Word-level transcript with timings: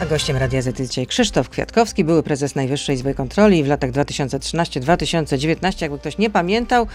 A 0.00 0.06
gościem 0.06 0.36
Radia 0.36 0.62
Z 0.62 0.76
dzisiaj 0.76 1.06
Krzysztof 1.06 1.48
Kwiatkowski, 1.48 2.04
były 2.04 2.22
prezes 2.22 2.54
Najwyższej 2.54 2.96
Izby 2.96 3.14
Kontroli 3.14 3.64
w 3.64 3.66
latach 3.66 3.90
2013-2019, 3.90 5.82
jakby 5.82 5.98
ktoś 5.98 6.18
nie 6.18 6.30
pamiętał. 6.30 6.86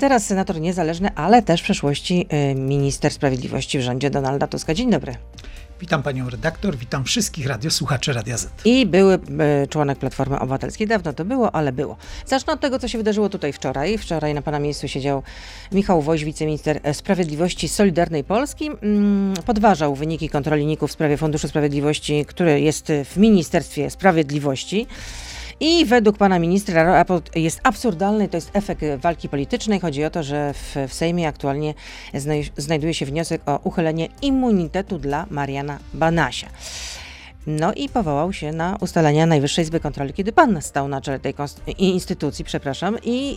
Teraz 0.00 0.26
senator 0.26 0.60
niezależny, 0.60 1.10
ale 1.14 1.42
też 1.42 1.60
w 1.60 1.64
przeszłości 1.64 2.26
y, 2.50 2.54
minister 2.54 3.12
sprawiedliwości 3.12 3.78
w 3.78 3.82
rządzie 3.82 4.10
Donalda 4.10 4.46
Tuska. 4.46 4.74
Dzień 4.74 4.90
dobry. 4.90 5.14
Witam 5.80 6.02
panią 6.02 6.30
redaktor, 6.30 6.76
witam 6.76 7.04
wszystkich 7.04 7.46
radiosłuchaczy 7.46 8.12
Radia 8.12 8.36
Z. 8.38 8.48
I 8.64 8.86
były 8.86 9.14
y, 9.64 9.68
członek 9.68 9.98
Platformy 9.98 10.38
Obywatelskiej. 10.38 10.86
Dawno 10.86 11.12
to 11.12 11.24
było, 11.24 11.54
ale 11.54 11.72
było. 11.72 11.96
Zacznę 12.26 12.52
od 12.52 12.60
tego, 12.60 12.78
co 12.78 12.88
się 12.88 12.98
wydarzyło 12.98 13.28
tutaj 13.28 13.52
wczoraj. 13.52 13.98
Wczoraj 13.98 14.34
na 14.34 14.42
pana 14.42 14.58
miejscu 14.58 14.88
siedział 14.88 15.22
Michał 15.72 16.02
Woś, 16.02 16.24
wiceminister 16.24 16.80
Sprawiedliwości 16.92 17.68
Solidarnej 17.68 18.24
Polski. 18.24 18.70
Mm, 18.82 19.34
podważał 19.46 19.94
wyniki 19.94 20.28
kontroli 20.28 20.66
NIK-u 20.66 20.86
w 20.86 20.92
sprawie 20.92 21.16
Funduszu 21.16 21.48
Sprawiedliwości, 21.48 22.24
który 22.28 22.60
jest 22.60 22.92
w 23.04 23.16
Ministerstwie 23.16 23.90
Sprawiedliwości. 23.90 24.86
I 25.60 25.84
według 25.84 26.18
pana 26.18 26.38
ministra 26.38 26.84
raport 26.84 27.36
jest 27.36 27.60
absurdalny, 27.62 28.28
to 28.28 28.36
jest 28.36 28.50
efekt 28.52 28.82
walki 28.98 29.28
politycznej. 29.28 29.80
Chodzi 29.80 30.04
o 30.04 30.10
to, 30.10 30.22
że 30.22 30.54
w, 30.54 30.76
w 30.88 30.94
Sejmie 30.94 31.28
aktualnie 31.28 31.74
znaj 32.14 32.50
znajduje 32.56 32.94
się 32.94 33.06
wniosek 33.06 33.42
o 33.46 33.60
uchylenie 33.64 34.08
immunitetu 34.22 34.98
dla 34.98 35.26
Mariana 35.30 35.78
Banasia. 35.94 36.48
No 37.46 37.72
i 37.72 37.88
powołał 37.88 38.32
się 38.32 38.52
na 38.52 38.76
ustalenia 38.80 39.26
Najwyższej 39.26 39.62
Izby 39.62 39.80
Kontroli, 39.80 40.12
kiedy 40.12 40.32
pan 40.32 40.62
stał 40.62 40.88
na 40.88 41.00
czele 41.00 41.20
tej 41.20 41.34
instytucji, 41.78 42.44
przepraszam, 42.44 42.96
i 43.04 43.36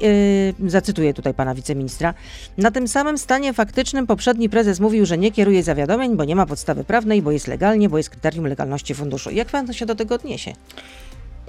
yy, 0.60 0.70
zacytuję 0.70 1.14
tutaj 1.14 1.34
pana 1.34 1.56
wiceministra. 1.56 2.14
Na 2.58 2.72
tym 2.72 2.88
samym 2.88 3.18
stanie 3.18 3.54
faktycznym 3.54 4.08
poprzedni 4.08 4.50
prezes 4.50 4.80
mówił, 4.80 5.06
że 5.06 5.18
nie 5.18 5.32
kieruje 5.32 5.64
zawiadomień, 5.64 6.16
bo 6.16 6.26
nie 6.26 6.36
ma 6.36 6.46
podstawy 6.46 6.84
prawnej, 6.84 7.22
bo 7.22 7.32
jest 7.32 7.48
legalnie, 7.48 7.90
bo 7.90 7.98
jest 7.98 8.10
kryterium 8.10 8.48
legalności 8.48 8.96
funduszu. 8.96 9.32
Jak 9.32 9.48
pan 9.48 9.74
się 9.74 9.86
do 9.86 9.96
tego 9.96 10.16
odniesie? 10.16 10.54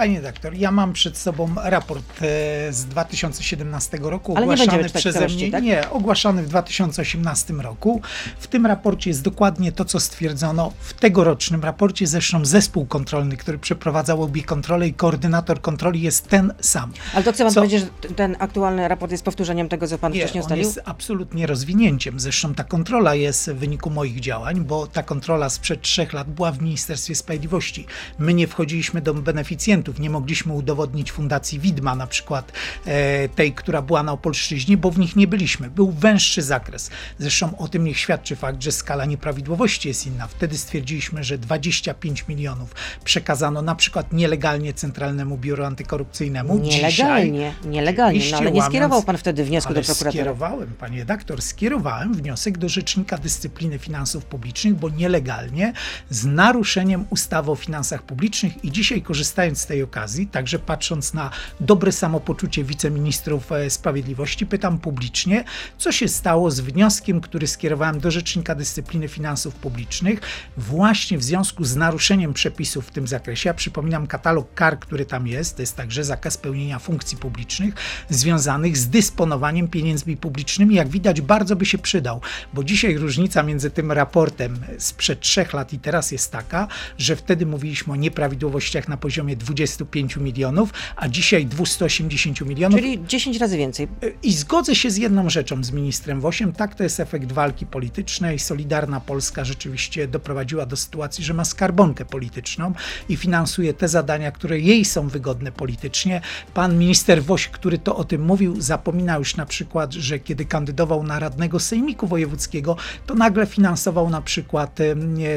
Panie 0.00 0.20
doktor, 0.20 0.54
ja 0.54 0.70
mam 0.70 0.92
przed 0.92 1.18
sobą 1.18 1.54
raport 1.64 2.22
e, 2.22 2.72
z 2.72 2.84
2017 2.84 3.98
roku, 4.02 4.36
Ale 4.36 4.44
ogłaszany 4.44 4.82
nie 4.82 4.88
przeze 4.88 5.28
mnie. 5.28 5.50
Tak? 5.50 5.62
Nie, 5.62 5.90
ogłaszany 5.90 6.42
w 6.42 6.48
2018 6.48 7.54
roku. 7.54 8.00
W 8.38 8.46
tym 8.46 8.66
raporcie 8.66 9.10
jest 9.10 9.22
dokładnie 9.22 9.72
to, 9.72 9.84
co 9.84 10.00
stwierdzono 10.00 10.72
w 10.80 10.94
tegorocznym 10.94 11.62
raporcie. 11.62 12.06
Zresztą 12.06 12.44
zespół 12.44 12.86
kontrolny, 12.86 13.36
który 13.36 13.58
przeprowadzał 13.58 14.22
obie 14.22 14.42
kontrole 14.42 14.88
i 14.88 14.94
koordynator 14.94 15.60
kontroli 15.60 16.02
jest 16.02 16.28
ten 16.28 16.54
sam. 16.60 16.92
Ale 17.14 17.24
to 17.24 17.32
chcę 17.32 17.44
pan 17.44 17.52
co... 17.52 17.60
powiedzieć, 17.60 17.80
że 17.80 18.14
ten 18.14 18.36
aktualny 18.38 18.88
raport 18.88 19.12
jest 19.12 19.24
powtórzeniem 19.24 19.68
tego, 19.68 19.86
co 19.86 19.98
pan 19.98 20.12
nie, 20.12 20.20
wcześniej 20.20 20.42
ustalił? 20.42 20.64
jest 20.64 20.80
absolutnie 20.84 21.46
rozwinięciem. 21.46 22.20
Zresztą 22.20 22.54
ta 22.54 22.64
kontrola 22.64 23.14
jest 23.14 23.50
w 23.50 23.54
wyniku 23.54 23.90
moich 23.90 24.20
działań, 24.20 24.60
bo 24.60 24.86
ta 24.86 25.02
kontrola 25.02 25.50
sprzed 25.50 25.82
trzech 25.82 26.12
lat 26.12 26.30
była 26.30 26.52
w 26.52 26.62
Ministerstwie 26.62 27.14
Sprawiedliwości. 27.14 27.86
My 28.18 28.34
nie 28.34 28.46
wchodziliśmy 28.46 29.00
do 29.00 29.14
beneficjentów 29.14 29.89
nie 29.98 30.10
mogliśmy 30.10 30.52
udowodnić 30.52 31.12
Fundacji 31.12 31.60
Widma, 31.60 31.94
na 31.94 32.06
przykład 32.06 32.52
e, 32.86 33.28
tej, 33.28 33.52
która 33.52 33.82
była 33.82 34.02
na 34.02 34.12
Opolszczyźnie, 34.12 34.76
bo 34.76 34.90
w 34.90 34.98
nich 34.98 35.16
nie 35.16 35.26
byliśmy. 35.26 35.70
Był 35.70 35.90
węższy 35.90 36.42
zakres. 36.42 36.90
Zresztą 37.18 37.56
o 37.56 37.68
tym 37.68 37.84
niech 37.84 37.98
świadczy 37.98 38.36
fakt, 38.36 38.62
że 38.62 38.72
skala 38.72 39.04
nieprawidłowości 39.04 39.88
jest 39.88 40.06
inna. 40.06 40.26
Wtedy 40.26 40.58
stwierdziliśmy, 40.58 41.24
że 41.24 41.38
25 41.38 42.28
milionów 42.28 42.74
przekazano 43.04 43.62
na 43.62 43.74
przykład 43.74 44.12
nielegalnie 44.12 44.74
Centralnemu 44.74 45.38
Biuru 45.38 45.64
Antykorupcyjnemu. 45.64 46.58
Nielegalnie, 46.58 47.32
Dzisiaj, 47.32 47.70
nielegalnie, 47.70 48.20
no, 48.30 48.38
ale 48.38 48.52
nie 48.52 48.62
skierował 48.62 49.02
pan 49.02 49.18
wtedy 49.18 49.44
wniosku 49.44 49.74
do 49.74 49.80
prokuratora. 49.80 50.10
skierowałem, 50.10 50.68
panie 50.78 50.98
redaktor, 50.98 51.42
skierowałem 51.42 52.14
wniosek 52.14 52.58
do 52.58 52.68
Rzecznika 52.68 53.18
Dyscypliny 53.18 53.78
Finansów 53.78 54.24
Publicznych, 54.24 54.74
bo 54.74 54.90
nielegalnie, 54.90 55.72
z 56.10 56.24
naruszeniem 56.24 57.04
ustawy 57.10 57.50
o 57.50 57.54
finansach 57.54 58.02
publicznych 58.02 58.64
i 58.64 58.72
dzisiaj 58.72 59.02
korzystając 59.02 59.58
z 59.60 59.66
tej 59.66 59.79
okazji, 59.82 60.26
także 60.26 60.58
patrząc 60.58 61.14
na 61.14 61.30
dobre 61.60 61.92
samopoczucie 61.92 62.64
wiceministrów 62.64 63.52
e, 63.52 63.70
sprawiedliwości, 63.70 64.46
pytam 64.46 64.78
publicznie, 64.78 65.44
co 65.78 65.92
się 65.92 66.08
stało 66.08 66.50
z 66.50 66.60
wnioskiem, 66.60 67.20
który 67.20 67.46
skierowałem 67.46 68.00
do 68.00 68.10
Rzecznika 68.10 68.54
Dyscypliny 68.54 69.08
Finansów 69.08 69.54
Publicznych 69.54 70.20
właśnie 70.56 71.18
w 71.18 71.22
związku 71.22 71.64
z 71.64 71.76
naruszeniem 71.76 72.34
przepisów 72.34 72.86
w 72.86 72.90
tym 72.90 73.06
zakresie. 73.06 73.48
Ja 73.48 73.54
przypominam 73.54 74.06
katalog 74.06 74.54
kar, 74.54 74.78
który 74.78 75.06
tam 75.06 75.26
jest, 75.26 75.56
to 75.56 75.62
jest 75.62 75.76
także 75.76 76.04
zakaz 76.04 76.36
pełnienia 76.36 76.78
funkcji 76.78 77.18
publicznych 77.18 77.74
związanych 78.08 78.76
z 78.76 78.88
dysponowaniem 78.88 79.68
pieniędzmi 79.68 80.16
publicznymi. 80.16 80.74
Jak 80.74 80.88
widać, 80.88 81.20
bardzo 81.20 81.56
by 81.56 81.66
się 81.66 81.78
przydał, 81.78 82.20
bo 82.54 82.64
dzisiaj 82.64 82.96
różnica 82.96 83.42
między 83.42 83.70
tym 83.70 83.92
raportem 83.92 84.58
sprzed 84.78 85.20
trzech 85.20 85.52
lat 85.52 85.72
i 85.72 85.78
teraz 85.78 86.12
jest 86.12 86.32
taka, 86.32 86.68
że 86.98 87.16
wtedy 87.16 87.46
mówiliśmy 87.46 87.92
o 87.92 87.96
nieprawidłowościach 87.96 88.88
na 88.88 88.96
poziomie 88.96 89.36
25 89.60 90.16
milionów, 90.16 90.72
a 90.96 91.08
dzisiaj 91.08 91.46
280 91.46 92.40
milionów. 92.40 92.80
Czyli 92.80 93.06
10 93.06 93.38
razy 93.38 93.56
więcej. 93.56 93.88
I 94.22 94.32
zgodzę 94.32 94.74
się 94.74 94.90
z 94.90 94.96
jedną 94.96 95.30
rzeczą 95.30 95.64
z 95.64 95.72
ministrem 95.72 96.20
Wosiem. 96.20 96.52
Tak, 96.52 96.74
to 96.74 96.82
jest 96.82 97.00
efekt 97.00 97.32
walki 97.32 97.66
politycznej. 97.66 98.38
Solidarna 98.38 99.00
Polska 99.00 99.44
rzeczywiście 99.44 100.08
doprowadziła 100.08 100.66
do 100.66 100.76
sytuacji, 100.76 101.24
że 101.24 101.34
ma 101.34 101.44
skarbonkę 101.44 102.04
polityczną 102.04 102.72
i 103.08 103.16
finansuje 103.16 103.74
te 103.74 103.88
zadania, 103.88 104.32
które 104.32 104.60
jej 104.60 104.84
są 104.84 105.08
wygodne 105.08 105.52
politycznie. 105.52 106.20
Pan 106.54 106.78
minister 106.78 107.22
Woś, 107.22 107.48
który 107.48 107.78
to 107.78 107.96
o 107.96 108.04
tym 108.04 108.22
mówił, 108.22 108.60
zapomina 108.60 109.16
już 109.16 109.36
na 109.36 109.46
przykład, 109.46 109.92
że 109.92 110.18
kiedy 110.18 110.44
kandydował 110.44 111.02
na 111.02 111.18
radnego 111.18 111.60
Sejmiku 111.60 112.06
Wojewódzkiego, 112.06 112.76
to 113.06 113.14
nagle 113.14 113.46
finansował 113.46 114.10
na 114.10 114.22
przykład 114.22 114.78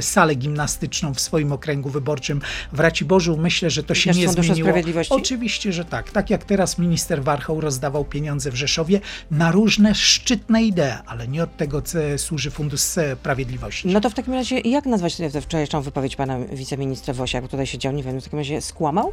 salę 0.01 0.35
gimnastyczną 0.35 1.13
w 1.13 1.19
swoim 1.19 1.51
okręgu 1.51 1.89
wyborczym 1.89 2.41
w 2.73 2.79
Raciborzu. 2.79 3.37
Myślę, 3.37 3.69
że 3.69 3.83
to 3.83 3.95
się 3.95 4.12
Też 4.13 4.21
nie 4.21 4.27
Funduszu 4.27 4.47
zmieniło. 4.47 4.67
Sprawiedliwości? 4.67 5.13
Oczywiście, 5.13 5.73
że 5.73 5.85
tak. 5.85 6.11
Tak 6.11 6.29
jak 6.29 6.43
teraz 6.43 6.77
minister 6.77 7.23
Warchoł 7.23 7.61
rozdawał 7.61 8.05
pieniądze 8.05 8.51
w 8.51 8.55
Rzeszowie 8.55 8.99
na 9.31 9.51
różne 9.51 9.95
szczytne 9.95 10.63
idee, 10.63 10.93
ale 11.05 11.27
nie 11.27 11.43
od 11.43 11.57
tego 11.57 11.81
ce- 11.81 12.17
służy 12.17 12.51
Fundusz 12.51 12.81
Sprawiedliwości. 12.81 13.87
No 13.87 14.01
to 14.01 14.09
w 14.09 14.13
takim 14.13 14.33
razie, 14.33 14.59
jak 14.59 14.85
nazwać 14.85 15.15
tę 15.15 15.41
wczorajszą 15.41 15.81
wypowiedź 15.81 16.15
pana 16.15 16.39
wiceministra 16.39 17.13
Wosia, 17.13 17.37
jak 17.41 17.51
tutaj 17.51 17.67
siedział, 17.67 17.93
nie 17.93 18.03
wiem, 18.03 18.21
w 18.21 18.23
takim 18.23 18.39
razie 18.39 18.61
skłamał? 18.61 19.11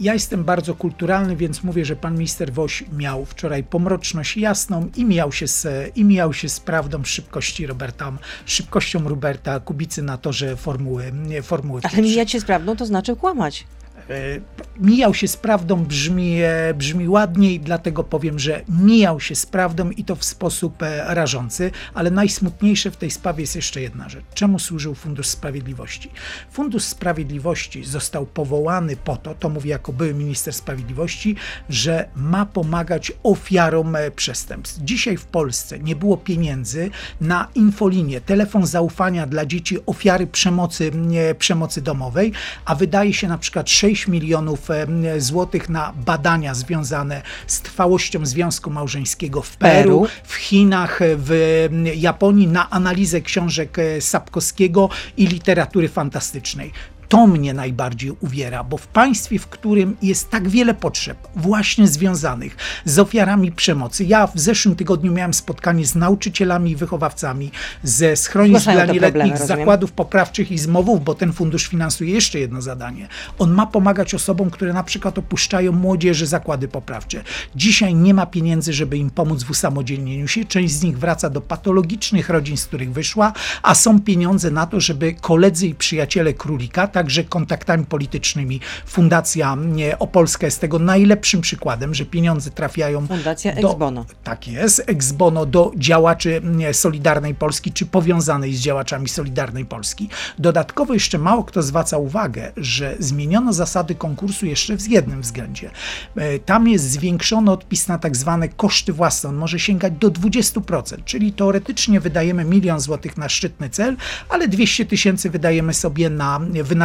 Ja 0.00 0.12
jestem 0.14 0.44
bardzo 0.44 0.74
kulturalny, 0.74 1.36
więc 1.36 1.62
mówię, 1.62 1.84
że 1.84 1.96
pan 1.96 2.14
minister 2.14 2.52
Woś 2.52 2.84
miał 2.92 3.24
wczoraj 3.24 3.64
pomroczność 3.64 4.36
jasną 4.36 4.88
i 4.96 5.04
mijał 5.04 5.32
się 5.32 5.46
z, 5.48 5.66
i 5.96 6.04
mijał 6.04 6.32
się 6.32 6.48
z 6.48 6.60
prawdą 6.60 7.04
szybkości 7.04 7.66
Roberta, 7.66 8.12
szybkością 8.46 9.08
Roberta 9.08 9.60
Kubicy 9.60 10.02
na 10.02 10.18
torze 10.18 10.56
Formuły, 10.56 11.12
nie, 11.12 11.42
Formuły 11.42 11.80
Ale 11.92 12.02
mijać 12.02 12.30
się 12.30 12.40
z 12.40 12.44
prawdą 12.44 12.76
to 12.76 12.86
znaczy 12.86 13.16
kłamać. 13.16 13.66
E, 14.10 14.40
Mijał 14.80 15.14
się 15.14 15.28
z 15.28 15.36
prawdą 15.36 15.84
brzmi, 15.84 16.42
e, 16.42 16.74
brzmi 16.74 17.08
ładniej, 17.08 17.60
dlatego 17.60 18.04
powiem, 18.04 18.38
że 18.38 18.62
mijał 18.68 19.20
się 19.20 19.34
z 19.34 19.46
prawdą 19.46 19.90
i 19.90 20.04
to 20.04 20.16
w 20.16 20.24
sposób 20.24 20.82
e, 20.82 21.14
rażący, 21.14 21.70
ale 21.94 22.10
najsmutniejsze 22.10 22.90
w 22.90 22.96
tej 22.96 23.10
sprawie 23.10 23.40
jest 23.40 23.56
jeszcze 23.56 23.80
jedna 23.80 24.08
rzecz. 24.08 24.24
Czemu 24.34 24.58
służył 24.58 24.94
Fundusz 24.94 25.26
Sprawiedliwości? 25.26 26.10
Fundusz 26.50 26.82
Sprawiedliwości 26.82 27.84
został 27.84 28.26
powołany 28.26 28.96
po 28.96 29.16
to, 29.16 29.34
to 29.34 29.48
mówię 29.48 29.70
jako 29.70 29.92
były 29.92 30.14
minister 30.14 30.54
sprawiedliwości, 30.54 31.36
że 31.68 32.08
ma 32.16 32.46
pomagać 32.46 33.12
ofiarom 33.22 33.96
przestępstw. 34.16 34.80
Dzisiaj 34.82 35.16
w 35.16 35.24
Polsce 35.24 35.78
nie 35.78 35.96
było 35.96 36.16
pieniędzy 36.16 36.90
na 37.20 37.48
infolinię, 37.54 38.20
telefon 38.20 38.66
zaufania 38.66 39.26
dla 39.26 39.46
dzieci 39.46 39.78
ofiary 39.86 40.26
przemocy, 40.26 40.92
przemocy 41.38 41.82
domowej, 41.82 42.32
a 42.64 42.74
wydaje 42.74 43.14
się 43.14 43.28
na 43.28 43.38
przykład 43.38 43.70
6 43.70 43.99
milionów 44.08 44.70
e, 44.70 44.86
złotych 45.20 45.68
na 45.68 45.92
badania 46.06 46.54
związane 46.54 47.22
z 47.46 47.60
trwałością 47.60 48.26
związku 48.26 48.70
małżeńskiego 48.70 49.42
w 49.42 49.56
Peru, 49.56 50.06
w 50.24 50.34
Chinach, 50.34 51.00
w 51.02 51.68
Japonii 51.94 52.46
na 52.46 52.70
analizę 52.70 53.20
książek 53.20 53.78
e, 53.78 54.00
Sapkowskiego 54.00 54.88
i 55.16 55.26
literatury 55.26 55.88
fantastycznej. 55.88 56.72
To 57.10 57.26
mnie 57.26 57.54
najbardziej 57.54 58.12
uwiera, 58.20 58.64
bo 58.64 58.76
w 58.76 58.86
państwie, 58.86 59.38
w 59.38 59.46
którym 59.46 59.96
jest 60.02 60.30
tak 60.30 60.48
wiele 60.48 60.74
potrzeb, 60.74 61.28
właśnie 61.36 61.88
związanych 61.88 62.56
z 62.84 62.98
ofiarami 62.98 63.52
przemocy. 63.52 64.04
Ja 64.04 64.26
w 64.26 64.40
zeszłym 64.40 64.76
tygodniu 64.76 65.12
miałem 65.12 65.34
spotkanie 65.34 65.86
z 65.86 65.94
nauczycielami 65.94 66.70
i 66.70 66.76
wychowawcami 66.76 67.50
ze 67.82 68.16
schronisk 68.16 68.60
Zgłaszają 68.60 68.84
dla 68.84 68.94
nieletnich, 68.94 69.38
z 69.38 69.46
zakładów 69.46 69.92
poprawczych 69.92 70.52
i 70.52 70.58
zmowów, 70.58 71.04
bo 71.04 71.14
ten 71.14 71.32
fundusz 71.32 71.66
finansuje 71.66 72.14
jeszcze 72.14 72.38
jedno 72.38 72.62
zadanie. 72.62 73.08
On 73.38 73.52
ma 73.52 73.66
pomagać 73.66 74.14
osobom, 74.14 74.50
które 74.50 74.72
na 74.72 74.84
przykład 74.84 75.18
opuszczają 75.18 75.72
młodzieży 75.72 76.26
zakłady 76.26 76.68
poprawcze. 76.68 77.22
Dzisiaj 77.56 77.94
nie 77.94 78.14
ma 78.14 78.26
pieniędzy, 78.26 78.72
żeby 78.72 78.96
im 78.96 79.10
pomóc 79.10 79.42
w 79.42 79.50
usamodzielnieniu 79.50 80.28
się. 80.28 80.44
Część 80.44 80.74
z 80.74 80.82
nich 80.82 80.98
wraca 80.98 81.30
do 81.30 81.40
patologicznych 81.40 82.28
rodzin, 82.28 82.56
z 82.56 82.66
których 82.66 82.92
wyszła, 82.92 83.32
a 83.62 83.74
są 83.74 84.00
pieniądze 84.00 84.50
na 84.50 84.66
to, 84.66 84.80
żeby 84.80 85.14
koledzy 85.20 85.66
i 85.66 85.74
przyjaciele 85.74 86.34
królika, 86.34 86.86
tak 86.86 86.99
także 87.00 87.24
kontaktami 87.24 87.84
politycznymi. 87.84 88.60
Fundacja 88.86 89.56
Opolska 89.98 90.46
jest 90.46 90.60
tego 90.60 90.78
najlepszym 90.78 91.40
przykładem, 91.40 91.94
że 91.94 92.04
pieniądze 92.04 92.50
trafiają 92.50 93.06
Fundacja 93.06 93.54
do, 93.54 93.70
Exbono. 93.70 94.06
Tak 94.24 94.48
jest, 94.48 94.82
ex 94.86 95.12
bono 95.12 95.46
do 95.46 95.72
działaczy 95.76 96.42
Solidarnej 96.72 97.34
Polski, 97.34 97.72
czy 97.72 97.86
powiązanej 97.86 98.54
z 98.54 98.60
działaczami 98.60 99.08
Solidarnej 99.08 99.64
Polski. 99.64 100.08
Dodatkowo 100.38 100.94
jeszcze 100.94 101.18
mało 101.18 101.44
kto 101.44 101.62
zwraca 101.62 101.98
uwagę, 101.98 102.52
że 102.56 102.94
zmieniono 102.98 103.52
zasady 103.52 103.94
konkursu 103.94 104.46
jeszcze 104.46 104.76
w 104.76 104.88
jednym 104.88 105.22
względzie. 105.22 105.70
E, 106.16 106.38
Tam 106.38 106.68
jest 106.68 106.90
zwiększony 106.90 107.50
odpis 107.50 107.88
na 107.88 107.98
tak 107.98 108.16
zwane 108.16 108.48
koszty 108.48 108.92
własne. 108.92 109.28
On 109.28 109.36
może 109.36 109.58
sięgać 109.58 109.92
do 109.92 110.10
20%, 110.10 111.04
czyli 111.04 111.32
teoretycznie 111.32 112.00
wydajemy 112.00 112.44
milion 112.44 112.80
złotych 112.80 113.16
na 113.16 113.28
szczytny 113.28 113.70
cel, 113.70 113.96
ale 114.28 114.48
200 114.48 114.86
tysięcy 114.86 115.30
wydajemy 115.30 115.74
sobie 115.74 116.10
na 116.10 116.40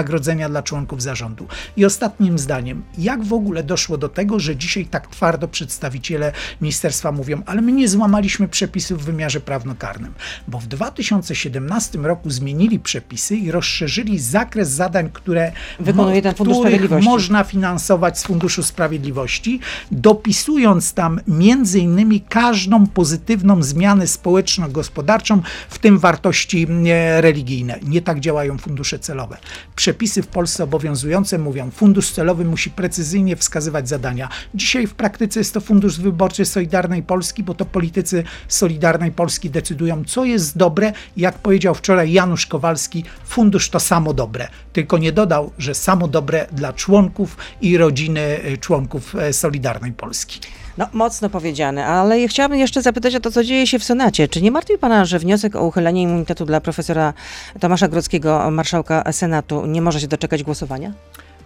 wynagrodzenia 0.06 0.50
dla 0.50 0.63
członków 0.63 1.02
zarządu. 1.02 1.48
I 1.78 1.86
ostatnim 1.86 2.40
zdaniem, 2.40 2.84
jak 2.98 3.24
w 3.24 3.34
ogóle 3.34 3.63
doszło 3.63 3.98
do 3.98 4.10
tego, 4.10 4.40
że 4.40 4.56
dzisiaj 4.56 4.86
tak 4.86 5.07
twardo 5.07 5.48
przedstawiciele 5.48 6.31
ministerstwa 6.62 7.12
mówią, 7.12 7.42
ale 7.46 7.62
my 7.62 7.72
nie 7.72 7.88
złamaliśmy 7.88 8.48
przepisów 8.48 9.02
w 9.02 9.06
wymiarze 9.06 9.40
prawnokarnym, 9.40 10.13
bo 10.48 10.60
w 10.60 10.68
2017 10.68 11.98
roku 11.98 12.30
zmienili 12.30 12.80
przepisy 12.80 13.36
i 13.36 13.52
rozszerzyli 13.52 14.19
zakres 14.19 14.69
zadań, 14.69 15.10
które 15.13 15.52
Wykonuje 15.80 16.22
ten 16.22 16.36
Fundusz 16.36 16.57
Sprawiedliwości. 16.57 17.10
można 17.10 17.44
finansować 17.44 18.19
z 18.19 18.24
Funduszu 18.24 18.63
Sprawiedliwości, 18.63 19.60
dopisując 19.92 20.94
tam 20.94 21.19
między 21.28 21.80
innymi 21.80 22.22
każdą 22.22 22.88
pozytywną 22.88 23.63
zmianę 23.63 24.07
społeczno-gospodarczą, 24.07 25.42
w 25.69 25.80
tym 25.80 26.00
wartości 26.00 26.68
e, 26.88 27.22
religijne. 27.22 27.80
Nie 27.84 28.02
tak 28.02 28.19
działają 28.19 28.57
fundusze 28.57 29.00
celowe. 29.00 29.38
Przepisy 29.75 29.94
w 30.21 30.27
Polsce 30.27 30.63
obowiązujące 30.63 31.38
mówią, 31.38 31.71
fundusz 31.71 32.12
celowy 32.12 32.45
musi 32.45 32.71
precyzyjnie 32.71 33.36
wskazywać 33.36 33.89
zadania. 33.89 34.30
Dzisiaj 34.53 34.88
w 34.88 34.94
praktyce 34.94 35.39
jest 35.39 35.53
to 35.53 35.62
Fundusz 35.62 36.00
Wyborczy 36.00 36.45
Solidarnej 36.45 37.03
Polski, 37.03 37.44
bo 37.44 37.53
to 37.53 37.65
politycy 37.65 38.24
Solidarnej 38.47 39.12
Polski 39.12 39.50
decydują, 39.50 40.03
co 40.06 40.25
jest 40.25 40.57
dobre. 40.57 40.94
Jak 41.18 41.38
powiedział 41.38 41.75
wczoraj 41.75 42.12
Janusz 42.12 42.45
Kowalski, 42.45 43.03
fundusz 43.25 43.69
to 43.69 43.80
samo 43.80 44.13
dobre. 44.13 44.47
Tylko 44.74 44.97
nie 44.97 45.12
dodał, 45.12 45.51
że 45.57 45.75
samo 45.75 46.07
dobre 46.07 46.47
dla 46.51 46.74
członków 46.74 47.38
i 47.62 47.77
rodziny 47.77 48.21
e, 48.21 48.57
członków 48.57 49.15
e, 49.15 49.33
Solidarnej 49.33 49.92
Polski. 49.92 50.39
No, 50.77 50.88
mocno 50.94 51.30
powiedziane, 51.30 51.86
ale 51.86 52.19
ja 52.19 52.27
chciałabym 52.27 52.60
jeszcze 52.60 52.81
zapytać 52.81 53.16
o 53.16 53.19
to, 53.19 53.31
co 53.31 53.44
dzieje 53.44 53.68
się 53.68 53.80
w 53.80 53.83
Senacie. 53.83 54.27
Czy 54.27 54.42
nie 54.42 54.51
martwi 54.51 54.77
pana, 54.77 55.06
że 55.06 55.19
wniosek 55.19 55.56
o 55.56 55.66
uchylenie 55.66 56.01
immunitetu 56.01 56.45
dla 56.45 56.62
profesora 56.62 57.13
Tomasza 57.60 57.88
Grodzkiego, 57.88 58.51
marszałka 58.51 59.12
Senatu, 59.12 59.66
nie 59.66 59.81
może 59.81 60.00
się 60.00 60.07
doczekać 60.07 60.44
głosowania? 60.44 60.94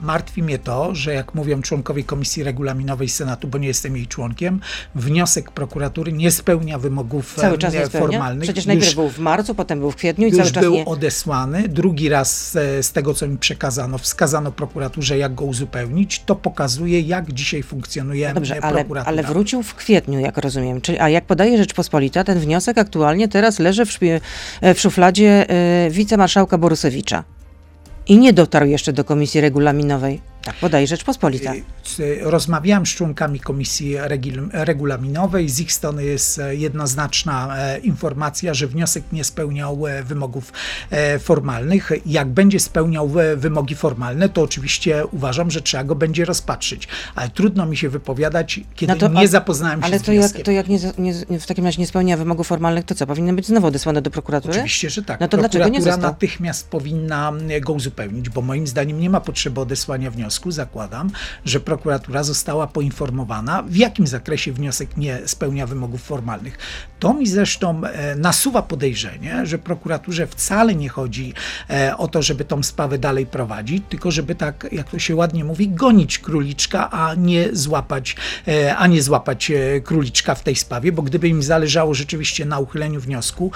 Martwi 0.02 0.44
mnie 0.44 0.60
to, 0.60 0.96
że 0.96 1.14
jak 1.14 1.36
mówią 1.36 1.62
członkowie 1.62 2.04
Komisji 2.04 2.44
Regulaminowej 2.44 3.10
Senatu, 3.10 3.48
bo 3.48 3.58
nie 3.58 3.68
jestem 3.68 3.96
jej 3.96 4.08
członkiem, 4.08 4.60
wniosek 4.96 5.52
prokuratury 5.52 6.14
nie 6.14 6.32
spełnia 6.32 6.80
wymogów 6.80 7.36
Cały 7.36 7.58
czas 7.58 7.74
e, 7.74 7.80
nie 7.80 7.86
spełnia? 7.86 8.10
formalnych. 8.10 8.44
Przecież 8.44 8.66
najpierw 8.66 8.88
Już- 8.88 8.96
był 8.96 9.10
w 9.10 9.20
marcu, 9.20 9.56
potem 9.56 9.80
był 9.80 9.92
w 9.92 9.96
kwietniu 9.96 10.28
i 10.28 10.30
już 10.30 10.38
cały 10.38 10.52
czas 10.52 10.64
był 10.64 10.74
nie... 10.74 10.86
odesłany. 10.86 11.70
Drugi 11.70 12.10
raz 12.10 12.56
e, 12.56 12.84
z 12.84 12.92
tego, 12.92 13.14
co 13.14 13.28
mi 13.28 13.38
przekazano, 13.38 13.98
wskazano 13.98 14.52
prokuraturze, 14.52 15.18
jak 15.18 15.36
go 15.36 15.46
uzupełnić. 15.46 16.24
To 16.26 16.36
pokazuje, 16.36 17.02
jak 17.02 17.34
dzisiaj 17.34 17.64
funkcjonuje 17.64 18.34
Dobrze, 18.34 18.58
e, 18.58 18.64
ale, 18.64 18.86
ale 19.06 19.24
wrócił 19.24 19.64
w 19.64 19.76
kwietniu, 19.76 20.20
jak 20.20 20.38
rozumiem. 20.38 20.82
Czyli, 20.82 21.00
a 21.00 21.10
jak 21.10 21.26
podaje 21.26 21.58
Rzeczpospolita, 21.58 22.24
ten 22.24 22.40
wniosek 22.40 22.78
aktualnie 22.78 23.28
teraz 23.28 23.60
leży 23.60 23.86
w, 23.86 24.00
e, 24.62 24.74
w 24.74 24.80
szufladzie 24.80 25.50
e, 25.50 25.90
wicemarszałka 25.90 26.58
Borusewicza. 26.58 27.24
I 28.10 28.18
nie 28.18 28.34
dotarł 28.34 28.66
jeszcze 28.66 28.94
do 28.94 29.04
komisji 29.04 29.42
regulaminowej. 29.42 30.29
Tak 30.44 30.56
podaje 30.56 30.88
Rzeczpospolita. 30.88 31.54
Y, 32.00 32.20
Rozmawiałem 32.22 32.86
z 32.86 32.90
członkami 32.90 33.40
Komisji 33.40 33.96
Regulaminowej. 34.54 35.50
Z 35.50 35.60
ich 35.60 35.74
strony 35.74 36.06
jest 36.06 36.40
e, 36.40 36.56
jednoznaczna 36.56 37.58
e, 37.58 37.80
informacja, 37.80 38.54
że 38.54 38.68
wniosek 38.68 39.04
nie 39.12 39.24
spełniał 39.24 39.88
e, 39.88 40.04
wymogów 40.04 40.54
formalnych. 41.20 41.92
Jak 42.06 42.28
będzie 42.28 42.60
spełniał 42.60 43.12
wymogi 43.38 43.76
formalne, 43.76 44.30
to 44.30 44.42
oczywiście 44.42 45.06
uważam, 45.12 45.52
że 45.52 45.62
trzeba 45.62 45.84
go 45.84 45.96
będzie 45.96 46.26
rozpatrzyć. 46.26 46.88
Ale 47.16 47.30
trudno 47.30 47.66
mi 47.66 47.78
się 47.78 47.90
wypowiadać, 47.90 48.60
kiedy 48.76 48.94
No 48.94 49.00
to- 49.00 49.08
nie 49.08 49.28
zapoznałem 49.28 49.80
się 49.82 49.86
Ale 49.86 50.00
z 50.00 50.02
to 50.02 50.12
jak, 50.12 50.32
to 50.32 50.52
jak 50.52 50.68
nie, 50.68 50.80
nie, 51.30 51.40
w 51.40 51.46
takim 51.46 51.66
razie 51.66 51.82
nie 51.82 51.88
spełnia 51.88 52.18
wymogów 52.18 52.48
formalnych, 52.48 52.86
to 52.86 52.96
co? 52.96 53.08
Powinien 53.08 53.36
być 53.36 53.48
znowu 53.48 53.68
odesłany 53.68 54.02
do 54.02 54.12
prokuratury? 54.12 54.54
Oczywiście, 54.54 54.90
że 54.90 55.04
tak. 55.04 55.20
No 55.20 55.28
to 55.28 55.38
dlaczego 55.38 55.68
nie 55.68 55.82
został? 55.82 56.02
natychmiast 56.02 56.70
powinna 56.70 57.34
go 57.62 57.74
uzupełnić, 57.74 58.30
bo 58.30 58.42
moim 58.42 58.68
zdaniem 58.68 59.00
nie 59.00 59.10
ma 59.10 59.22
potrzeby 59.22 59.62
odesłania 59.62 60.12
wniosku. 60.12 60.29
Zakładam, 60.52 61.10
że 61.46 61.60
prokuratura 61.60 62.24
została 62.24 62.68
poinformowana, 62.68 63.64
w 63.64 63.76
jakim 63.76 64.08
zakresie 64.08 64.52
wniosek 64.52 64.98
nie 64.98 65.20
spełnia 65.26 65.68
wymogów 65.68 66.04
formalnych. 66.04 66.58
To 67.00 67.14
mi 67.14 67.28
zresztą 67.28 67.82
e, 67.86 68.16
nasuwa 68.16 68.62
podejrzenie, 68.62 69.46
że 69.46 69.58
prokuraturze 69.58 70.28
wcale 70.28 70.76
nie 70.76 70.90
chodzi 70.90 71.34
e, 71.70 71.98
o 71.98 72.08
to, 72.08 72.22
żeby 72.22 72.46
tą 72.46 72.64
sprawę 72.64 72.98
dalej 72.98 73.26
prowadzić, 73.26 73.84
tylko 73.90 74.12
żeby 74.12 74.36
tak, 74.36 74.68
jak 74.72 74.90
to 74.90 75.00
się 75.00 75.16
ładnie 75.16 75.44
mówi, 75.44 75.70
gonić 75.70 76.20
króliczka, 76.20 76.92
a 76.92 77.16
nie 77.16 77.56
złapać, 77.56 78.16
e, 78.48 78.78
a 78.78 78.88
nie 78.88 79.02
złapać 79.02 79.52
króliczka 79.84 80.36
w 80.36 80.44
tej 80.44 80.56
sprawie, 80.56 80.92
bo 80.92 81.02
gdyby 81.02 81.28
im 81.28 81.44
zależało 81.44 81.94
rzeczywiście 81.94 82.46
na 82.46 82.60
uchyleniu 82.60 83.02
wniosku 83.02 83.52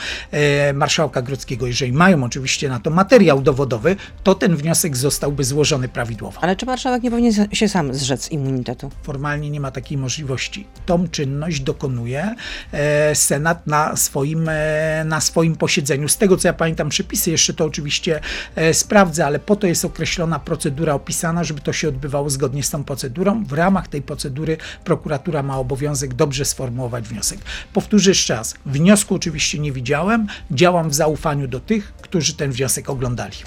marszałka 0.73 1.21
Grodzkiego, 1.21 1.67
jeżeli 1.67 1.93
mają 1.93 2.23
oczywiście 2.23 2.69
na 2.69 2.79
to 2.79 2.89
materiał 2.89 3.41
dowodowy, 3.41 3.95
to 4.23 4.35
ten 4.35 4.55
wniosek 4.55 4.97
zostałby 4.97 5.43
złożony 5.43 5.87
prawidłowo. 5.87 6.41
Czy 6.63 6.67
marszałek 6.67 7.03
nie 7.03 7.11
powinien 7.11 7.33
się 7.51 7.69
sam 7.69 7.93
zrzec 7.93 8.31
immunitetu? 8.31 8.91
Formalnie 9.03 9.49
nie 9.49 9.59
ma 9.59 9.71
takiej 9.71 9.97
możliwości. 9.97 10.67
Tą 10.85 11.07
czynność 11.07 11.59
dokonuje 11.59 12.35
e, 12.71 13.15
Senat 13.15 13.67
na 13.67 13.95
swoim, 13.95 14.49
e, 14.49 15.03
na 15.05 15.21
swoim 15.21 15.55
posiedzeniu. 15.55 16.09
Z 16.09 16.17
tego 16.17 16.37
co 16.37 16.47
ja 16.47 16.53
pamiętam 16.53 16.89
przepisy, 16.89 17.31
jeszcze 17.31 17.53
to 17.53 17.65
oczywiście 17.65 18.19
e, 18.55 18.73
sprawdzę, 18.73 19.25
ale 19.25 19.39
po 19.39 19.55
to 19.55 19.67
jest 19.67 19.85
określona 19.85 20.39
procedura 20.39 20.93
opisana, 20.93 21.43
żeby 21.43 21.61
to 21.61 21.73
się 21.73 21.87
odbywało 21.87 22.29
zgodnie 22.29 22.63
z 22.63 22.69
tą 22.69 22.83
procedurą. 22.83 23.43
W 23.45 23.53
ramach 23.53 23.87
tej 23.87 24.01
procedury 24.01 24.57
prokuratura 24.83 25.43
ma 25.43 25.57
obowiązek 25.57 26.13
dobrze 26.13 26.45
sformułować 26.45 27.07
wniosek. 27.07 27.39
Powtórzę 27.73 28.11
jeszcze 28.11 28.35
raz. 28.35 28.53
Wniosku 28.65 29.15
oczywiście 29.15 29.59
nie 29.59 29.71
widziałem. 29.71 30.27
Działam 30.51 30.89
w 30.89 30.93
zaufaniu 30.93 31.47
do 31.47 31.59
tych, 31.59 31.93
którzy 31.93 32.33
ten 32.33 32.51
wniosek 32.51 32.89
oglądali. 32.89 33.37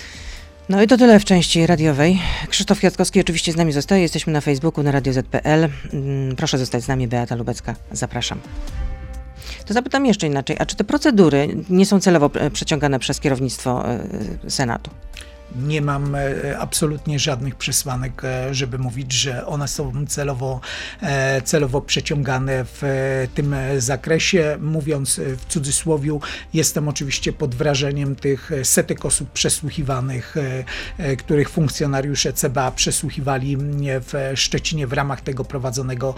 No 0.69 0.83
i 0.83 0.87
to 0.87 0.97
tyle 0.97 1.21
w 1.21 1.25
części 1.25 1.67
radiowej. 1.67 2.19
Krzysztof 2.49 2.79
Kwiatkowski 2.79 3.21
oczywiście 3.21 3.53
z 3.53 3.57
nami 3.57 3.73
zostaje. 3.73 4.03
Jesteśmy 4.03 4.33
na 4.33 4.41
Facebooku, 4.41 4.85
na 4.85 4.93
Radio 4.93 5.13
ZPL. 5.13 5.69
Mm, 5.93 6.37
Proszę 6.37 6.59
zostać 6.59 6.85
z 6.85 6.89
nami, 6.89 7.09
Beata 7.09 7.35
Lubecka. 7.35 7.75
Zapraszam. 7.93 8.41
To 9.67 9.75
zapytam 9.75 10.07
jeszcze 10.07 10.27
inaczej. 10.27 10.57
A 10.59 10.67
czy 10.67 10.77
te 10.77 10.85
procedury 10.85 11.49
nie 11.71 11.87
są 11.87 12.01
celowo 12.01 12.31
e, 12.35 12.51
przeciągane 12.51 12.99
przez 12.99 13.21
kierownictwo 13.21 13.91
e, 13.91 14.01
Senatu? 14.51 14.91
Nie 15.57 15.83
mam 15.83 16.15
e, 16.15 16.59
absolutnie 16.59 17.19
żadnych 17.19 17.55
przesłanek, 17.55 18.25
e, 18.25 18.55
żeby 18.55 18.79
mówić, 18.79 19.13
że 19.13 19.47
one 19.47 19.69
są 19.69 20.07
celowo, 20.07 20.61
e, 21.03 21.43
celowo 21.43 21.81
przeciągane 21.81 22.65
w 22.65 22.83
tym 23.35 23.55
zakresie. 23.79 24.59
Mówiąc 24.61 25.21
w 25.37 25.47
cudzysłowiu, 25.47 26.21
jestem 26.55 26.89
oczywiście 26.89 27.33
pod 27.33 27.55
wrażeniem 27.55 28.17
tych 28.17 28.51
setek 28.63 29.05
osób 29.05 29.31
przesłuchiwanych, 29.31 30.35
których 31.19 31.51
funkcjonariusze 31.51 32.33
CBA 32.33 32.71
przesłuchiwali 32.71 33.57
w 33.81 34.33
Szczecinie 34.35 34.87
w 34.87 34.93
ramach 34.93 35.21
tego 35.21 35.45
prowadzonego 35.45 36.15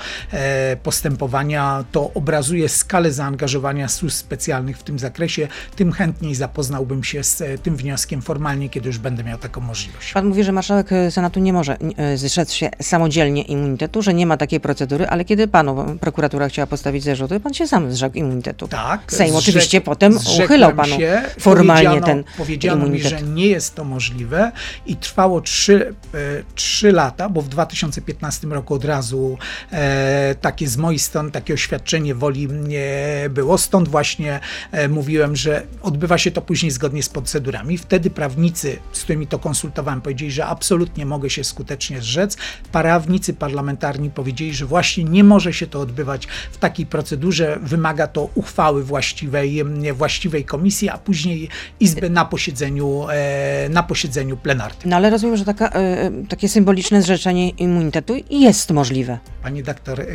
postępowania. 0.83 1.85
To 1.92 2.11
obrazuje 2.14 2.68
skalę 2.68 3.12
zaangażowania 3.12 3.88
służb 3.88 4.14
specjalnych 4.14 4.78
w 4.78 4.83
tym 4.83 4.99
zakresie. 4.99 5.49
Tym 5.76 5.92
chętniej 5.92 6.35
zapoznałbym 6.35 7.04
się 7.04 7.25
z 7.25 7.62
tym 7.62 7.76
wnioskiem 7.76 8.23
formalnie, 8.23 8.68
kiedy 8.71 8.87
już 8.87 8.99
będę 8.99 9.25
miał 9.28 9.38
taką 9.38 9.61
możliwość. 9.61 10.12
Pan 10.12 10.26
mówi, 10.26 10.44
że 10.44 10.52
marszałek 10.52 10.92
e, 10.92 11.11
Senatu 11.11 11.40
nie 11.40 11.52
może 11.52 11.76
e, 11.97 12.16
zrzec 12.16 12.52
się 12.52 12.70
samodzielnie 12.82 13.42
immunitetu, 13.42 14.02
że 14.02 14.14
nie 14.14 14.26
ma 14.26 14.37
takiej 14.37 14.61
procedury, 14.61 15.06
ale 15.06 15.25
kiedy 15.25 15.49
panu 15.49 15.97
prokuratura 16.00 16.49
chciała 16.49 16.66
postawić 16.66 17.04
zarzuty, 17.04 17.40
pan 17.40 17.54
się 17.54 17.66
sam 17.68 17.92
zrzekł 17.92 18.16
immunitetu. 18.16 18.68
Tak. 18.68 19.12
Sejm 19.12 19.35
zrzek- 19.35 19.38
oczywiście 19.38 19.80
potem 19.80 20.18
uchylał 20.44 20.75
panu 20.75 20.97
się, 20.97 21.23
formalnie 21.38 22.00
ten 22.00 22.25
Powiedziano 22.38 22.76
immunitet. 22.87 23.12
mi, 23.12 23.18
że 23.18 23.26
nie 23.26 23.47
jest 23.47 23.75
to 23.75 23.85
możliwe 23.85 24.52
i 24.87 24.97
trwało 24.97 25.40
trzy, 25.40 25.94
e, 26.14 26.18
trzy 26.54 26.92
lata, 26.92 27.28
bo 27.28 27.42
w 27.42 27.49
2015 27.49 28.47
roku 28.47 28.75
od 28.75 28.85
razu 28.85 29.38
e, 29.73 30.35
takie 30.40 30.68
z 30.68 30.76
mojej 30.76 30.99
strony, 30.99 31.30
takie 31.30 31.54
oświadczenie 31.54 32.14
woli 32.14 32.47
nie 32.49 32.99
było. 33.30 33.58
Stąd 33.58 33.88
właśnie 33.88 34.40
e, 34.73 34.88
mówiłem, 34.88 35.37
że 35.37 35.62
odbywa 35.82 36.18
się 36.18 36.30
to 36.30 36.42
później 36.42 36.70
zgodnie 36.70 37.02
z 37.02 37.08
procedurami. 37.08 37.78
Wtedy 37.78 38.11
prawnicy, 38.11 38.76
z 38.92 39.04
którymi 39.08 39.26
to 39.26 39.38
konsultowałem, 39.38 40.00
powiedzieli, 40.00 40.30
że 40.30 40.46
absolutnie 40.46 41.06
mogę 41.06 41.30
się 41.30 41.44
skutecznie 41.44 42.00
zrzec. 42.00 42.36
Prawnicy 42.72 43.34
parlamentarni 43.34 44.10
powiedzieli, 44.10 44.54
że 44.54 44.66
właśnie 44.66 45.04
nie 45.04 45.24
może 45.24 45.52
się 45.52 45.66
to 45.66 45.80
odbywać 45.80 46.26
w 46.52 46.58
takiej 46.58 46.86
procedurze, 46.86 47.58
wymaga 47.62 48.06
to 48.06 48.28
uchwały 48.34 48.84
właściwej, 48.84 49.64
właściwej 49.94 50.44
komisji, 50.44 50.88
a 50.88 50.98
później 50.98 51.48
Izby 51.80 52.10
na 52.10 52.24
posiedzeniu, 52.24 53.06
e, 53.10 53.68
na 53.68 53.82
posiedzeniu 53.82 54.36
plenarnym. 54.36 54.90
No 54.90 54.96
ale 54.96 55.10
rozumiem, 55.10 55.36
że 55.36 55.44
taka, 55.44 55.70
e, 55.70 56.10
takie 56.28 56.48
symboliczne 56.48 57.02
zrzeczenie 57.02 57.48
immunitetu 57.50 58.14
jest 58.30 58.70
możliwe. 58.70 59.18
Pani 59.42 59.62
doktor 59.62 60.00
e, 60.00 60.06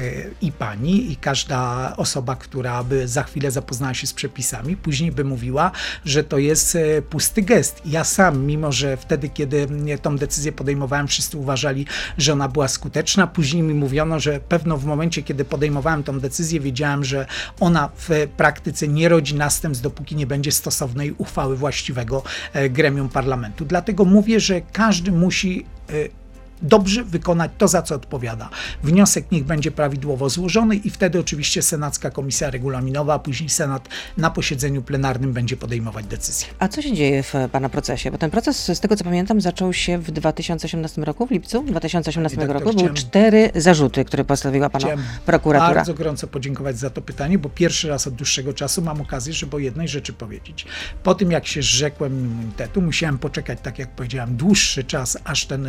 i 0.42 0.52
pani, 0.52 1.12
i 1.12 1.16
każda 1.16 1.94
osoba, 1.98 2.36
która 2.36 2.84
by 2.84 3.08
za 3.08 3.24
chwilę 3.24 3.52
zapoznała 3.52 3.94
się 3.94 4.08
z 4.08 4.14
przepisami, 4.14 4.78
później 4.78 5.12
by 5.12 5.24
mówiła, 5.24 5.72
że 6.06 6.24
to 6.24 6.38
jest 6.38 6.78
pusty 7.10 7.42
gest. 7.42 7.82
Ja 7.86 8.04
sam, 8.04 8.46
mimo 8.46 8.72
że 8.72 8.83
wtedy, 8.98 9.30
kiedy 9.30 9.68
tą 10.02 10.18
decyzję 10.18 10.52
podejmowałem, 10.52 11.08
wszyscy 11.08 11.38
uważali, 11.38 11.86
że 12.18 12.34
ona 12.34 12.48
była 12.48 12.68
skuteczna, 12.68 13.28
później 13.28 13.64
mi 13.64 13.74
mówiono, 13.74 14.20
że 14.20 14.40
pewno 14.40 14.78
w 14.78 14.86
momencie, 14.86 15.24
kiedy 15.24 15.46
podejmowałem 15.46 16.04
tą 16.04 16.20
decyzję, 16.20 16.60
wiedziałem, 16.60 17.04
że 17.04 17.26
ona 17.60 17.90
w 17.98 18.10
praktyce 18.38 18.88
nie 18.88 19.10
rodzi 19.10 19.36
następstw, 19.36 19.84
dopóki 19.84 20.16
nie 20.16 20.28
będzie 20.28 20.52
stosownej 20.52 21.12
uchwały 21.18 21.58
właściwego 21.58 22.24
e, 22.54 22.70
gremium 22.70 23.10
parlamentu. 23.10 23.66
Dlatego 23.66 24.06
mówię, 24.06 24.40
że 24.40 24.62
każdy 24.62 25.12
musi 25.12 25.66
e, 25.90 26.23
dobrze 26.64 27.04
wykonać 27.04 27.52
to, 27.58 27.68
za 27.68 27.82
co 27.82 27.96
odpowiada. 27.96 28.50
Wniosek 28.84 29.32
niech 29.32 29.44
będzie 29.44 29.72
prawidłowo 29.72 30.30
złożony 30.30 30.76
i 30.76 30.90
wtedy 30.90 31.20
oczywiście 31.20 31.62
Senacka 31.62 32.10
Komisja 32.10 32.50
Regulaminowa, 32.50 33.14
a 33.14 33.20
później 33.20 33.50
Senat 33.50 33.90
na 34.18 34.30
posiedzeniu 34.30 34.82
plenarnym 34.82 35.34
będzie 35.34 35.58
podejmować 35.58 36.06
decyzję. 36.06 36.48
A 36.60 36.68
co 36.68 36.82
się 36.82 36.94
dzieje 36.94 37.24
w 37.24 37.34
Pana 37.52 37.70
procesie? 37.70 38.12
Bo 38.12 38.18
ten 38.18 38.32
proces, 38.32 38.72
z 38.74 38.80
tego 38.80 38.96
co 38.96 39.04
pamiętam, 39.04 39.42
zaczął 39.42 39.74
się 39.74 39.98
w 39.98 40.12
2018 40.12 41.02
roku, 41.02 41.28
w 41.28 41.32
lipcu 41.32 41.64
2018 41.64 42.38
doktor, 42.38 42.64
roku. 42.64 42.78
Były 42.78 42.94
cztery 42.94 43.50
zarzuty, 43.56 44.06
które 44.06 44.26
postawiła 44.26 44.70
Pana 44.70 44.88
prokuratura. 45.26 45.76
bardzo 45.76 45.94
gorąco 45.94 46.28
podziękować 46.28 46.78
za 46.78 46.90
to 46.90 47.02
pytanie, 47.02 47.38
bo 47.38 47.50
pierwszy 47.50 47.90
raz 47.90 48.08
od 48.08 48.14
dłuższego 48.14 48.54
czasu 48.54 48.82
mam 48.82 49.02
okazję, 49.02 49.34
żeby 49.34 49.56
o 49.56 49.60
jednej 49.60 49.88
rzeczy 49.88 50.14
powiedzieć. 50.14 50.66
Po 51.04 51.16
tym, 51.16 51.32
jak 51.32 51.48
się 51.48 51.62
zrzekłem 51.62 52.20
immunitetu, 52.20 52.82
musiałem 52.82 53.18
poczekać, 53.18 53.60
tak 53.64 53.80
jak 53.80 53.90
powiedziałem, 53.90 54.36
dłuższy 54.36 54.84
czas, 54.84 55.18
aż 55.24 55.46
ten 55.46 55.68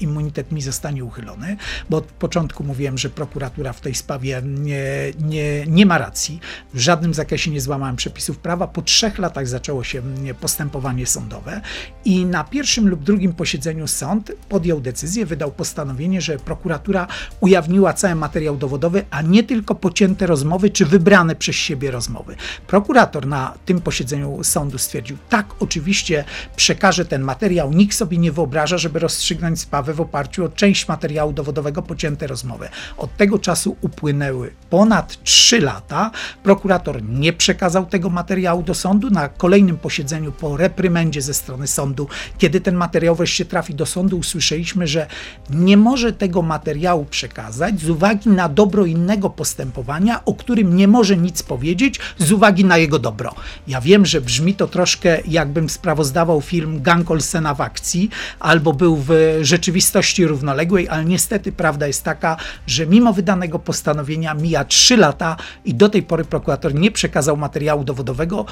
immunitet 0.00 0.52
mi 0.52 0.62
zostanie 0.62 1.04
uchylony, 1.04 1.56
bo 1.90 1.96
od 1.96 2.04
początku 2.04 2.64
mówiłem, 2.64 2.98
że 2.98 3.10
prokuratura 3.10 3.72
w 3.72 3.80
tej 3.80 3.94
sprawie 3.94 4.42
nie, 4.44 4.84
nie, 5.20 5.66
nie 5.66 5.86
ma 5.86 5.98
racji. 5.98 6.40
W 6.74 6.78
żadnym 6.78 7.14
zakresie 7.14 7.50
nie 7.50 7.60
złamałem 7.60 7.96
przepisów 7.96 8.38
prawa. 8.38 8.66
Po 8.66 8.82
trzech 8.82 9.18
latach 9.18 9.48
zaczęło 9.48 9.84
się 9.84 10.02
postępowanie 10.40 11.06
sądowe 11.06 11.60
i 12.04 12.26
na 12.26 12.44
pierwszym 12.44 12.88
lub 12.88 13.02
drugim 13.02 13.32
posiedzeniu 13.32 13.86
sąd 13.86 14.32
podjął 14.48 14.80
decyzję, 14.80 15.26
wydał 15.26 15.52
postanowienie, 15.52 16.20
że 16.20 16.38
prokuratura 16.38 17.06
ujawniła 17.40 17.92
cały 17.92 18.14
materiał 18.14 18.56
dowodowy, 18.56 19.04
a 19.10 19.22
nie 19.22 19.42
tylko 19.42 19.74
pocięte 19.74 20.26
rozmowy 20.26 20.70
czy 20.70 20.86
wybrane 20.86 21.34
przez 21.34 21.56
siebie 21.56 21.90
rozmowy. 21.90 22.36
Prokurator 22.66 23.26
na 23.26 23.54
tym 23.64 23.80
posiedzeniu 23.80 24.44
sądu 24.44 24.78
stwierdził, 24.78 25.16
tak, 25.28 25.46
oczywiście 25.60 26.24
przekaże 26.56 27.04
ten 27.04 27.22
materiał, 27.22 27.72
nikt 27.72 27.96
sobie 27.96 28.18
nie 28.18 28.32
wyobraża, 28.32 28.78
żeby 28.78 28.98
rozstrzygnąć 28.98 29.60
sprawę 29.60 29.75
w 29.82 30.00
oparciu 30.00 30.44
o 30.44 30.48
część 30.48 30.88
materiału 30.88 31.32
dowodowego 31.32 31.82
pocięte 31.82 32.26
rozmowy. 32.26 32.68
Od 32.96 33.16
tego 33.16 33.38
czasu 33.38 33.76
upłynęły 33.80 34.52
ponad 34.70 35.22
3 35.22 35.60
lata. 35.60 36.10
Prokurator 36.42 37.02
nie 37.02 37.32
przekazał 37.32 37.86
tego 37.86 38.10
materiału 38.10 38.62
do 38.62 38.74
sądu. 38.74 39.10
Na 39.10 39.28
kolejnym 39.28 39.76
posiedzeniu 39.76 40.32
po 40.32 40.56
reprymendzie 40.56 41.22
ze 41.22 41.34
strony 41.34 41.66
sądu, 41.66 42.08
kiedy 42.38 42.60
ten 42.60 42.74
materiał 42.74 43.14
wreszcie 43.14 43.44
trafi 43.44 43.74
do 43.74 43.86
sądu, 43.86 44.18
usłyszeliśmy, 44.18 44.86
że 44.86 45.06
nie 45.50 45.76
może 45.76 46.12
tego 46.12 46.42
materiału 46.42 47.04
przekazać 47.04 47.80
z 47.80 47.90
uwagi 47.90 48.28
na 48.28 48.48
dobro 48.48 48.84
innego 48.84 49.30
postępowania, 49.30 50.24
o 50.24 50.34
którym 50.34 50.76
nie 50.76 50.88
może 50.88 51.16
nic 51.16 51.42
powiedzieć 51.42 52.00
z 52.18 52.32
uwagi 52.32 52.64
na 52.64 52.78
jego 52.78 52.98
dobro. 52.98 53.34
Ja 53.68 53.80
wiem, 53.80 54.06
że 54.06 54.20
brzmi 54.20 54.54
to 54.54 54.66
troszkę 54.66 55.20
jakbym 55.28 55.70
sprawozdawał 55.70 56.40
film 56.40 56.82
Gang 56.82 57.10
Olsena 57.10 57.54
w 57.54 57.60
akcji 57.60 58.10
albo 58.40 58.72
był 58.72 58.96
w 58.96 59.38
rzeczywistości 59.42 59.65
rzeczywistości 59.66 60.26
równoległej, 60.26 60.88
ale 60.88 61.04
niestety 61.04 61.52
prawda 61.52 61.86
jest 61.86 62.04
taka, 62.04 62.36
że 62.66 62.86
mimo 62.86 63.12
wydanego 63.12 63.58
postanowienia 63.58 64.34
mija 64.34 64.64
3 64.64 64.96
lata 64.96 65.36
i 65.64 65.74
do 65.74 65.88
tej 65.88 66.02
pory 66.02 66.24
prokurator 66.24 66.74
nie 66.74 66.90
przekazał 66.90 67.36
materiału 67.36 67.84
dowodowego. 67.84 68.44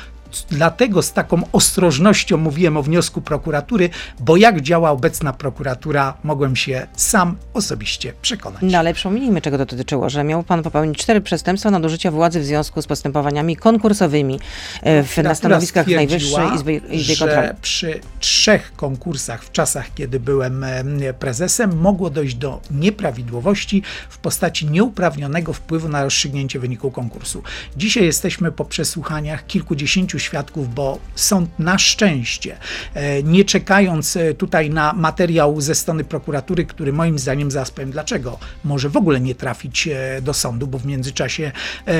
Dlatego 0.50 1.02
z 1.02 1.12
taką 1.12 1.42
ostrożnością 1.52 2.36
mówiłem 2.36 2.76
o 2.76 2.82
wniosku 2.82 3.20
prokuratury, 3.20 3.90
bo 4.20 4.36
jak 4.36 4.60
działa 4.60 4.90
obecna 4.90 5.32
prokuratura, 5.32 6.14
mogłem 6.24 6.56
się 6.56 6.86
sam 6.96 7.36
osobiście 7.54 8.12
przekonać. 8.22 8.62
No 8.62 8.78
ale 8.78 8.94
przypomnijmy, 8.94 9.40
czego 9.40 9.58
to 9.58 9.66
dotyczyło, 9.66 10.10
że 10.10 10.24
miał 10.24 10.42
pan 10.42 10.62
popełnić 10.62 10.98
cztery 10.98 11.20
przestępstwa 11.20 11.70
nadużycia 11.70 12.10
władzy 12.10 12.40
w 12.40 12.44
związku 12.44 12.82
z 12.82 12.86
postępowaniami 12.86 13.56
konkursowymi 13.56 14.40
e, 14.82 15.02
w, 15.02 15.16
na 15.16 15.34
stanowiskach 15.34 15.86
Najwyższej 15.86 16.54
Izby, 16.54 16.74
Izby 16.74 17.16
Kontroli. 17.16 17.48
przy 17.62 18.00
trzech 18.20 18.72
konkursach 18.76 19.44
w 19.44 19.52
czasach, 19.52 19.94
kiedy 19.94 20.20
byłem 20.20 20.64
prezesem, 21.18 21.76
mogło 21.76 22.10
dojść 22.10 22.34
do 22.34 22.60
nieprawidłowości 22.70 23.82
w 24.08 24.18
postaci 24.18 24.66
nieuprawnionego 24.66 25.52
wpływu 25.52 25.88
na 25.88 26.04
rozstrzygnięcie 26.04 26.58
wyniku 26.58 26.90
konkursu. 26.90 27.42
Dzisiaj 27.76 28.04
jesteśmy 28.04 28.52
po 28.52 28.64
przesłuchaniach 28.64 29.46
kilkudziesięciu 29.46 30.18
świadków, 30.24 30.74
bo 30.74 30.98
sąd 31.14 31.58
na 31.58 31.78
szczęście, 31.78 32.56
e, 32.94 33.22
nie 33.22 33.44
czekając 33.44 34.16
e, 34.16 34.34
tutaj 34.34 34.70
na 34.70 34.92
materiał 34.92 35.60
ze 35.60 35.74
strony 35.74 36.04
prokuratury, 36.04 36.64
który 36.64 36.92
moim 36.92 37.18
zdaniem 37.18 37.50
zaraz 37.50 37.70
powiem 37.70 37.90
dlaczego, 37.90 38.38
może 38.64 38.88
w 38.88 38.96
ogóle 38.96 39.20
nie 39.20 39.34
trafić 39.34 39.88
e, 39.88 40.22
do 40.22 40.34
sądu, 40.34 40.66
bo 40.66 40.78
w 40.78 40.86
międzyczasie 40.86 41.52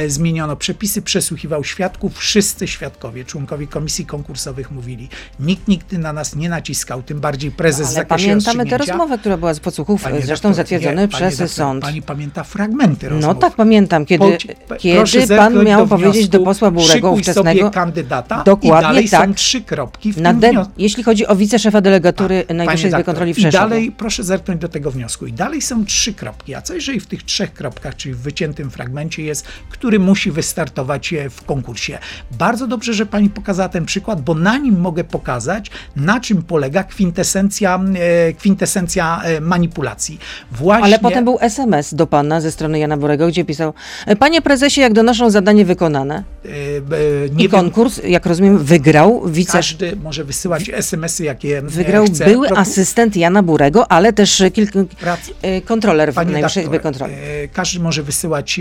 zmieniono 0.06 0.56
przepisy, 0.56 1.02
przesłuchiwał 1.02 1.64
świadków, 1.64 2.18
wszyscy 2.18 2.68
świadkowie, 2.68 3.24
członkowie 3.24 3.66
komisji 3.66 4.06
konkursowych 4.06 4.70
mówili, 4.70 5.08
nikt 5.40 5.68
nigdy 5.68 5.98
na 5.98 6.12
nas 6.12 6.36
nie 6.36 6.48
naciskał, 6.48 7.02
tym 7.02 7.20
bardziej 7.20 7.50
prezes 7.50 7.90
no, 7.90 7.96
ale 7.96 8.06
pamiętamy 8.06 8.64
rozmowy 8.64 9.04
rozmowę, 9.04 9.18
która 9.18 9.36
była 9.36 9.54
z 9.54 9.60
podsłuchów, 9.60 10.02
pani 10.02 10.22
zresztą 10.22 10.48
doktor, 10.48 10.56
zatwierdzony 10.56 11.08
przez 11.08 11.36
doktor, 11.36 11.48
sąd. 11.48 11.82
Pani 11.82 12.02
pamięta 12.02 12.44
fragmenty 12.44 13.08
rozmów. 13.08 13.34
No 13.34 13.40
tak, 13.40 13.54
pamiętam, 13.54 14.06
kiedy, 14.06 14.38
kiedy 14.78 15.36
pan 15.36 15.64
miał 15.64 15.86
do 15.86 15.96
powiedzieć 15.96 16.28
do 16.28 16.40
posła 16.40 16.70
Burego 16.70 17.10
ówczesnego. 17.10 17.60
sobie 17.60 17.70
kandydata 17.70 18.13
dokładnie, 18.22 18.68
i 18.68 18.82
dalej 18.82 19.08
tak, 19.08 19.28
są 19.28 19.34
trzy 19.34 19.60
kropki 19.60 20.12
w 20.12 20.22
tym 20.22 20.40
wniosku. 20.40 20.72
Jeśli 20.78 21.02
chodzi 21.02 21.26
o 21.26 21.36
wiceszefa 21.36 21.80
delegatury 21.80 22.44
tak, 22.48 22.56
Najwyższej 22.56 22.90
Izby 22.90 23.04
Kontroli 23.04 23.34
w 23.34 23.38
Rzeszowie. 23.38 23.66
I 23.66 23.68
dalej, 23.68 23.92
proszę 23.92 24.24
zerknąć 24.24 24.60
do 24.60 24.68
tego 24.68 24.90
wniosku, 24.90 25.26
i 25.26 25.32
dalej 25.32 25.62
są 25.62 25.84
trzy 25.84 26.14
kropki. 26.14 26.54
A 26.54 26.62
co 26.62 26.74
jeżeli 26.74 27.00
w 27.00 27.06
tych 27.06 27.22
trzech 27.22 27.52
kropkach, 27.52 27.96
czyli 27.96 28.14
w 28.14 28.18
wyciętym 28.18 28.70
fragmencie 28.70 29.22
jest, 29.22 29.46
który 29.70 29.98
musi 29.98 30.30
wystartować 30.30 31.12
e, 31.12 31.30
w 31.30 31.44
konkursie? 31.44 31.98
Bardzo 32.38 32.66
dobrze, 32.66 32.94
że 32.94 33.06
pani 33.06 33.30
pokazała 33.30 33.68
ten 33.68 33.84
przykład, 33.84 34.20
bo 34.20 34.34
na 34.34 34.58
nim 34.58 34.80
mogę 34.80 35.04
pokazać, 35.04 35.70
na 35.96 36.20
czym 36.20 36.42
polega 36.42 36.84
kwintesencja, 36.84 37.80
e, 37.94 38.32
kwintesencja 38.32 39.22
e, 39.22 39.40
manipulacji. 39.40 40.18
Właśnie... 40.52 40.84
Ale 40.84 40.98
potem 40.98 41.24
był 41.24 41.38
SMS 41.40 41.94
do 41.94 42.06
pana 42.06 42.40
ze 42.40 42.52
strony 42.52 42.78
Jana 42.78 42.96
Borego, 42.96 43.28
gdzie 43.28 43.44
pisał: 43.44 43.74
Panie 44.18 44.42
prezesie, 44.42 44.80
jak 44.80 44.92
donoszą 44.92 45.30
zadanie 45.30 45.64
wykonane. 45.64 46.33
Yy, 46.44 47.30
nie 47.32 47.44
I 47.44 47.48
konkurs, 47.48 48.00
wiem, 48.00 48.10
jak 48.10 48.26
rozumiem, 48.26 48.58
wygrał 48.58 49.22
wice. 49.26 49.52
Każdy 49.52 49.96
może 49.96 50.24
wysyłać 50.24 50.70
SMS-y, 50.72 51.24
jakie 51.24 51.62
Wygrał 51.62 52.04
chce. 52.06 52.24
były 52.24 52.46
Proku... 52.46 52.62
asystent 52.62 53.16
Jana 53.16 53.42
Burego, 53.42 53.92
ale 53.92 54.12
też 54.12 54.42
kilku 54.54 54.84
Prac... 54.84 55.20
kontroler 55.64 56.12
w 56.12 56.16
Najwyższej 56.16 56.64
Izbie 56.64 56.80
Kontroli. 56.80 57.14
Każdy 57.52 57.80
może 57.80 58.02
wysyłać 58.02 58.60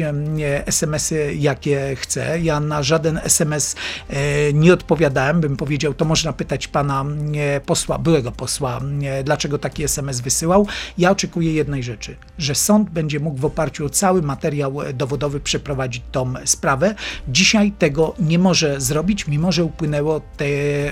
SMS-y, 0.65 1.35
jakie 1.35 1.95
chce. 1.95 2.39
Ja 2.39 2.59
na 2.59 2.83
żaden 2.83 3.19
SMS 3.23 3.75
nie 4.53 4.73
odpowiadałem, 4.73 5.41
bym 5.41 5.57
powiedział, 5.57 5.93
to 5.93 6.05
można 6.05 6.33
pytać 6.33 6.67
pana 6.67 7.05
posła, 7.65 7.97
byłego 7.97 8.31
posła, 8.31 8.81
dlaczego 9.23 9.57
taki 9.57 9.83
SMS 9.83 10.21
wysyłał. 10.21 10.67
Ja 10.97 11.11
oczekuję 11.11 11.53
jednej 11.53 11.83
rzeczy, 11.83 12.15
że 12.37 12.55
sąd 12.55 12.89
będzie 12.89 13.19
mógł 13.19 13.37
w 13.37 13.45
oparciu 13.45 13.85
o 13.85 13.89
cały 13.89 14.21
materiał 14.21 14.75
dowodowy 14.93 15.39
przeprowadzić 15.39 16.03
tą 16.11 16.33
sprawę. 16.45 16.95
Dzisiaj 17.27 17.72
tego 17.79 18.15
nie 18.19 18.39
może 18.39 18.81
zrobić, 18.81 19.27
mimo 19.27 19.51
że 19.51 19.63
upłynęło 19.63 20.21
te, 20.37 20.45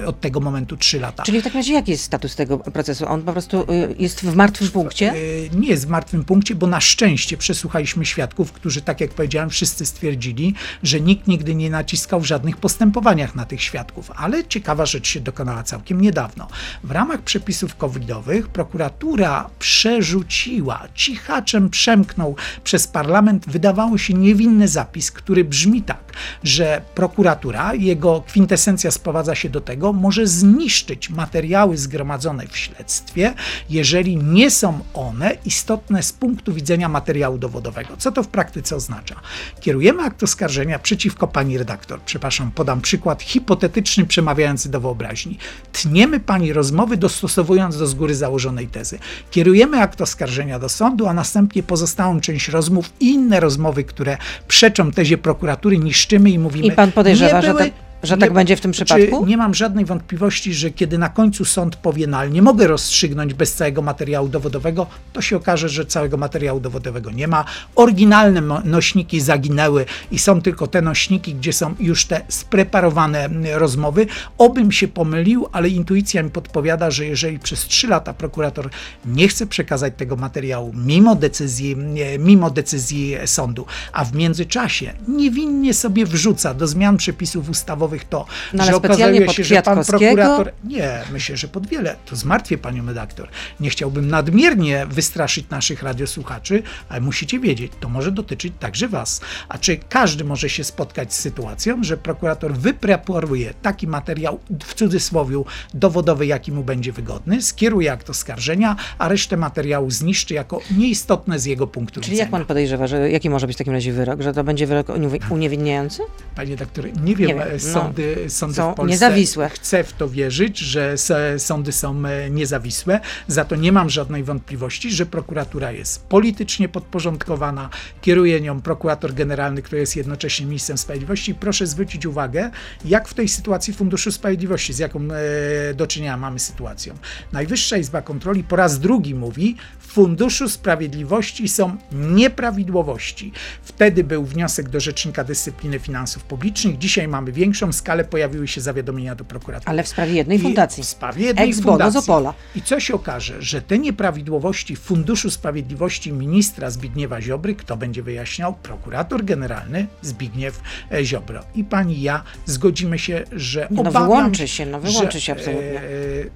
od 0.06 0.20
tego 0.20 0.40
momentu 0.40 0.78
3 0.78 1.00
lata. 1.00 1.24
Czyli 1.24 1.42
w 1.42 1.44
takim 1.44 1.60
razie 1.60 1.74
jaki 1.74 1.92
jest 1.92 2.04
status 2.04 2.36
tego 2.36 2.58
procesu? 2.58 3.08
On 3.08 3.22
po 3.22 3.32
prostu 3.32 3.62
y, 3.62 3.96
jest 4.00 4.22
w 4.22 4.36
martwym 4.36 4.68
punkcie? 4.68 5.14
Y, 5.16 5.50
nie 5.54 5.68
jest 5.68 5.86
w 5.86 5.90
martwym 5.90 6.24
punkcie, 6.24 6.56
bo 6.56 6.68
na 6.68 6.82
szczęście 6.82 7.38
przesłuchaliśmy 7.38 8.06
świadków, 8.06 8.52
którzy, 8.52 8.82
tak 8.82 9.02
jak 9.02 9.14
powiedziałem, 9.14 9.50
wszyscy 9.50 9.86
stwierdzili, 9.86 10.54
że 10.84 11.02
nikt 11.02 11.28
nigdy 11.28 11.56
nie 11.56 11.70
naciskał 11.70 12.20
w 12.20 12.26
żadnych 12.26 12.58
postępowaniach 12.58 13.36
na 13.36 13.46
tych 13.46 13.62
świadków. 13.62 14.12
Ale 14.16 14.44
ciekawa 14.46 14.86
rzecz 14.86 15.08
się 15.08 15.20
dokonała 15.20 15.64
całkiem 15.64 16.02
niedawno. 16.02 16.48
W 16.84 16.92
ramach 16.92 17.22
przepisów 17.22 17.76
covidowych 17.76 18.48
prokuratura 18.48 19.50
przerzuciła, 19.60 20.88
cichaczem 20.96 21.70
przemknął 21.70 22.36
przez 22.64 22.88
parlament, 22.88 23.50
wydawało 23.50 23.98
się 23.98 24.14
niewinny 24.14 24.68
zapis, 24.68 25.12
który 25.12 25.44
brzmi 25.44 25.82
tak, 25.82 26.14
że 26.44 26.71
prokuratura, 26.96 27.74
jego 27.74 28.24
kwintesencja 28.28 28.92
sprowadza 28.92 29.36
się 29.36 29.50
do 29.50 29.62
tego, 29.62 29.94
może 29.94 30.28
zniszczyć 30.28 31.10
materiały 31.10 31.78
zgromadzone 31.78 32.48
w 32.48 32.58
śledztwie, 32.58 33.34
jeżeli 33.70 34.18
nie 34.18 34.52
są 34.52 34.80
one 34.94 35.38
istotne 35.46 36.04
z 36.04 36.14
punktu 36.14 36.54
widzenia 36.54 36.90
materiału 36.90 37.38
dowodowego. 37.38 37.98
Co 37.98 38.12
to 38.12 38.24
w 38.24 38.28
praktyce 38.28 38.76
oznacza? 38.76 39.16
Kierujemy 39.60 40.04
akt 40.04 40.24
oskarżenia 40.24 40.80
przeciwko 40.80 41.28
pani 41.28 41.58
redaktor. 41.58 42.02
Przepraszam, 42.02 42.52
podam 42.52 42.82
przykład 42.82 43.24
hipotetyczny 43.24 44.06
przemawiający 44.06 44.70
do 44.72 44.80
wyobraźni. 44.80 45.38
Tniemy 45.72 46.20
pani 46.20 46.54
rozmowy 46.54 46.98
dostosowując 46.98 47.78
do 47.78 47.88
z 47.88 47.94
góry 47.94 48.16
założonej 48.16 48.68
tezy. 48.68 49.00
Kierujemy 49.32 49.82
akt 49.82 50.02
oskarżenia 50.02 50.60
do 50.60 50.70
sądu, 50.70 51.08
a 51.08 51.14
następnie 51.14 51.64
pozostałą 51.64 52.22
część 52.22 52.48
rozmów 52.48 52.90
i 53.00 53.06
inne 53.06 53.40
rozmowy, 53.40 53.84
które 53.84 54.18
przeczą 54.48 54.92
tezie 54.92 55.18
prokuratury, 55.18 55.78
niszczymy 55.78 56.30
i 56.30 56.40
mówimy. 56.40 56.61
I 56.64 56.72
pan 56.72 56.92
podejrzewa, 56.92 57.38
nie 57.40 57.46
że 57.46 57.54
były, 57.54 57.72
tak- 58.02 58.10
że 58.10 58.18
tak 58.18 58.34
będzie 58.34 58.56
w 58.56 58.62
tym 58.62 58.72
przypadku? 58.72 59.26
Nie 59.26 59.38
mam 59.38 59.54
żadnej 59.54 59.86
wątpliwości, 59.86 60.54
że 60.54 60.72
kiedy 60.72 60.98
na 60.98 61.10
końcu 61.10 61.46
sąd 61.46 61.76
powie, 61.76 62.08
no 62.08 62.18
ale 62.18 62.30
nie 62.30 62.42
mogę 62.42 62.68
rozstrzygnąć 62.68 63.34
bez 63.34 63.54
całego 63.54 63.82
materiału 63.82 64.28
dowodowego, 64.28 64.88
to 65.14 65.22
się 65.22 65.38
okaże, 65.38 65.70
że 65.70 65.86
całego 65.86 66.18
materiału 66.18 66.60
dowodowego 66.60 67.12
nie 67.12 67.28
ma. 67.28 67.46
Oryginalne 67.76 68.42
nośniki 68.66 69.22
zaginęły 69.22 69.86
i 70.12 70.20
są 70.20 70.42
tylko 70.42 70.68
te 70.68 70.82
nośniki, 70.82 71.36
gdzie 71.36 71.54
są 71.54 71.76
już 71.80 72.06
te 72.06 72.22
spreparowane 72.28 73.30
rozmowy. 73.54 74.08
Obym 74.38 74.72
się 74.72 74.88
pomylił, 74.88 75.48
ale 75.52 75.70
intuicja 75.70 76.24
mi 76.24 76.30
podpowiada, 76.30 76.92
że 76.92 77.06
jeżeli 77.06 77.40
przez 77.40 77.60
trzy 77.60 77.88
lata 77.88 78.14
prokurator 78.14 78.70
nie 79.06 79.28
chce 79.28 79.48
przekazać 79.48 79.94
tego 79.98 80.16
materiału 80.16 80.74
mimo 80.76 81.16
decyzji, 81.16 81.78
nie, 81.78 82.20
mimo 82.20 82.50
decyzji 82.50 83.16
sądu, 83.26 83.66
a 83.94 84.06
w 84.06 84.14
międzyczasie 84.14 84.94
niewinnie 85.08 85.74
sobie 85.74 86.06
wrzuca 86.06 86.54
do 86.54 86.68
zmian 86.68 86.98
przepisów 86.98 87.50
ustawowych 87.50 87.91
to, 88.00 88.26
No, 88.54 88.64
że 88.66 88.76
okazuje 88.76 89.30
się, 89.30 89.44
że 89.44 89.62
pan 89.62 89.84
prokurator... 89.86 90.52
Nie, 90.64 91.02
myślę, 91.12 91.38
że 91.38 91.48
pod 91.48 91.68
wiele. 91.68 91.96
To 92.06 92.16
zmartwię 92.16 92.58
panią 92.58 92.86
redaktor. 92.86 93.28
Nie 93.60 93.70
chciałbym 93.70 94.08
nadmiernie 94.08 94.86
wystraszyć 94.86 95.50
naszych 95.50 95.84
radiosłuchaczy, 95.84 96.64
ale 96.90 97.02
musicie 97.02 97.40
wiedzieć, 97.40 97.72
to 97.80 97.90
może 97.90 98.12
dotyczyć 98.12 98.54
także 98.60 98.88
was. 98.88 99.22
A 99.50 99.58
czy 99.58 99.78
każdy 99.90 100.24
może 100.24 100.50
się 100.50 100.64
spotkać 100.64 101.14
z 101.14 101.20
sytuacją, 101.20 101.84
że 101.84 101.98
prokurator 101.98 102.54
wypreparuje 102.54 103.54
taki 103.62 103.88
materiał, 103.88 104.40
w 104.64 104.74
cudzysłowie, 104.74 105.32
dowodowy, 105.74 106.26
jaki 106.26 106.52
mu 106.52 106.64
będzie 106.64 106.92
wygodny, 106.92 107.42
skieruje 107.42 107.92
akt 107.92 108.10
oskarżenia, 108.10 108.76
a 108.98 109.08
resztę 109.08 109.38
materiału 109.38 109.92
zniszczy 109.92 110.34
jako 110.34 110.60
nieistotne 110.78 111.40
z 111.40 111.46
jego 111.46 111.68
punktu 111.68 112.02
Czyli 112.02 112.12
widzenia. 112.12 112.24
jak 112.24 112.32
pan 112.32 112.46
podejrzewa, 112.46 112.88
że 112.88 113.12
jaki 113.12 113.30
może 113.30 113.48
być 113.48 113.56
w 113.56 113.58
takim 113.58 113.74
razie 113.74 113.94
wyrok? 113.94 114.22
Że 114.22 114.34
to 114.34 114.44
będzie 114.44 114.68
wyrok 114.68 114.88
uniewi- 114.88 115.20
uniewinniający? 115.32 116.02
Panie 116.36 116.56
doktorze, 116.56 116.88
nie 116.92 117.16
wiem, 117.16 117.28
Nie 117.28 117.34
wiem, 117.36 117.40
e, 117.44 117.46
no, 117.74 117.81
sądy, 117.84 118.30
sądy 118.30 118.56
są 118.56 118.72
w 118.72 118.76
Polsce. 118.76 118.92
niezawisłe. 118.92 119.50
Chcę 119.50 119.84
w 119.84 119.94
to 119.94 120.10
wierzyć, 120.10 120.58
że 120.58 120.96
sądy 121.38 121.72
są 121.72 122.06
e, 122.06 122.30
niezawisłe. 122.30 123.00
Za 123.28 123.46
to 123.46 123.56
nie 123.56 123.72
mam 123.72 123.90
żadnej 123.90 124.24
wątpliwości, 124.24 124.92
że 124.92 125.06
prokuratura 125.06 125.72
jest 125.72 126.06
politycznie 126.06 126.70
podporządkowana. 126.70 127.70
Kieruje 128.02 128.42
nią 128.42 128.62
prokurator 128.62 129.14
generalny, 129.14 129.62
który 129.62 129.82
jest 129.82 129.96
jednocześnie 129.96 130.46
ministrem 130.46 130.78
sprawiedliwości. 130.78 131.36
Proszę 131.36 131.68
zwrócić 131.68 132.06
uwagę, 132.06 132.52
jak 132.86 133.08
w 133.08 133.14
tej 133.14 133.28
sytuacji 133.28 133.74
Funduszu 133.74 134.12
Sprawiedliwości, 134.12 134.74
z 134.74 134.80
jaką 134.80 135.00
e, 135.00 135.74
do 135.74 135.88
czynienia 135.88 136.18
mamy 136.18 136.40
sytuacją. 136.40 136.94
Najwyższa 137.32 137.78
Izba 137.78 138.02
Kontroli 138.02 138.44
po 138.44 138.56
raz 138.56 138.80
drugi 138.80 139.16
mówi, 139.16 139.56
w 139.80 139.94
Funduszu 139.94 140.50
Sprawiedliwości 140.50 141.48
są 141.48 141.78
nieprawidłowości. 141.92 143.32
Wtedy 143.64 144.04
był 144.04 144.26
wniosek 144.26 144.70
do 144.70 144.80
Rzecznika 144.80 145.24
Dyscypliny 145.24 145.80
Finansów 145.80 146.24
Publicznych. 146.24 146.78
Dzisiaj 146.78 147.08
mamy 147.08 147.32
większą 147.32 147.71
skalę, 147.74 148.04
pojawiły 148.04 148.48
się 148.48 148.62
zawiadomienia 148.62 149.16
do 149.16 149.26
prokuratury. 149.26 149.70
Ale 149.70 149.84
w 149.84 149.88
sprawie 149.88 150.14
jednej 150.14 150.38
I 150.38 150.42
fundacji. 150.42 150.84
W 150.84 150.88
sprawie 150.88 151.26
jednej 151.26 151.50
Ex 151.50 151.62
fundacji. 151.62 152.02
z 152.02 152.04
Opola. 152.04 152.34
I 152.56 152.62
co 152.62 152.80
się 152.80 152.94
okaże, 152.94 153.42
że 153.42 153.62
te 153.62 153.80
nieprawidłowości 153.80 154.76
w 154.76 154.80
Funduszu 154.80 155.32
Sprawiedliwości 155.32 156.14
ministra 156.14 156.70
Zbigniewa 156.70 157.22
Ziobry, 157.22 157.56
kto 157.56 157.78
będzie 157.78 158.04
wyjaśniał? 158.04 158.54
Prokurator 158.54 159.26
generalny 159.26 159.88
Zbigniew 160.02 160.62
e, 160.92 161.06
Ziobro. 161.06 161.44
I 161.56 161.64
pani 161.64 161.98
i 161.98 162.02
ja 162.02 162.24
zgodzimy 162.46 163.00
się, 163.00 163.24
że 163.32 163.68
No 163.72 163.82
obawiam 163.82 164.04
wyłączy 164.04 164.48
się, 164.48 164.66
no 164.66 164.80
wyłączy 164.80 165.12
że, 165.12 165.22
się 165.22 165.32
absolutnie. 165.34 165.80
E, 165.80 165.84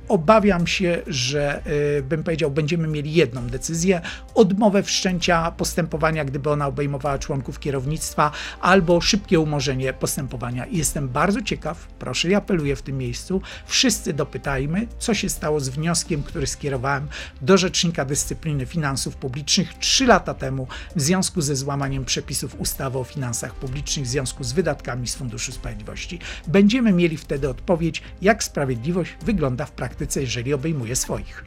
obawiam 0.07 0.67
się, 0.67 1.01
że 1.07 1.61
e, 1.97 2.01
bym 2.01 2.23
powiedział, 2.23 2.51
będziemy 2.51 2.87
mieli 2.87 3.13
jedną 3.13 3.47
decyzję, 3.47 4.01
odmowę 4.35 4.83
wszczęcia 4.83 5.51
postępowania, 5.51 6.25
gdyby 6.25 6.49
ona 6.49 6.67
obejmowała 6.67 7.19
członków 7.19 7.59
kierownictwa, 7.59 8.31
albo 8.61 9.01
szybkie 9.01 9.39
umorzenie 9.39 9.93
postępowania. 9.93 10.65
Jestem 10.71 11.09
bardzo 11.09 11.24
ciekaw, 11.43 11.87
proszę 11.99 12.29
i 12.29 12.35
apeluję 12.35 12.75
w 12.75 12.81
tym 12.81 12.97
miejscu, 12.97 13.41
wszyscy 13.65 14.13
dopytajmy, 14.13 14.87
co 14.99 15.13
się 15.13 15.29
stało 15.29 15.59
z 15.59 15.69
wnioskiem, 15.69 16.23
który 16.23 16.47
skierowałem 16.47 17.07
do 17.41 17.57
Rzecznika 17.57 18.05
Dyscypliny 18.05 18.65
Finansów 18.65 19.15
Publicznych 19.15 19.73
trzy 19.73 20.05
lata 20.05 20.33
temu 20.33 20.67
w 20.95 21.01
związku 21.01 21.41
ze 21.41 21.55
złamaniem 21.55 22.05
przepisów 22.05 22.59
ustawy 22.59 22.99
o 22.99 23.03
finansach 23.03 23.55
publicznych 23.55 24.05
w 24.05 24.09
związku 24.09 24.43
z 24.43 24.53
wydatkami 24.53 25.07
z 25.07 25.15
Funduszu 25.15 25.51
Sprawiedliwości. 25.51 26.19
Będziemy 26.47 26.91
mieli 26.91 27.17
wtedy 27.17 27.49
odpowiedź, 27.49 28.01
jak 28.21 28.43
sprawiedliwość 28.43 29.17
wygląda 29.21 29.65
w 29.65 29.71
praktyce, 29.71 30.21
jeżeli 30.21 30.53
obejmuje 30.53 30.95
swoich. 30.95 31.45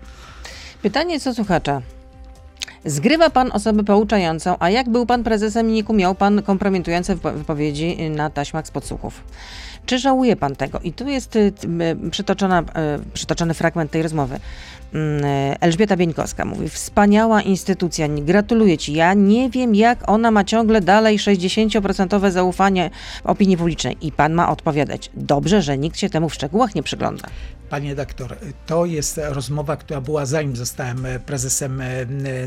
Pytanie 0.82 1.20
co 1.20 1.34
słuchacza. 1.34 1.82
Zgrywa 2.84 3.30
pan 3.30 3.50
osobę 3.52 3.84
pouczającą, 3.84 4.56
a 4.58 4.70
jak 4.70 4.88
był 4.88 5.06
pan 5.06 5.24
prezesem 5.24 5.66
NIK-u, 5.66 5.94
miał 5.94 6.14
pan 6.14 6.42
kompromitujące 6.42 7.16
wypo- 7.16 7.34
wypowiedzi 7.34 8.10
na 8.10 8.30
taśmach 8.30 8.66
z 8.66 8.70
podsłuchów. 8.70 9.24
Czy 9.88 9.98
żałuje 9.98 10.36
pan 10.36 10.56
tego? 10.56 10.80
I 10.80 10.92
tu 10.92 11.08
jest 11.08 11.36
y, 11.36 11.52
przytoczona, 12.10 12.60
y, 12.60 12.64
przytoczony 13.14 13.54
fragment 13.54 13.90
tej 13.90 14.02
rozmowy. 14.02 14.40
Mm, 14.92 15.24
y, 15.24 15.56
Elżbieta 15.60 15.96
Bieńkowska 15.96 16.44
mówi, 16.44 16.68
wspaniała 16.68 17.42
instytucja, 17.42 18.08
gratuluję 18.08 18.78
ci. 18.78 18.92
Ja 18.92 19.14
nie 19.14 19.50
wiem, 19.50 19.74
jak 19.74 20.10
ona 20.10 20.30
ma 20.30 20.44
ciągle 20.44 20.80
dalej 20.80 21.18
60% 21.18 22.30
zaufanie 22.30 22.90
opinii 23.24 23.56
publicznej. 23.56 23.96
I 24.00 24.12
pan 24.12 24.32
ma 24.32 24.50
odpowiadać, 24.50 25.10
dobrze, 25.14 25.62
że 25.62 25.78
nikt 25.78 25.98
się 25.98 26.10
temu 26.10 26.28
w 26.28 26.34
szczegółach 26.34 26.74
nie 26.74 26.82
przygląda. 26.82 27.28
Panie 27.70 27.94
doktor, 27.94 28.36
to 28.66 28.86
jest 28.86 29.20
rozmowa, 29.24 29.76
która 29.76 30.00
była 30.00 30.26
zanim 30.26 30.56
zostałem 30.56 31.06
prezesem 31.26 31.82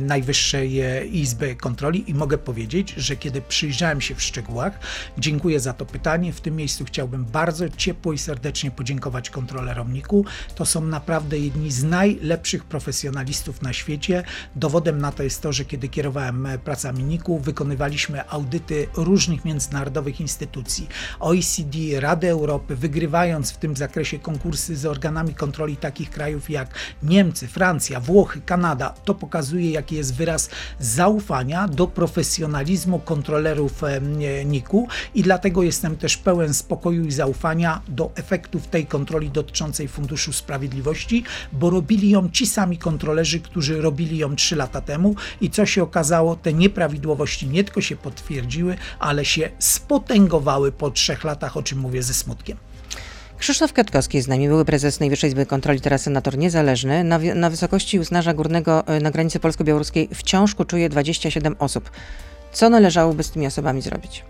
Najwyższej 0.02 0.82
Izby 1.18 1.56
Kontroli 1.56 2.12
i 2.12 2.14
mogę 2.14 2.38
powiedzieć, 2.38 2.94
że 2.98 3.16
kiedy 3.16 3.42
przyjrzałem 3.42 4.02
się 4.02 4.16
w 4.16 4.22
szczegółach, 4.22 4.80
dziękuję 5.18 5.60
za 5.60 5.74
to 5.74 5.86
pytanie. 5.86 6.34
W 6.34 6.42
tym 6.42 6.56
miejscu 6.56 6.86
chciałbym 6.86 7.26
bardzo 7.32 7.70
ciepło 7.70 8.14
i 8.14 8.18
serdecznie 8.18 8.72
podziękować 8.72 9.30
kontrolerom 9.30 9.94
NIK-u. 9.94 10.26
To 10.56 10.66
są 10.66 10.82
naprawdę 10.82 11.38
jedni 11.40 11.72
z 11.72 11.84
najlepszych 11.84 12.66
profesjonalistów 12.66 13.62
na 13.62 13.74
świecie. 13.74 14.24
Dowodem 14.56 15.02
na 15.02 15.12
to 15.12 15.24
jest 15.24 15.42
to, 15.42 15.54
że 15.54 15.66
kiedy 15.66 15.90
kierowałem 15.90 16.46
e, 16.46 16.58
pracami 16.58 17.04
NIK-u, 17.04 17.40
wykonywaliśmy 17.40 18.30
audyty 18.30 18.88
różnych 18.96 19.46
międzynarodowych 19.46 20.22
instytucji, 20.22 20.88
OECD, 21.20 21.78
Rady 22.00 22.30
Europy, 22.30 22.76
wygrywając 22.76 23.52
w 23.52 23.58
tym 23.58 23.76
zakresie 23.76 24.20
konkursy 24.20 24.76
z 24.76 24.86
organami 24.86 25.34
kontroli 25.34 25.78
takich 25.78 26.10
krajów 26.10 26.50
jak 26.50 26.76
Niemcy, 27.04 27.48
Francja, 27.48 28.00
Włochy, 28.00 28.42
Kanada. 28.42 28.94
To 29.06 29.16
pokazuje, 29.16 29.72
jaki 29.72 29.96
jest 29.96 30.16
wyraz 30.16 30.50
zaufania 30.80 31.68
do 31.68 31.88
profesjonalizmu 31.88 33.00
kontrolerów 33.00 33.84
e, 33.84 34.02
NIK-u 34.46 34.88
i 35.16 35.24
dlatego 35.24 35.64
jestem 35.64 35.98
też 35.98 36.18
pełen 36.18 36.54
spokoju 36.54 37.06
i 37.06 37.12
zaufania 37.22 37.82
do 37.88 38.12
efektów 38.16 38.68
tej 38.68 38.86
kontroli 38.86 39.30
dotyczącej 39.30 39.88
Funduszu 39.88 40.34
Sprawiedliwości, 40.34 41.24
bo 41.52 41.70
robili 41.70 42.10
ją 42.10 42.30
ci 42.30 42.48
sami 42.48 42.78
kontrolerzy, 42.78 43.40
którzy 43.40 43.82
robili 43.82 44.18
ją 44.18 44.36
trzy 44.36 44.56
lata 44.56 44.82
temu 44.82 45.16
i 45.42 45.50
co 45.50 45.66
się 45.66 45.84
okazało, 45.84 46.36
te 46.36 46.54
nieprawidłowości 46.54 47.48
nie 47.48 47.64
tylko 47.64 47.82
się 47.82 47.96
potwierdziły, 47.96 48.76
ale 49.00 49.26
się 49.26 49.50
spotęgowały 49.60 50.72
po 50.72 50.92
trzech 50.92 51.24
latach, 51.24 51.58
o 51.58 51.64
czym 51.64 51.80
mówię 51.80 52.04
ze 52.04 52.14
smutkiem. 52.14 52.58
Krzysztof 53.38 53.74
Kwiatkowski 53.74 54.18
jest 54.18 54.26
z 54.26 54.30
nami, 54.30 54.48
były 54.48 54.66
prezes 54.66 55.00
Najwyższej 55.00 55.28
Izby 55.28 55.46
Kontroli, 55.46 55.82
teraz 55.82 56.02
senator 56.02 56.38
niezależny. 56.38 57.04
Na, 57.04 57.20
na 57.36 57.50
wysokości 57.50 58.00
uznarza 58.00 58.34
górnego 58.34 58.84
y, 58.98 59.02
na 59.02 59.12
granicy 59.12 59.40
polsko-białoruskiej 59.40 60.10
wciąż 60.14 60.56
kuczuje 60.56 60.90
27 60.90 61.56
osób. 61.60 61.92
Co 62.54 62.70
należałoby 62.70 63.24
z 63.24 63.32
tymi 63.32 63.48
osobami 63.48 63.82
zrobić? 63.82 64.24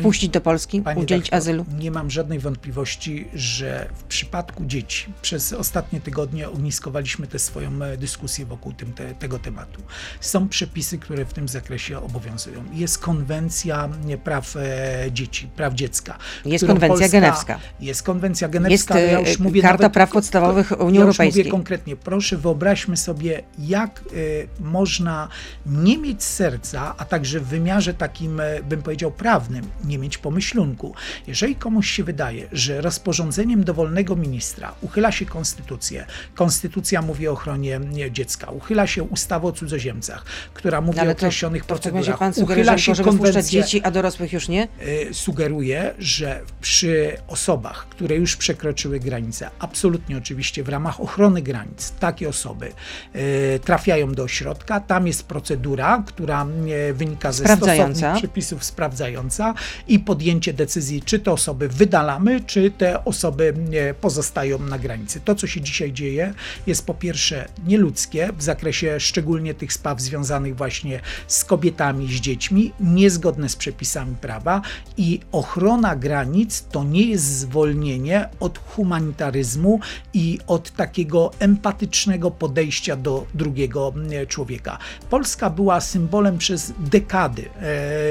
Wpuścić 0.00 0.30
do 0.30 0.40
Polski, 0.40 0.80
Panie 0.80 1.02
udzielić 1.02 1.24
doktor, 1.24 1.36
azylu? 1.36 1.64
Nie 1.78 1.90
mam 1.90 2.10
żadnej 2.10 2.38
wątpliwości, 2.38 3.28
że 3.34 3.88
w 3.94 4.02
przypadku 4.02 4.64
dzieci 4.66 5.12
przez 5.22 5.52
ostatnie 5.52 6.00
tygodnie 6.00 6.48
ogniskowaliśmy 6.48 7.26
tę 7.26 7.38
swoją 7.38 7.82
e, 7.82 7.96
dyskusję 7.96 8.46
wokół 8.46 8.72
tym, 8.72 8.92
te, 8.92 9.14
tego 9.14 9.38
tematu. 9.38 9.82
Są 10.20 10.48
przepisy, 10.48 10.98
które 10.98 11.24
w 11.24 11.32
tym 11.32 11.48
zakresie 11.48 11.98
obowiązują. 11.98 12.64
Jest 12.72 12.98
konwencja 12.98 13.88
praw 14.24 14.56
e, 14.56 15.12
dzieci, 15.12 15.48
praw 15.56 15.74
dziecka. 15.74 16.18
Jest 16.44 16.66
konwencja 16.66 17.08
genewska. 17.08 17.58
Jest 17.80 18.02
konwencja 18.02 18.48
Jest 18.48 18.52
genewska, 18.52 18.94
ale 18.94 19.06
ja 19.06 19.20
już 19.20 19.40
e, 19.40 19.42
mówię 19.42 19.62
Karta 19.62 19.82
nawet, 19.82 19.94
Praw 19.94 20.10
Podstawowych 20.10 20.80
Unii 20.80 20.82
ja 20.82 20.88
już 20.88 21.00
Europejskiej. 21.00 21.44
mówię 21.44 21.50
konkretnie. 21.50 21.96
Proszę 21.96 22.36
wyobraźmy 22.36 22.96
sobie, 22.96 23.42
jak 23.58 24.02
y, 24.12 24.48
można 24.60 25.28
nie 25.66 25.98
mieć 25.98 26.22
serca, 26.22 26.94
a 26.98 27.04
także 27.04 27.40
w 27.40 27.46
wymiarze 27.46 27.94
takim, 27.94 28.40
bym 28.68 28.82
powiedział, 28.82 29.10
prawnym, 29.10 29.64
nie 29.84 29.98
mieć 29.98 30.18
pomyślunku. 30.18 30.94
Jeżeli 31.26 31.56
komuś 31.56 31.90
się 31.90 32.04
wydaje, 32.04 32.48
że 32.52 32.80
rozporządzeniem 32.80 33.64
dowolnego 33.64 34.16
ministra 34.16 34.74
uchyla 34.80 35.12
się 35.12 35.26
konstytucję, 35.26 36.06
konstytucja 36.34 37.02
mówi 37.02 37.28
o 37.28 37.32
ochronie 37.32 37.80
dziecka, 38.10 38.50
uchyla 38.50 38.86
się 38.86 39.02
ustawa 39.02 39.48
o 39.48 39.52
cudzoziemcach, 39.52 40.24
która 40.54 40.80
mówi 40.80 40.96
No, 40.96 41.02
Ale 41.02 41.10
o 41.10 41.14
to- 41.14 41.18
określonych 41.18 41.66
to 41.66 41.74
razie 41.74 41.90
procedurach, 41.90 42.18
pan 42.18 42.34
sugeruje, 42.34 42.62
uchyla 42.62 42.78
się 42.78 42.94
tylko, 42.94 43.42
dzieci, 43.42 43.82
a 43.82 43.90
dorosłych 43.90 44.32
już 44.32 44.48
nie? 44.48 44.68
y, 44.86 45.14
sugeruje, 45.14 45.94
że 45.98 46.40
przy 46.60 47.16
osobach, 47.28 47.86
które 47.88 48.16
już 48.16 48.36
przekroczyły 48.36 49.00
granice, 49.00 49.50
absolutnie 49.58 50.18
oczywiście 50.18 50.64
w 50.64 50.68
ramach 50.68 51.00
ochrony 51.00 51.42
granic, 51.42 51.90
takie 51.90 52.28
osoby 52.28 52.72
y, 53.16 53.60
trafiają 53.64 54.12
do 54.12 54.22
ośrodka. 54.22 54.80
Tam 54.80 55.06
jest 55.06 55.22
procedura, 55.26 56.02
która 56.06 56.46
y, 56.90 56.94
wynika 56.94 57.32
ze 57.32 57.56
stosownych 57.56 58.14
przepisów 58.16 58.64
sprawdzająca 58.64 59.54
i 59.88 59.98
podjęcie 59.98 60.52
decyzji, 60.52 61.02
czy 61.02 61.18
te 61.18 61.32
osoby 61.32 61.68
wydalamy, 61.68 62.40
czy 62.40 62.70
te 62.70 63.04
osoby 63.04 63.54
y, 63.90 63.94
pozostają 63.94 64.58
na 64.58 64.78
granicy. 64.78 65.20
To, 65.20 65.34
co 65.34 65.46
się 65.46 65.60
dzisiaj 65.60 65.92
dzieje, 65.92 66.34
jest 66.66 66.86
po 66.86 66.94
pierwsze 66.94 67.48
nieludzkie 67.66 68.30
w 68.38 68.42
zakresie 68.42 69.00
szczególnie 69.00 69.54
tych 69.54 69.72
spraw 69.72 70.00
związanych 70.00 70.56
właśnie 70.56 71.00
z 71.26 71.44
kobietami, 71.44 72.06
z 72.06 72.20
dziećmi, 72.20 72.72
niezgodne 72.80 73.48
z 73.48 73.56
przepisami 73.56 74.16
prawa 74.16 74.62
i 74.96 75.20
ochrona 75.32 75.96
granic 75.96 76.64
to 76.72 76.84
nie 76.84 77.02
jest 77.02 77.24
zwolnienie 77.24 78.28
od 78.40 78.58
humanitaryzmu 78.58 79.80
i 80.14 80.38
od 80.46 80.70
takiego 80.70 81.30
empatycznego 81.38 82.30
podejścia 82.30 82.96
do 82.96 83.26
drugiego 83.34 83.94
e, 84.10 84.26
człowieka. 84.26 84.78
Polska 85.10 85.50
była 85.50 85.80
symbolem 85.80 86.38
przez 86.38 86.72
dekady, 86.78 87.48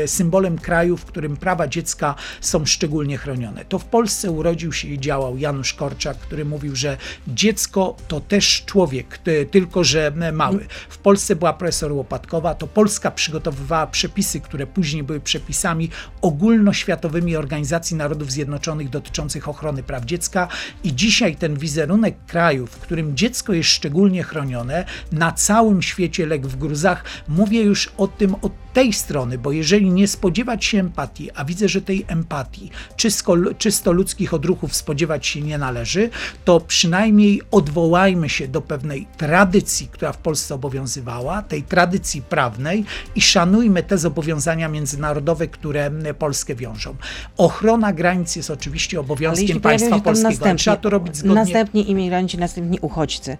e, 0.04 0.08
symbolem 0.08 0.58
kraju, 0.58 0.98
w 0.98 1.06
którym 1.06 1.38
prawa 1.44 1.68
dziecka 1.68 2.16
są 2.42 2.66
szczególnie 2.66 3.18
chronione. 3.18 3.66
To 3.66 3.80
w 3.80 3.86
Polsce 3.86 4.32
urodził 4.32 4.74
się 4.74 4.88
i 4.88 5.00
działał 5.00 5.38
Janusz 5.38 5.74
Korczak, 5.74 6.18
który 6.18 6.46
mówił, 6.46 6.76
że 6.76 6.98
dziecko 7.28 7.96
to 8.08 8.20
też 8.20 8.64
człowiek, 8.66 9.18
ty- 9.18 9.48
tylko 9.52 9.84
że 9.84 10.12
mały. 10.34 10.68
W 10.90 10.98
Polsce 10.98 11.36
była 11.36 11.54
profesor 11.54 11.92
Łopatkowa, 11.92 12.56
to 12.56 12.68
Polska 12.68 13.12
przygotowywała 13.12 13.88
przepisy, 13.88 14.40
które 14.40 14.68
później 14.68 15.04
były 15.04 15.20
przepisami 15.20 15.90
ogólnoświatowymi 16.22 17.36
Organizacji 17.36 17.98
Narodów 17.98 18.32
Zjednoczonych 18.32 18.90
dotyczących 18.90 19.50
ochrony 19.50 19.84
praw 19.84 20.06
dziecka 20.06 20.48
i 20.84 20.96
dzisiaj 20.96 21.36
ten 21.36 21.58
wizerunek 21.58 22.16
kraju, 22.28 22.68
w 22.68 22.78
którym 22.78 23.18
dziecko 23.18 23.54
jest 23.54 23.70
szczególnie 23.70 24.24
chronione, 24.24 24.86
na 25.12 25.32
całym 25.32 25.82
świecie 25.82 26.26
lek 26.26 26.48
w 26.48 26.56
gruzach, 26.56 27.04
mówię 27.28 27.62
już 27.62 27.92
o 27.98 28.08
tym 28.08 28.36
od 28.42 28.63
tej 28.74 28.94
strony, 28.94 29.38
bo 29.38 29.52
jeżeli 29.52 29.92
nie 29.92 30.08
spodziewać 30.08 30.66
się 30.66 30.80
empatii, 30.80 31.32
a 31.36 31.46
widzę, 31.46 31.70
że 31.70 31.82
tej 31.82 32.06
empatii 32.08 32.72
czysto, 32.96 33.36
czysto 33.58 33.92
ludzkich 33.92 34.34
odruchów 34.34 34.76
spodziewać 34.76 35.28
się 35.28 35.42
nie 35.42 35.58
należy, 35.58 36.10
to 36.46 36.60
przynajmniej 36.60 37.42
odwołajmy 37.52 38.30
się 38.30 38.48
do 38.48 38.62
pewnej 38.62 39.08
tradycji, 39.18 39.88
która 39.88 40.12
w 40.12 40.18
Polsce 40.18 40.56
obowiązywała, 40.56 41.42
tej 41.42 41.64
tradycji 41.64 42.22
prawnej 42.22 42.86
i 43.16 43.22
szanujmy 43.22 43.84
te 43.84 43.98
zobowiązania 43.98 44.70
międzynarodowe, 44.70 45.48
które 45.48 45.92
Polskę 46.20 46.56
wiążą. 46.56 46.96
Ochrona 47.38 47.94
granic 47.94 48.36
jest 48.36 48.50
oczywiście 48.52 49.00
obowiązkiem 49.00 49.62
państwa 49.62 50.00
polskiego, 50.00 50.56
trzeba 50.56 50.78
to 50.78 50.90
robić 50.90 51.18
zgodnie. 51.18 51.36
następni 51.36 51.92
imigranci, 51.92 52.38
następni 52.38 52.80
uchodźcy. 52.82 53.38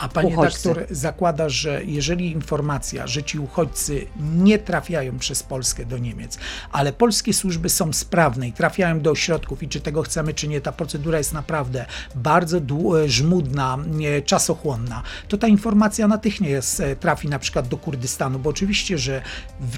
A 0.00 0.08
pani 0.08 0.32
uchodźcy. 0.32 0.68
doktor 0.68 0.86
zakłada, 0.90 1.48
że 1.48 1.84
jeżeli 1.84 2.32
informacja, 2.32 3.06
że 3.06 3.22
ci 3.22 3.38
uchodźcy 3.38 4.06
nie 4.36 4.58
trafiają 4.58 5.18
przez 5.18 5.42
Polskę 5.42 5.84
do 5.84 5.98
Niemiec, 5.98 6.38
ale 6.72 6.92
polskie 6.92 7.34
służby 7.34 7.68
są 7.68 7.92
sprawne 7.92 8.48
i 8.48 8.52
trafiają 8.52 9.00
do 9.00 9.10
ośrodków 9.10 9.62
i 9.62 9.68
czy 9.68 9.80
tego 9.80 10.02
chcemy, 10.02 10.34
czy 10.34 10.48
nie, 10.48 10.60
ta 10.60 10.72
procedura 10.72 11.18
jest 11.18 11.32
naprawdę 11.32 11.86
bardzo 12.14 12.60
dłu- 12.60 13.08
żmudna, 13.08 13.78
czasochłonna, 14.24 15.02
to 15.28 15.38
ta 15.38 15.46
informacja 15.48 16.08
natychmiast 16.08 16.80
e, 16.80 16.96
trafi 16.96 17.28
na 17.28 17.38
przykład 17.38 17.68
do 17.68 17.76
Kurdystanu, 17.76 18.38
bo 18.38 18.50
oczywiście, 18.50 18.98
że 18.98 19.22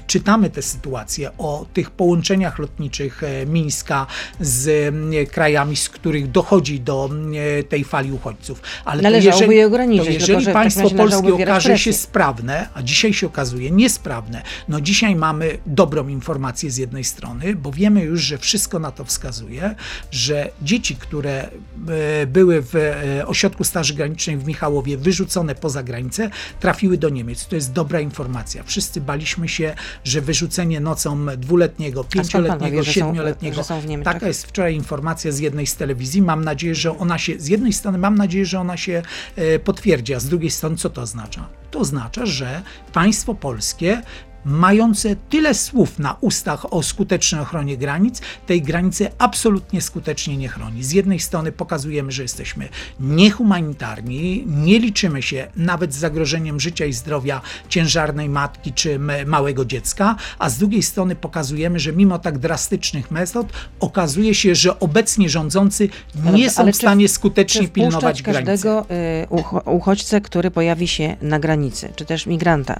czytamy 0.07 0.49
te 0.49 0.61
sytuacje 0.61 1.31
o 1.37 1.65
tych 1.73 1.91
połączeniach 1.91 2.59
lotniczych 2.59 3.23
e, 3.23 3.45
Mińska 3.45 4.07
z 4.39 4.67
e, 5.15 5.25
krajami, 5.25 5.75
z 5.75 5.89
których 5.89 6.31
dochodzi 6.31 6.79
do 6.79 7.09
e, 7.59 7.63
tej 7.63 7.83
fali 7.83 8.11
uchodźców. 8.11 8.61
Ale 8.85 9.01
Należałoby 9.01 9.41
jeżeli- 9.43 9.57
je 9.57 9.67
ograniczyć, 9.67 10.12
tylko 10.17 10.31
jeżeli 10.31 10.45
takim 10.45 10.53
państwo 10.53 10.89
polskie 10.89 11.33
okaże 11.33 11.69
się 11.69 11.69
presję. 11.69 11.93
sprawne, 11.93 12.69
a 12.73 12.83
dzisiaj 12.83 13.13
się 13.13 13.27
okazuje 13.27 13.71
niesprawne, 13.71 14.41
no 14.67 14.81
dzisiaj 14.81 15.15
mamy 15.15 15.57
dobrą 15.65 16.07
informację 16.07 16.71
z 16.71 16.77
jednej 16.77 17.03
strony, 17.03 17.55
bo 17.55 17.71
wiemy 17.71 18.01
już, 18.03 18.21
że 18.21 18.37
wszystko 18.37 18.79
na 18.79 18.91
to 18.91 19.05
wskazuje, 19.05 19.75
że 20.11 20.49
dzieci, 20.61 20.95
które 20.95 21.49
e, 22.21 22.27
były 22.27 22.61
w 22.61 22.75
e, 22.75 23.27
ośrodku 23.27 23.63
Straży 23.63 23.93
Granicznej 23.93 24.37
w 24.37 24.45
Michałowie 24.45 24.97
wyrzucone 24.97 25.55
poza 25.55 25.83
granicę, 25.83 26.29
trafiły 26.59 26.97
do 26.97 27.09
Niemiec. 27.09 27.47
To 27.47 27.55
jest 27.55 27.71
dobra 27.71 27.99
informacja. 27.99 28.63
Wszyscy 28.63 29.01
baliśmy 29.01 29.49
się, 29.49 29.75
że 30.03 30.21
wyrzucenie 30.21 30.79
nocą 30.79 31.25
dwuletniego, 31.37 32.03
pięcioletniego, 32.03 32.83
są- 32.83 32.91
siedmioletniego. 32.91 33.63
są 33.63 33.83
Niemczech? 33.83 34.13
Taka 34.13 34.27
jest 34.27 34.47
wczoraj 34.47 34.75
informacja 34.75 35.31
z 35.31 35.39
jednej 35.39 35.67
z 35.67 35.75
telewizji. 35.75 36.21
Mam 36.21 36.43
nadzieję, 36.43 36.75
że 36.75 36.97
ona 36.97 37.17
się, 37.17 37.39
z 37.39 37.47
jednej 37.47 37.73
strony 37.73 37.97
mam 37.97 38.15
nadzieję, 38.15 38.45
że 38.45 38.59
ona 38.59 38.77
się 38.77 39.03
e, 39.35 39.59
potwierdzi, 40.03 40.13
a 40.13 40.19
z 40.19 40.29
drugiej 40.29 40.51
strony 40.51 40.77
co 40.77 40.89
to 40.89 41.01
oznacza? 41.01 41.49
To 41.71 41.79
oznacza, 41.79 42.25
że 42.25 42.61
państwo 42.93 43.35
polskie 43.35 44.01
mające 44.45 45.15
tyle 45.29 45.53
słów 45.53 45.99
na 45.99 46.17
ustach 46.21 46.73
o 46.73 46.83
skutecznej 46.83 47.41
ochronie 47.41 47.77
granic, 47.77 48.21
tej 48.47 48.61
granicy 48.61 49.09
absolutnie 49.17 49.81
skutecznie 49.81 50.37
nie 50.37 50.47
chroni. 50.47 50.83
Z 50.83 50.91
jednej 50.91 51.19
strony 51.19 51.51
pokazujemy, 51.51 52.11
że 52.11 52.21
jesteśmy 52.21 52.69
niehumanitarni, 52.99 54.43
nie 54.47 54.79
liczymy 54.79 55.21
się 55.21 55.47
nawet 55.55 55.93
z 55.93 55.97
zagrożeniem 55.97 56.59
życia 56.59 56.85
i 56.85 56.93
zdrowia 56.93 57.41
ciężarnej 57.69 58.29
matki 58.29 58.73
czy 58.73 58.99
małego 59.25 59.65
dziecka, 59.65 60.15
a 60.39 60.49
z 60.49 60.57
drugiej 60.57 60.83
strony 60.83 61.15
pokazujemy, 61.15 61.79
że 61.79 61.93
mimo 61.93 62.19
tak 62.19 62.37
drastycznych 62.37 63.11
metod 63.11 63.47
okazuje 63.79 64.35
się, 64.35 64.55
że 64.55 64.79
obecnie 64.79 65.29
rządzący 65.29 65.89
nie 66.33 66.49
są 66.49 66.71
w 66.71 66.75
stanie 66.75 67.09
skutecznie 67.09 67.67
pilnować 67.67 68.21
granicy. 68.21 68.45
każdego 68.45 68.85
y, 69.23 69.27
ucho- 69.29 69.71
uchodźcę, 69.71 70.21
który 70.21 70.51
pojawi 70.51 70.87
się 70.87 71.15
na 71.21 71.39
granicy, 71.39 71.93
czy 71.95 72.05
też 72.05 72.25
migranta? 72.25 72.79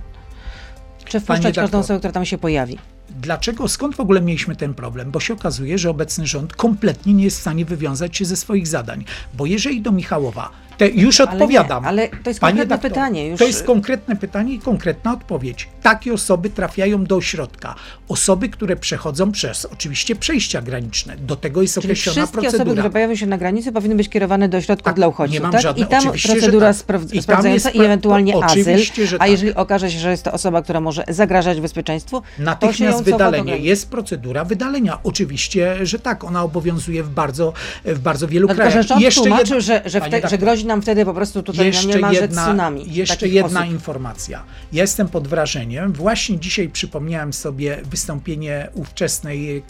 Czy 1.14 1.20
wpuszczać 1.20 1.56
każdą 1.56 1.80
osobę, 1.80 2.00
która 2.00 2.14
tam 2.14 2.26
się 2.26 2.38
pojawi? 2.38 2.78
Dlaczego, 3.22 3.68
skąd 3.68 3.96
w 3.96 4.00
ogóle 4.00 4.22
mieliśmy 4.22 4.56
ten 4.56 4.74
problem? 4.74 5.12
Bo 5.12 5.20
się 5.20 5.34
okazuje, 5.34 5.78
że 5.78 5.90
obecny 5.90 6.28
rząd 6.28 6.56
kompletnie 6.56 7.14
nie 7.14 7.24
jest 7.24 7.38
w 7.38 7.42
stanie 7.42 7.66
wywiązać 7.66 8.18
się 8.18 8.26
ze 8.26 8.36
swoich 8.36 8.68
zadań. 8.68 9.06
Bo 9.34 9.46
jeżeli 9.46 9.82
do 9.82 9.92
Michałowa, 9.92 10.50
już 10.90 11.22
Ale 11.22 11.32
odpowiadam. 11.32 11.84
nie, 11.84 11.90
ale 11.90 12.08
to 12.08 12.30
jest 12.30 12.40
Panie 12.40 12.52
konkretne 12.52 12.66
doktor, 12.76 12.92
pytanie, 12.92 13.28
już- 13.28 13.40
To 13.40 13.46
jest 13.48 13.64
konkretne 13.64 14.16
pytanie 14.16 14.54
i 14.54 14.60
konkretna 14.60 15.14
odpowiedź. 15.14 15.70
Takie 15.82 16.14
osoby 16.14 16.50
trafiają 16.50 17.04
do 17.04 17.16
ośrodka. 17.16 17.76
Osoby, 18.08 18.50
które 18.50 18.76
przechodzą 18.76 19.32
przez 19.32 19.66
oczywiście 19.66 20.16
przejścia 20.16 20.62
graniczne. 20.62 21.18
Do 21.18 21.36
tego 21.36 21.62
jest 21.62 21.74
Czyli 21.74 21.86
określona 21.86 22.14
wszystkie 22.16 22.34
procedura. 22.42 22.64
osoby, 22.64 22.72
które 22.76 22.90
pojawią 22.90 23.16
się 23.16 23.26
na 23.26 23.38
granicy, 23.38 23.72
powinny 23.72 23.96
być 23.96 24.10
kierowane 24.10 24.50
do 24.50 24.58
ośrodków 24.58 24.86
Tak, 24.86 24.96
dla 24.96 25.08
uchodźców, 25.08 25.34
nie 25.34 25.40
mam 25.42 25.52
tak? 25.52 25.62
żadne- 25.62 25.84
I 25.84 25.88
tam 25.88 26.04
procedura 26.04 26.74
tak. 26.74 26.76
spra- 26.86 27.14
I 27.16 27.22
sprawdzająca 27.22 27.70
i 27.70 27.80
ewentualnie 27.82 28.34
to- 28.34 28.44
azyl. 28.44 28.80
A 29.16 29.18
tak. 29.18 29.30
jeżeli 29.30 29.54
okaże 29.56 29.92
się, 29.92 30.00
że 30.00 30.12
jest 30.12 30.24
to 30.24 30.32
osoba, 30.32 30.62
która 30.62 30.80
może 30.80 31.04
zagrażać 31.08 31.62
bezpieczeństwu, 31.62 32.22
to 32.22 32.28
się 32.38 32.44
Natychmiast 32.44 32.98
do 32.98 33.04
wydalenie. 33.04 33.58
Jest 33.58 33.90
procedura 33.92 34.46
wydalenia. 34.46 35.00
Oczywiście, 35.04 35.86
że 35.86 36.00
tak, 36.00 36.24
ona 36.24 36.44
obowiązuje 36.44 37.04
w 37.04 37.10
bardzo, 37.10 37.54
w 37.86 38.00
bardzo 38.00 38.28
wielu 38.28 38.48
No 38.48 38.56
krajach. 38.56 38.76
Jeszcze 39.00 39.22
tłumaczył, 39.22 39.56
jedna- 39.58 39.60
że, 39.60 39.82
że, 39.86 40.00
Panie 40.02 40.18
wte, 40.18 40.30
że 40.30 40.38
grozi 40.38 40.66
nam 40.66 40.73
wtedy 40.82 41.06
po 41.06 41.14
prostu 41.14 41.44
tutaj 41.44 41.72
no, 41.72 41.94
niemalże 41.94 42.28
tsunami. 42.28 42.94
Jeszcze 42.94 43.28
jedna 43.28 43.60
osób. 43.60 43.72
informacja. 43.72 44.44
Ja 44.74 44.82
jestem 44.82 45.08
pod 45.08 45.28
wrażeniem. 45.28 45.94
Właśnie 45.94 46.40
dzisiaj 46.40 46.70
przypomniałem 46.70 47.34
sobie 47.34 47.82
wystąpienie 47.86 48.70
ówczesnej, 48.74 49.58
e, 49.58 49.62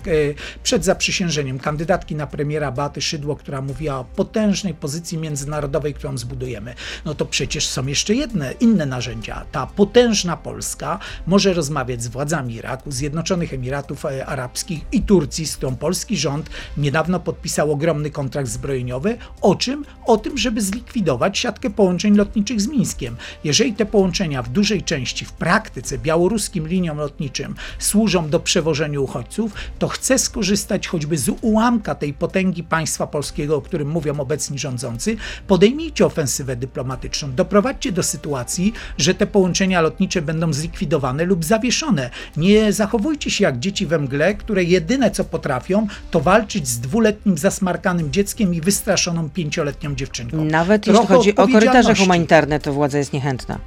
przed 0.64 0.86
zaprzysiężeniem, 0.86 1.60
kandydatki 1.60 2.16
na 2.16 2.28
premiera 2.28 2.72
Beaty 2.72 3.02
Szydło, 3.02 3.36
która 3.36 3.62
mówiła 3.62 4.00
o 4.00 4.04
potężnej 4.04 4.74
pozycji 4.74 5.18
międzynarodowej, 5.18 5.94
którą 5.94 6.18
zbudujemy. 6.18 6.74
No 7.06 7.16
to 7.16 7.26
przecież 7.26 7.68
są 7.68 7.88
jeszcze 7.88 8.16
jedne, 8.16 8.54
inne 8.60 8.86
narzędzia. 8.86 9.46
Ta 9.52 9.68
potężna 9.68 10.38
Polska 10.38 11.00
może 11.28 11.54
rozmawiać 11.54 12.04
z 12.04 12.08
władzami 12.08 12.56
Iraku, 12.56 12.92
Zjednoczonych 12.92 13.54
Emiratów 13.54 14.06
e, 14.06 14.26
Arabskich 14.26 14.82
i 14.92 15.02
Turcji, 15.02 15.48
z 15.48 15.58
którą 15.58 15.76
polski 15.76 16.18
rząd 16.18 16.50
niedawno 16.78 17.20
podpisał 17.20 17.72
ogromny 17.72 18.12
kontrakt 18.12 18.50
zbrojeniowy. 18.50 19.18
O 19.42 19.56
czym? 19.56 19.86
O 20.06 20.18
tym, 20.18 20.38
żeby 20.38 20.62
zlikwidować 20.62 20.83
zlikwidować 20.84 21.40
siatkę 21.40 21.70
połączeń 21.70 22.16
lotniczych 22.16 22.62
z 22.62 22.68
Mińskiem. 22.68 23.16
Jeżeli 23.44 23.74
te 23.74 23.86
połączenia 23.86 24.42
w 24.42 24.50
dużej 24.50 24.84
części 24.84 25.26
w 25.26 25.32
praktyce 25.32 25.98
białoruskim 25.98 26.68
liniom 26.68 26.98
lotniczym 26.98 27.56
służą 27.80 28.30
do 28.30 28.40
przewożenia 28.40 29.00
uchodźców, 29.00 29.52
to 29.80 29.88
chce 29.88 30.20
skorzystać 30.20 30.88
choćby 30.88 31.18
z 31.18 31.30
ułamka 31.42 31.96
tej 31.96 32.14
potęgi 32.14 32.64
państwa 32.64 33.08
polskiego, 33.08 33.56
o 33.56 33.62
którym 33.62 33.90
mówią 33.90 34.20
obecni 34.20 34.60
rządzący. 34.60 35.18
Podejmijcie 35.48 36.06
ofensywę 36.06 36.56
dyplomatyczną, 36.56 37.34
doprowadźcie 37.34 37.92
do 37.92 38.04
sytuacji, 38.04 38.74
że 38.98 39.14
te 39.14 39.28
połączenia 39.28 39.82
lotnicze 39.82 40.22
będą 40.22 40.54
zlikwidowane 40.54 41.26
lub 41.26 41.46
zawieszone. 41.46 42.10
Nie 42.38 42.74
zachowujcie 42.74 43.32
się 43.32 43.44
jak 43.44 43.60
dzieci 43.60 43.86
we 43.86 44.00
mgle, 44.00 44.36
które 44.36 44.64
jedyne 44.64 45.12
co 45.12 45.24
potrafią, 45.24 45.88
to 46.12 46.20
walczyć 46.20 46.68
z 46.68 46.80
dwuletnim 46.80 47.38
zasmarkanym 47.38 48.12
dzieckiem 48.12 48.56
i 48.56 48.62
wystraszoną 48.62 49.30
pięcioletnią 49.30 49.96
dziewczynką. 49.96 50.44
Nawet 50.44 50.73
jeśli 50.88 50.94
Trochę 50.94 51.16
chodzi 51.16 51.36
o 51.36 51.48
korytarze 51.48 51.96
humanitarne, 51.96 52.60
to 52.60 52.74
władza 52.74 52.98
jest 52.98 53.14
niechętna. 53.14 53.60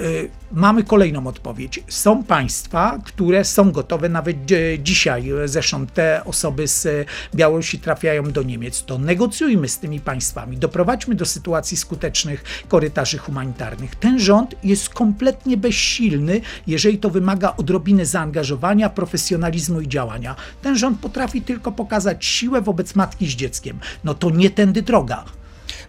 Y, 0.00 0.30
Mamy 0.54 0.84
kolejną 0.84 1.26
odpowiedź. 1.26 1.84
Są 1.88 2.24
państwa, 2.24 2.98
które 3.04 3.44
są 3.44 3.72
gotowe 3.72 4.08
nawet 4.08 4.36
e, 4.52 4.78
dzisiaj, 4.78 5.30
zresztą 5.44 5.86
te 5.86 6.24
osoby 6.24 6.68
z 6.68 7.08
Białorusi 7.34 7.78
trafiają 7.78 8.22
do 8.32 8.42
Niemiec, 8.42 8.84
to 8.84 8.98
negocjujmy 8.98 9.68
z 9.68 9.78
tymi 9.78 10.00
państwami, 10.00 10.56
doprowadźmy 10.56 11.14
do 11.14 11.26
sytuacji 11.26 11.76
skutecznych 11.76 12.44
korytarzy 12.68 13.18
humanitarnych. 13.18 13.96
Ten 13.96 14.18
rząd 14.18 14.54
jest 14.64 14.88
kompletnie 14.88 15.56
bezsilny, 15.56 16.40
jeżeli 16.66 16.98
to 16.98 17.10
wymaga 17.10 17.54
odrobiny 17.56 18.06
zaangażowania, 18.06 18.90
profesjonalizmu 18.90 19.80
i 19.80 19.88
działania. 19.88 20.36
Ten 20.62 20.76
rząd 20.78 21.00
potrafi 21.00 21.42
tylko 21.42 21.72
pokazać 21.72 22.24
siłę 22.24 22.60
wobec 22.60 22.94
matki 22.94 23.26
z 23.26 23.30
dzieckiem. 23.30 23.80
No 24.04 24.14
to 24.14 24.30
nie 24.30 24.50
tędy 24.50 24.82
droga. 24.82 25.24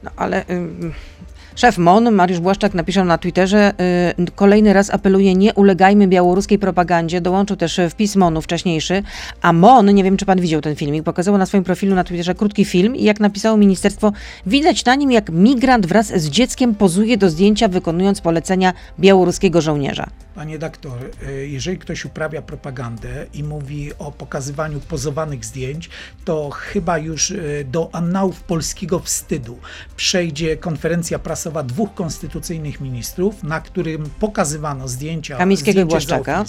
No 0.04 0.12
ale 0.18 0.46
szef 1.56 1.78
MON, 1.78 2.12
Mariusz 2.12 2.39
Błaszczak, 2.39 2.74
napisał 2.74 3.06
na 3.06 3.18
Twitterze, 3.18 3.74
y, 4.20 4.32
kolejny 4.36 4.74
raz 4.74 4.89
apeluje, 4.89 5.36
nie 5.36 5.54
ulegajmy 5.54 6.08
białoruskiej 6.08 6.60
propagandzie. 6.60 7.22
Dołączył 7.22 7.56
też 7.56 7.80
wpis 7.89 8.16
MONu 8.16 8.42
wcześniejszy. 8.42 9.04
A 9.42 9.54
MON, 9.54 9.94
nie 9.96 10.04
wiem 10.04 10.18
czy 10.18 10.26
pan 10.26 10.42
widział 10.42 10.62
ten 10.62 10.76
filmik, 10.76 11.04
pokazało 11.04 11.38
na 11.38 11.46
swoim 11.46 11.63
profilu 11.63 11.96
na 11.96 12.04
Twitterze 12.04 12.36
krótki 12.36 12.66
film 12.66 12.96
i 12.96 13.04
jak 13.04 13.20
napisało 13.20 13.58
ministerstwo, 13.58 14.13
widać 14.46 14.86
na 14.86 14.96
nim 14.96 15.12
jak 15.12 15.30
migrant 15.30 15.86
wraz 15.86 16.08
z 16.08 16.30
dzieckiem 16.30 16.76
pozuje 16.76 17.18
do 17.18 17.30
zdjęcia, 17.30 17.68
wykonując 17.68 18.22
polecenia 18.22 18.74
białoruskiego 19.00 19.62
żołnierza. 19.62 20.10
Panie 20.36 20.60
doktor, 20.60 20.98
y, 21.28 21.48
jeżeli 21.48 21.78
ktoś 21.78 22.06
uprawia 22.06 22.42
propagandę 22.42 23.26
i 23.34 23.44
mówi 23.44 23.92
o 24.00 24.12
pokazywaniu 24.12 24.80
pozowanych 24.80 25.46
zdjęć, 25.46 25.89
to 26.26 26.50
chyba 26.50 26.98
już 26.98 27.32
y, 27.32 27.66
do 27.72 27.89
annałów 27.92 28.44
polskiego 28.44 29.00
wstydu 29.00 29.58
przejdzie 29.96 30.58
konferencja 30.58 31.20
prasowa 31.20 31.43
dwóch 31.64 31.94
konstytucyjnych 31.94 32.82
ministrów, 32.82 33.44
na 33.44 33.62
którym 33.62 34.10
pokazywano 34.20 34.88
zdjęcia 34.88 35.38
Kamińskiego 35.38 35.82
i 35.82 35.86
Błaszczaka. 35.86 36.46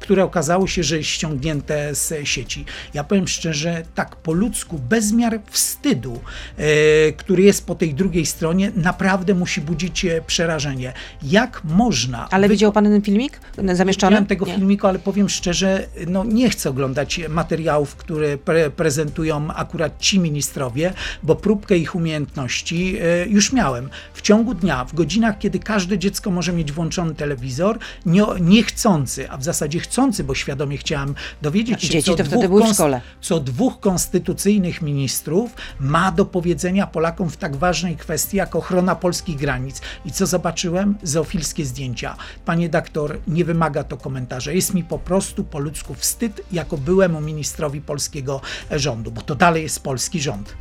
Które 0.00 0.24
okazało 0.24 0.66
się, 0.66 0.82
że 0.82 1.04
ściągnięte 1.04 1.94
z 1.94 2.12
sieci. 2.24 2.64
Ja 2.94 3.04
powiem 3.04 3.28
szczerze, 3.28 3.82
tak 3.94 4.16
po 4.16 4.32
ludzku, 4.32 4.78
bezmiar 4.78 5.40
wstydu, 5.50 6.20
e, 6.56 7.12
który 7.12 7.42
jest 7.42 7.66
po 7.66 7.74
tej 7.74 7.94
drugiej 7.94 8.26
stronie, 8.26 8.72
naprawdę 8.76 9.34
musi 9.34 9.60
budzić 9.60 10.04
e, 10.04 10.22
przerażenie. 10.26 10.92
Jak 11.22 11.64
można... 11.64 12.28
Ale 12.30 12.46
wyko- 12.46 12.50
widział 12.50 12.72
pan 12.72 12.84
ten 12.84 13.02
filmik 13.02 13.40
zamieszczony? 13.74 14.10
Widziałem 14.10 14.26
tego 14.26 14.46
Nie. 14.46 14.54
filmiku, 14.54 14.86
ale 14.86 14.98
powiem 14.98 15.28
szczerze, 15.28 15.86
no 16.06 16.24
nie 16.24 16.50
chcę 16.50 16.70
oglądać 16.70 17.20
materiałów, 17.28 17.96
które 17.96 18.38
pre 18.38 18.70
prezentują 18.70 19.54
akurat 19.54 19.98
ci 19.98 20.18
ministrowie, 20.18 20.92
bo 21.22 21.34
próbkę 21.34 21.76
ich 21.76 21.94
umiejętności 21.94 22.96
e, 23.00 23.26
już 23.26 23.52
miałem. 23.52 23.90
W 24.14 24.19
ciągu 24.20 24.54
dnia, 24.54 24.84
w 24.84 24.94
godzinach, 24.94 25.38
kiedy 25.38 25.58
każde 25.58 25.98
dziecko 25.98 26.30
może 26.30 26.52
mieć 26.52 26.72
włączony 26.72 27.14
telewizor, 27.14 27.78
nie, 28.06 28.22
niechcący, 28.40 29.30
a 29.30 29.36
w 29.36 29.44
zasadzie 29.44 29.80
chcący, 29.80 30.24
bo 30.24 30.34
świadomie 30.34 30.76
chciałem 30.76 31.14
dowiedzieć 31.42 31.82
się, 31.82 31.88
Dzieci 31.88 32.10
co, 32.10 32.16
to 32.16 32.24
dwóch 32.24 32.46
były 32.46 32.62
w 32.64 32.74
szkole. 32.74 33.00
co 33.20 33.40
dwóch 33.40 33.80
konstytucyjnych 33.80 34.82
ministrów 34.82 35.50
ma 35.80 36.12
do 36.12 36.24
powiedzenia 36.24 36.86
Polakom 36.86 37.30
w 37.30 37.36
tak 37.36 37.56
ważnej 37.56 37.96
kwestii 37.96 38.36
jak 38.36 38.56
ochrona 38.56 38.94
polskich 38.96 39.36
granic. 39.36 39.80
I 40.04 40.12
co 40.12 40.26
zobaczyłem? 40.26 40.98
Zoofilskie 41.02 41.64
zdjęcia. 41.64 42.16
Panie 42.44 42.68
doktor, 42.68 43.18
nie 43.28 43.44
wymaga 43.44 43.84
to 43.84 43.96
komentarza. 43.96 44.52
Jest 44.52 44.74
mi 44.74 44.84
po 44.84 44.98
prostu 44.98 45.44
po 45.44 45.58
ludzku 45.58 45.94
wstyd 45.94 46.40
jako 46.52 46.78
byłemu 46.78 47.20
ministrowi 47.20 47.80
polskiego 47.80 48.40
rządu, 48.70 49.10
bo 49.10 49.20
to 49.22 49.34
dalej 49.34 49.62
jest 49.62 49.82
polski 49.82 50.20
rząd. 50.20 50.54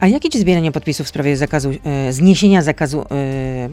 A 0.00 0.06
jak 0.06 0.24
idzie 0.24 0.38
zbieranie 0.38 0.72
podpisów 0.72 1.06
w 1.06 1.08
sprawie 1.08 1.36
zakazu, 1.36 1.70
e, 1.84 2.12
zniesienia 2.12 2.62
zakazu 2.62 3.00
e, 3.10 3.68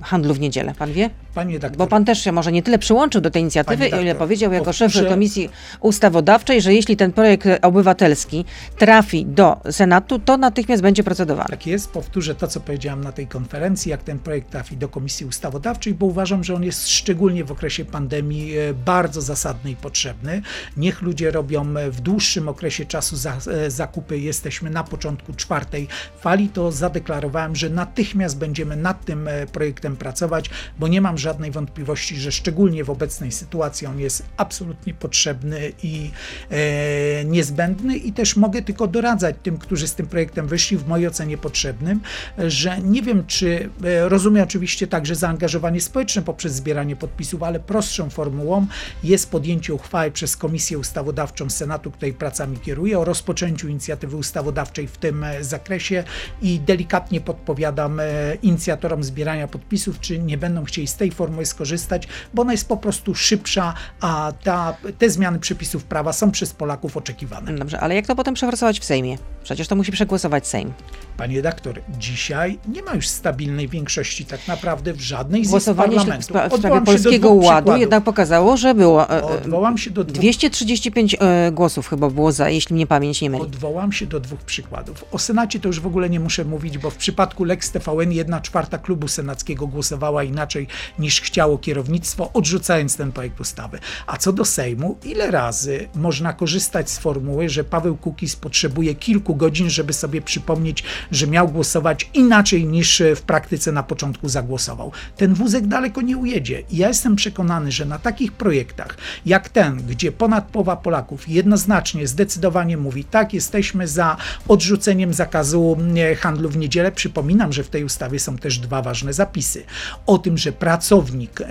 handlu 0.00 0.34
w 0.34 0.40
niedzielę? 0.40 0.74
Pan 0.78 0.92
wie? 0.92 1.10
Panie 1.34 1.58
doktor, 1.58 1.78
Bo 1.78 1.86
pan 1.86 2.04
też 2.04 2.24
się 2.24 2.32
może 2.32 2.52
nie 2.52 2.62
tyle 2.62 2.78
przyłączył 2.78 3.20
do 3.20 3.30
tej 3.30 3.42
inicjatywy, 3.42 3.90
o 3.94 4.00
ile 4.00 4.14
powiedział 4.14 4.52
jako 4.52 4.72
szef 4.72 4.92
powtórzę- 4.92 5.08
Komisji 5.08 5.48
Ustawodawczej, 5.80 6.62
że 6.62 6.74
jeśli 6.74 6.96
ten 6.96 7.12
projekt 7.12 7.48
obywatelski 7.62 8.44
trafi 8.78 9.26
do 9.26 9.56
Senatu, 9.70 10.18
to 10.18 10.36
natychmiast 10.36 10.82
będzie 10.82 11.02
procedowany. 11.04 11.48
Tak 11.50 11.66
jest, 11.66 11.90
powtórzę 11.90 12.34
to, 12.34 12.48
co 12.48 12.60
powiedziałem 12.60 13.04
na 13.04 13.12
tej 13.12 13.26
konferencji, 13.26 13.90
jak 13.90 14.02
ten 14.02 14.18
projekt 14.18 14.50
trafi 14.50 14.76
do 14.76 14.88
Komisji 14.88 15.26
Ustawodawczej, 15.26 15.94
bo 15.94 16.06
uważam, 16.06 16.44
że 16.44 16.54
on 16.54 16.62
jest 16.64 16.88
szczególnie 16.88 17.44
w 17.44 17.52
okresie 17.52 17.84
pandemii 17.84 18.58
e, 18.58 18.74
bardzo 18.74 19.20
zasadny 19.20 19.70
i 19.70 19.76
potrzebny. 19.76 20.42
Niech 20.76 21.02
ludzie 21.02 21.30
robią 21.30 21.76
e, 21.76 21.90
w 21.90 22.00
dłuższym 22.00 22.48
okresie 22.48 22.84
czasu 22.86 23.16
za, 23.16 23.36
e, 23.50 23.70
zakupy. 23.70 24.18
Jesteśmy 24.18 24.70
na 24.70 24.84
początku 24.84 25.32
czwartej 25.52 25.88
fali, 26.20 26.48
to 26.48 26.72
zadeklarowałem, 26.72 27.56
że 27.56 27.70
natychmiast 27.70 28.38
będziemy 28.38 28.76
nad 28.76 29.04
tym 29.04 29.28
e, 29.28 29.46
projektem 29.46 29.96
pracować, 29.96 30.50
bo 30.78 30.88
nie 30.88 31.00
mam 31.00 31.18
żadnej 31.18 31.50
wątpliwości, 31.50 32.16
że 32.16 32.32
szczególnie 32.32 32.84
w 32.84 32.90
obecnej 32.90 33.32
sytuacji 33.32 33.86
on 33.86 33.98
jest 33.98 34.22
absolutnie 34.36 34.94
potrzebny 34.94 35.72
i 35.82 36.10
e, 36.50 37.24
niezbędny. 37.24 37.96
I 37.96 38.12
też 38.12 38.36
mogę 38.36 38.62
tylko 38.62 38.86
doradzać 38.86 39.36
tym, 39.42 39.58
którzy 39.58 39.88
z 39.88 39.94
tym 39.94 40.06
projektem 40.06 40.46
wyszli, 40.46 40.76
w 40.76 40.88
mojej 40.88 41.06
ocenie 41.06 41.38
potrzebnym, 41.38 42.00
że 42.38 42.80
nie 42.80 43.02
wiem, 43.02 43.26
czy 43.26 43.70
e, 43.84 44.08
rozumiem 44.08 44.44
oczywiście 44.44 44.86
także 44.86 45.14
zaangażowanie 45.14 45.80
społeczne 45.80 46.22
poprzez 46.22 46.54
zbieranie 46.54 46.96
podpisów, 46.96 47.42
ale 47.42 47.60
prostszą 47.60 48.10
formułą 48.10 48.66
jest 49.04 49.30
podjęcie 49.30 49.74
uchwały 49.74 50.10
przez 50.10 50.36
Komisję 50.36 50.78
Ustawodawczą 50.78 51.50
Senatu, 51.50 51.90
której 51.90 52.12
pracami 52.12 52.58
kieruję, 52.58 52.98
o 52.98 53.04
rozpoczęciu 53.04 53.68
inicjatywy 53.68 54.16
ustawodawczej 54.16 54.86
w 54.86 54.96
tym 54.96 55.24
e, 55.24 55.41
zakresie 55.44 56.04
i 56.42 56.60
delikatnie 56.60 57.20
podpowiadam 57.20 58.00
e, 58.00 58.04
inicjatorom 58.42 59.04
zbierania 59.04 59.48
podpisów, 59.48 60.00
czy 60.00 60.18
nie 60.18 60.38
będą 60.38 60.64
chcieli 60.64 60.86
z 60.86 60.96
tej 60.96 61.10
formuły 61.10 61.46
skorzystać, 61.46 62.08
bo 62.34 62.42
ona 62.42 62.52
jest 62.52 62.68
po 62.68 62.76
prostu 62.76 63.14
szybsza, 63.14 63.74
a 64.00 64.32
ta, 64.44 64.76
te 64.98 65.10
zmiany 65.10 65.38
przepisów 65.38 65.84
prawa 65.84 66.12
są 66.12 66.30
przez 66.30 66.52
Polaków 66.52 66.96
oczekiwane. 66.96 67.54
Dobrze, 67.54 67.80
ale 67.80 67.94
jak 67.94 68.06
to 68.06 68.16
potem 68.16 68.34
przeforsować 68.34 68.80
w 68.80 68.84
Sejmie? 68.84 69.18
Przecież 69.42 69.68
to 69.68 69.76
musi 69.76 69.92
przegłosować 69.92 70.46
Sejm. 70.46 70.72
Panie 71.16 71.36
redaktor, 71.36 71.80
dzisiaj 71.98 72.58
nie 72.68 72.82
ma 72.82 72.94
już 72.94 73.08
stabilnej 73.08 73.68
większości 73.68 74.24
tak 74.24 74.48
naprawdę 74.48 74.92
w 74.92 75.00
żadnej 75.00 75.44
z 75.44 75.50
Głosowanie 75.50 75.98
w 75.98 76.04
spra- 76.04 76.50
w 76.50 76.56
sprawie 76.58 76.80
Polskiego 76.80 77.28
Ładu 77.28 77.40
przykładów. 77.40 77.80
jednak 77.80 78.04
pokazało, 78.04 78.56
że 78.56 78.74
było 78.74 79.10
e, 79.10 79.22
Odwołam 79.24 79.78
się 79.78 79.90
do 79.90 80.04
dwóch 80.04 80.18
235 80.18 81.16
e, 81.20 81.52
głosów 81.52 81.88
chyba 81.88 82.10
było 82.10 82.32
za, 82.32 82.48
jeśli 82.48 82.74
mnie 82.74 82.86
pamięć 82.86 83.20
nie 83.20 83.30
myli. 83.30 83.42
Odwołam 83.42 83.92
się 83.92 84.06
do 84.06 84.20
dwóch 84.20 84.40
przykładów. 84.40 85.04
O 85.12 85.18
Senacie 85.32 85.60
to 85.60 85.68
już 85.68 85.80
w 85.80 85.86
ogóle 85.86 86.10
nie 86.10 86.20
muszę 86.20 86.44
mówić, 86.44 86.78
bo 86.78 86.90
w 86.90 86.96
przypadku 86.96 87.44
Lex 87.44 87.70
TVN 87.70 88.12
jedna 88.12 88.40
czwarta 88.40 88.78
klubu 88.78 89.08
senackiego 89.08 89.66
głosowała 89.66 90.24
inaczej 90.24 90.66
niż 90.98 91.20
chciało 91.20 91.58
kierownictwo, 91.58 92.30
odrzucając 92.32 92.96
ten 92.96 93.12
projekt 93.12 93.40
ustawy. 93.40 93.78
A 94.06 94.16
co 94.16 94.32
do 94.32 94.44
Sejmu, 94.44 94.98
ile 95.04 95.30
razy 95.30 95.88
można 95.94 96.32
korzystać 96.32 96.90
z 96.90 96.98
formuły, 96.98 97.48
że 97.48 97.64
Paweł 97.64 97.96
Kukiz 97.96 98.36
potrzebuje 98.36 98.94
kilku 98.94 99.36
godzin, 99.36 99.70
żeby 99.70 99.92
sobie 99.92 100.22
przypomnieć, 100.22 100.84
że 101.10 101.26
miał 101.26 101.48
głosować 101.48 102.10
inaczej 102.14 102.66
niż 102.66 103.02
w 103.16 103.22
praktyce 103.22 103.72
na 103.72 103.82
początku 103.82 104.28
zagłosował. 104.28 104.92
Ten 105.16 105.34
wózek 105.34 105.66
daleko 105.66 106.02
nie 106.02 106.16
ujedzie. 106.16 106.62
Ja 106.72 106.88
jestem 106.88 107.16
przekonany, 107.16 107.72
że 107.72 107.84
na 107.84 107.98
takich 107.98 108.32
projektach 108.32 108.96
jak 109.26 109.48
ten, 109.48 109.76
gdzie 109.76 110.12
ponad 110.12 110.44
połowa 110.44 110.76
Polaków 110.76 111.28
jednoznacznie, 111.28 112.06
zdecydowanie 112.06 112.76
mówi, 112.76 113.04
tak, 113.04 113.34
jesteśmy 113.34 113.88
za 113.88 114.16
odrzuceniem 114.48 115.11
wprowadzeniem 115.12 115.14
zakazu 115.14 115.76
e, 115.96 116.14
handlu 116.14 116.48
w 116.48 116.56
niedzielę. 116.56 116.92
Przypominam, 116.92 117.52
że 117.52 117.64
w 117.64 117.70
tej 117.70 117.84
ustawie 117.84 118.18
są 118.18 118.38
też 118.38 118.58
dwa 118.58 118.82
ważne 118.82 119.12
zapisy. 119.12 119.64
O 120.06 120.18
tym, 120.18 120.38
że 120.38 120.52
pracownik 120.52 121.40
e, 121.40 121.46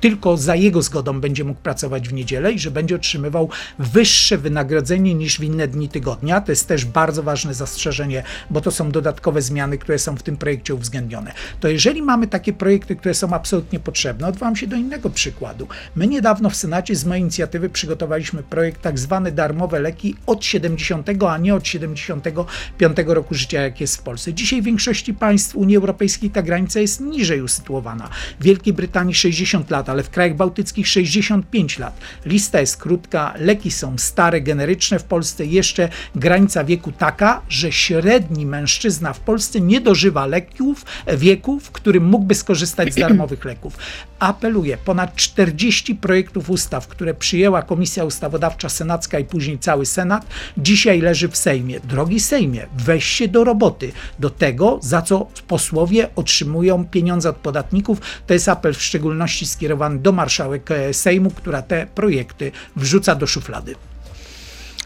tylko 0.00 0.36
za 0.36 0.54
jego 0.54 0.82
zgodą 0.82 1.20
będzie 1.20 1.44
mógł 1.44 1.60
pracować 1.60 2.08
w 2.08 2.12
niedzielę 2.12 2.52
i 2.52 2.58
że 2.58 2.70
będzie 2.70 2.96
otrzymywał 2.96 3.50
wyższe 3.78 4.38
wynagrodzenie 4.38 5.14
niż 5.14 5.38
w 5.38 5.44
inne 5.44 5.68
dni 5.68 5.88
tygodnia. 5.88 6.40
To 6.40 6.52
jest 6.52 6.68
też 6.68 6.84
bardzo 6.84 7.22
ważne 7.22 7.54
zastrzeżenie, 7.54 8.22
bo 8.50 8.60
to 8.60 8.70
są 8.70 8.90
dodatkowe 8.90 9.42
zmiany, 9.42 9.78
które 9.78 9.98
są 9.98 10.16
w 10.16 10.22
tym 10.22 10.36
projekcie 10.36 10.74
uwzględnione. 10.74 11.32
To 11.60 11.68
jeżeli 11.68 12.02
mamy 12.02 12.26
takie 12.26 12.52
projekty, 12.52 12.96
które 12.96 13.14
są 13.14 13.32
absolutnie 13.32 13.80
potrzebne, 13.80 14.28
odwołam 14.28 14.56
się 14.56 14.66
do 14.66 14.76
innego 14.76 15.10
przykładu. 15.10 15.68
My 15.96 16.06
niedawno 16.06 16.50
w 16.50 16.56
Senacie 16.56 16.96
z 16.96 17.04
mojej 17.04 17.22
inicjatywy 17.22 17.68
przygotowaliśmy 17.68 18.42
projekt 18.42 18.82
tak 18.82 18.98
zwany 18.98 19.32
darmowe 19.32 19.80
leki 19.80 20.16
od 20.26 20.44
70, 20.44 21.08
a 21.28 21.38
nie 21.38 21.54
od 21.54 21.66
70 21.66 22.28
Piątego 22.78 23.14
roku 23.14 23.34
życia, 23.34 23.62
jak 23.62 23.80
jest 23.80 23.96
w 23.96 24.02
Polsce. 24.02 24.34
Dzisiaj 24.34 24.62
w 24.62 24.64
większości 24.64 25.14
państw 25.14 25.56
Unii 25.56 25.76
Europejskiej 25.76 26.30
ta 26.30 26.42
granica 26.42 26.80
jest 26.80 27.00
niżej 27.00 27.42
usytuowana. 27.42 28.10
W 28.40 28.44
Wielkiej 28.44 28.72
Brytanii 28.72 29.14
60 29.14 29.70
lat, 29.70 29.88
ale 29.88 30.02
w 30.02 30.10
krajach 30.10 30.36
bałtyckich 30.36 30.88
65 30.88 31.78
lat. 31.78 32.00
Lista 32.26 32.60
jest 32.60 32.76
krótka, 32.76 33.34
leki 33.38 33.70
są 33.70 33.98
stare, 33.98 34.40
generyczne. 34.40 34.98
W 34.98 35.04
Polsce 35.04 35.46
jeszcze 35.46 35.88
granica 36.14 36.64
wieku 36.64 36.92
taka, 36.92 37.42
że 37.48 37.72
średni 37.72 38.46
mężczyzna 38.46 39.12
w 39.12 39.20
Polsce 39.20 39.60
nie 39.60 39.80
dożywa 39.80 40.26
leków, 40.26 40.84
wieku, 41.16 41.60
w 41.60 41.70
którym 41.70 42.04
mógłby 42.04 42.34
skorzystać 42.34 42.92
z 42.94 42.96
darmowych 42.96 43.44
leków. 43.44 43.76
Apeluję, 44.18 44.78
ponad 44.84 45.16
40 45.16 45.94
projektów 45.94 46.50
ustaw, 46.50 46.88
które 46.88 47.14
przyjęła 47.14 47.62
Komisja 47.62 48.04
Ustawodawcza 48.04 48.68
Senacka 48.68 49.18
i 49.18 49.24
później 49.24 49.58
cały 49.58 49.86
Senat, 49.86 50.26
dzisiaj 50.56 51.00
leży 51.00 51.28
w 51.28 51.36
Sejmie. 51.36 51.80
Drogi 51.80 52.20
Sejmie, 52.20 52.66
weź 52.76 53.04
się 53.04 53.28
do 53.28 53.44
roboty, 53.44 53.92
do 54.18 54.30
tego, 54.30 54.78
za 54.82 55.02
co 55.02 55.26
posłowie 55.48 56.08
otrzymują 56.16 56.84
pieniądze 56.84 57.30
od 57.30 57.36
podatników. 57.36 58.00
To 58.26 58.34
jest 58.34 58.48
apel 58.48 58.74
w 58.74 58.82
szczególności 58.82 59.46
skierowany 59.46 59.98
do 59.98 60.12
marszałek 60.12 60.70
e, 60.70 60.94
Sejmu, 60.94 61.30
która 61.30 61.62
te 61.62 61.86
projekty 61.94 62.52
wrzuca 62.76 63.14
do 63.14 63.26
szuflady. 63.26 63.74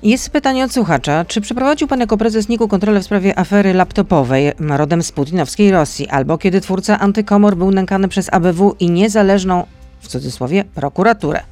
Jest 0.03 0.31
pytanie 0.31 0.65
od 0.65 0.73
słuchacza. 0.73 1.25
Czy 1.25 1.41
przeprowadził 1.41 1.89
pan 1.89 2.01
jako 2.01 2.17
prezes 2.17 2.49
NIK-u 2.49 2.69
kontrolę 2.69 3.01
w 3.01 3.05
sprawie 3.05 3.39
afery 3.39 3.75
laptopowej 3.75 4.53
rodem 4.59 5.03
z 5.03 5.13
putinowskiej 5.13 5.71
Rosji, 5.71 6.09
albo 6.09 6.39
kiedy 6.39 6.61
twórca 6.61 6.99
antykomor 6.99 7.57
był 7.57 7.71
nękany 7.71 8.09
przez 8.09 8.33
ABW 8.33 8.77
i 8.81 8.91
niezależną, 8.91 9.67
w 10.01 10.09
cudzysłowie, 10.09 10.65
prokuraturę? 10.65 11.52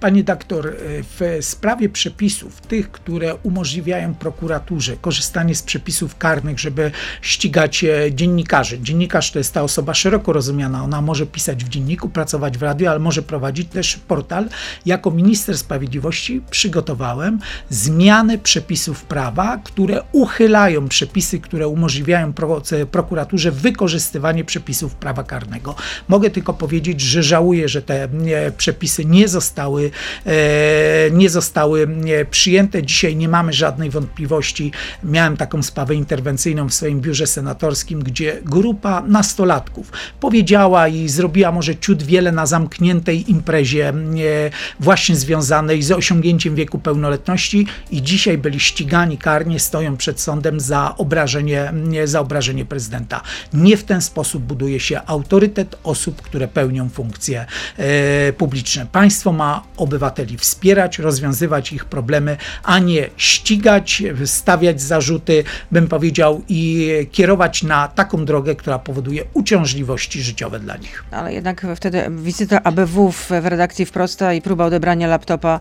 Pani 0.00 0.24
doktor, 0.24 0.66
y, 0.66 0.74
w 1.02 1.38
sprawie 1.40 1.88
przepisów, 1.88 2.60
tych, 2.60 2.90
które 2.90 3.34
umożliwiają 3.34 4.14
prokuraturze 4.14 4.96
korzystanie 4.96 5.54
z 5.54 5.62
przepisów 5.62 6.16
karnych, 6.18 6.58
żeby 6.58 6.90
ścigać 7.22 7.84
e, 7.84 8.12
dziennikarzy. 8.12 8.78
Dziennikarz 8.80 9.30
to 9.30 9.38
jest 9.38 9.54
ta 9.54 9.62
osoba 9.62 9.94
szeroko 9.94 10.32
rozumiana. 10.32 10.84
Ona 10.84 11.02
może 11.02 11.26
pisać 11.26 11.64
w 11.64 11.68
dzienniku, 11.68 12.08
pracować 12.08 12.58
w 12.58 12.62
radiu, 12.62 12.88
ale 12.88 12.98
może 12.98 13.22
prowadzić 13.22 13.68
też 13.68 13.96
portal. 13.96 14.48
Jako 14.86 15.10
minister 15.10 15.58
sprawiedliwości 15.58 16.42
przygotowałem 16.50 17.38
zmiany 17.70 18.38
przepisów 18.38 19.04
prawa, 19.04 19.60
które 19.64 20.02
uchylają 20.12 20.88
przepisy, 20.88 21.40
które 21.40 21.68
umożliwiają 21.68 22.32
prokuraturze 22.90 23.52
wykorzystywanie 23.52 24.44
przepisów 24.44 24.94
prawa 24.94 25.24
karnego. 25.24 25.74
Mogę 26.08 26.30
tylko 26.30 26.54
powiedzieć, 26.54 27.00
że 27.00 27.22
żałuję, 27.22 27.68
że 27.68 27.82
te 27.82 28.08
przepisy 28.56 29.04
nie 29.04 29.28
zostały 29.28 29.86
E, 29.86 29.90
nie 31.12 31.30
zostały 31.30 31.88
przyjęte. 32.30 32.82
Dzisiaj 32.82 33.16
nie 33.16 33.28
mamy 33.28 33.52
żadnej 33.52 33.90
wątpliwości. 33.90 34.72
Miałem 35.04 35.36
taką 35.36 35.62
sprawę 35.62 35.94
interwencyjną 35.94 36.68
w 36.68 36.74
swoim 36.74 37.00
biurze 37.00 37.26
senatorskim, 37.26 38.02
gdzie 38.02 38.40
grupa 38.44 39.02
nastolatków 39.06 39.92
powiedziała 40.20 40.88
i 40.88 41.08
zrobiła 41.08 41.52
może 41.52 41.76
ciut 41.76 42.02
wiele 42.02 42.32
na 42.32 42.46
zamkniętej 42.46 43.30
imprezie 43.30 43.92
właśnie 44.80 45.16
związanej 45.16 45.82
z 45.82 45.92
osiągnięciem 45.92 46.54
wieku 46.54 46.78
pełnoletności 46.78 47.66
i 47.90 48.02
dzisiaj 48.02 48.38
byli 48.38 48.60
ścigani 48.60 49.18
karnie, 49.18 49.60
stoją 49.60 49.96
przed 49.96 50.20
sądem 50.20 50.60
za 50.60 50.94
obrażenie, 50.96 51.72
za 52.04 52.20
obrażenie 52.20 52.64
prezydenta. 52.64 53.20
Nie 53.54 53.76
w 53.76 53.84
ten 53.84 54.02
sposób 54.02 54.42
buduje 54.42 54.80
się 54.80 55.00
autorytet 55.06 55.76
osób, 55.84 56.22
które 56.22 56.48
pełnią 56.48 56.88
funkcje 56.88 57.46
e, 57.76 58.32
publiczne. 58.32 58.86
Państwo 58.92 59.32
ma 59.32 59.62
obywateli 59.76 60.38
wspierać, 60.38 60.98
rozwiązywać 60.98 61.72
ich 61.72 61.84
problemy, 61.84 62.36
a 62.62 62.78
nie 62.78 63.10
ścigać, 63.16 64.02
stawiać 64.24 64.80
zarzuty, 64.82 65.44
bym 65.72 65.88
powiedział, 65.88 66.42
i 66.48 66.90
kierować 67.12 67.62
na 67.62 67.88
taką 67.88 68.24
drogę, 68.24 68.54
która 68.54 68.78
powoduje 68.78 69.24
uciążliwości 69.34 70.22
życiowe 70.22 70.60
dla 70.60 70.76
nich. 70.76 71.04
Ale 71.10 71.32
jednak 71.32 71.66
wtedy 71.76 72.02
wizyta 72.10 72.62
ABW 72.62 73.12
w, 73.12 73.30
redakcji 73.30 73.86
wprosta 73.86 74.32
i 74.32 74.42
próba 74.42 74.64
odebrania 74.64 75.06
laptopa, 75.06 75.60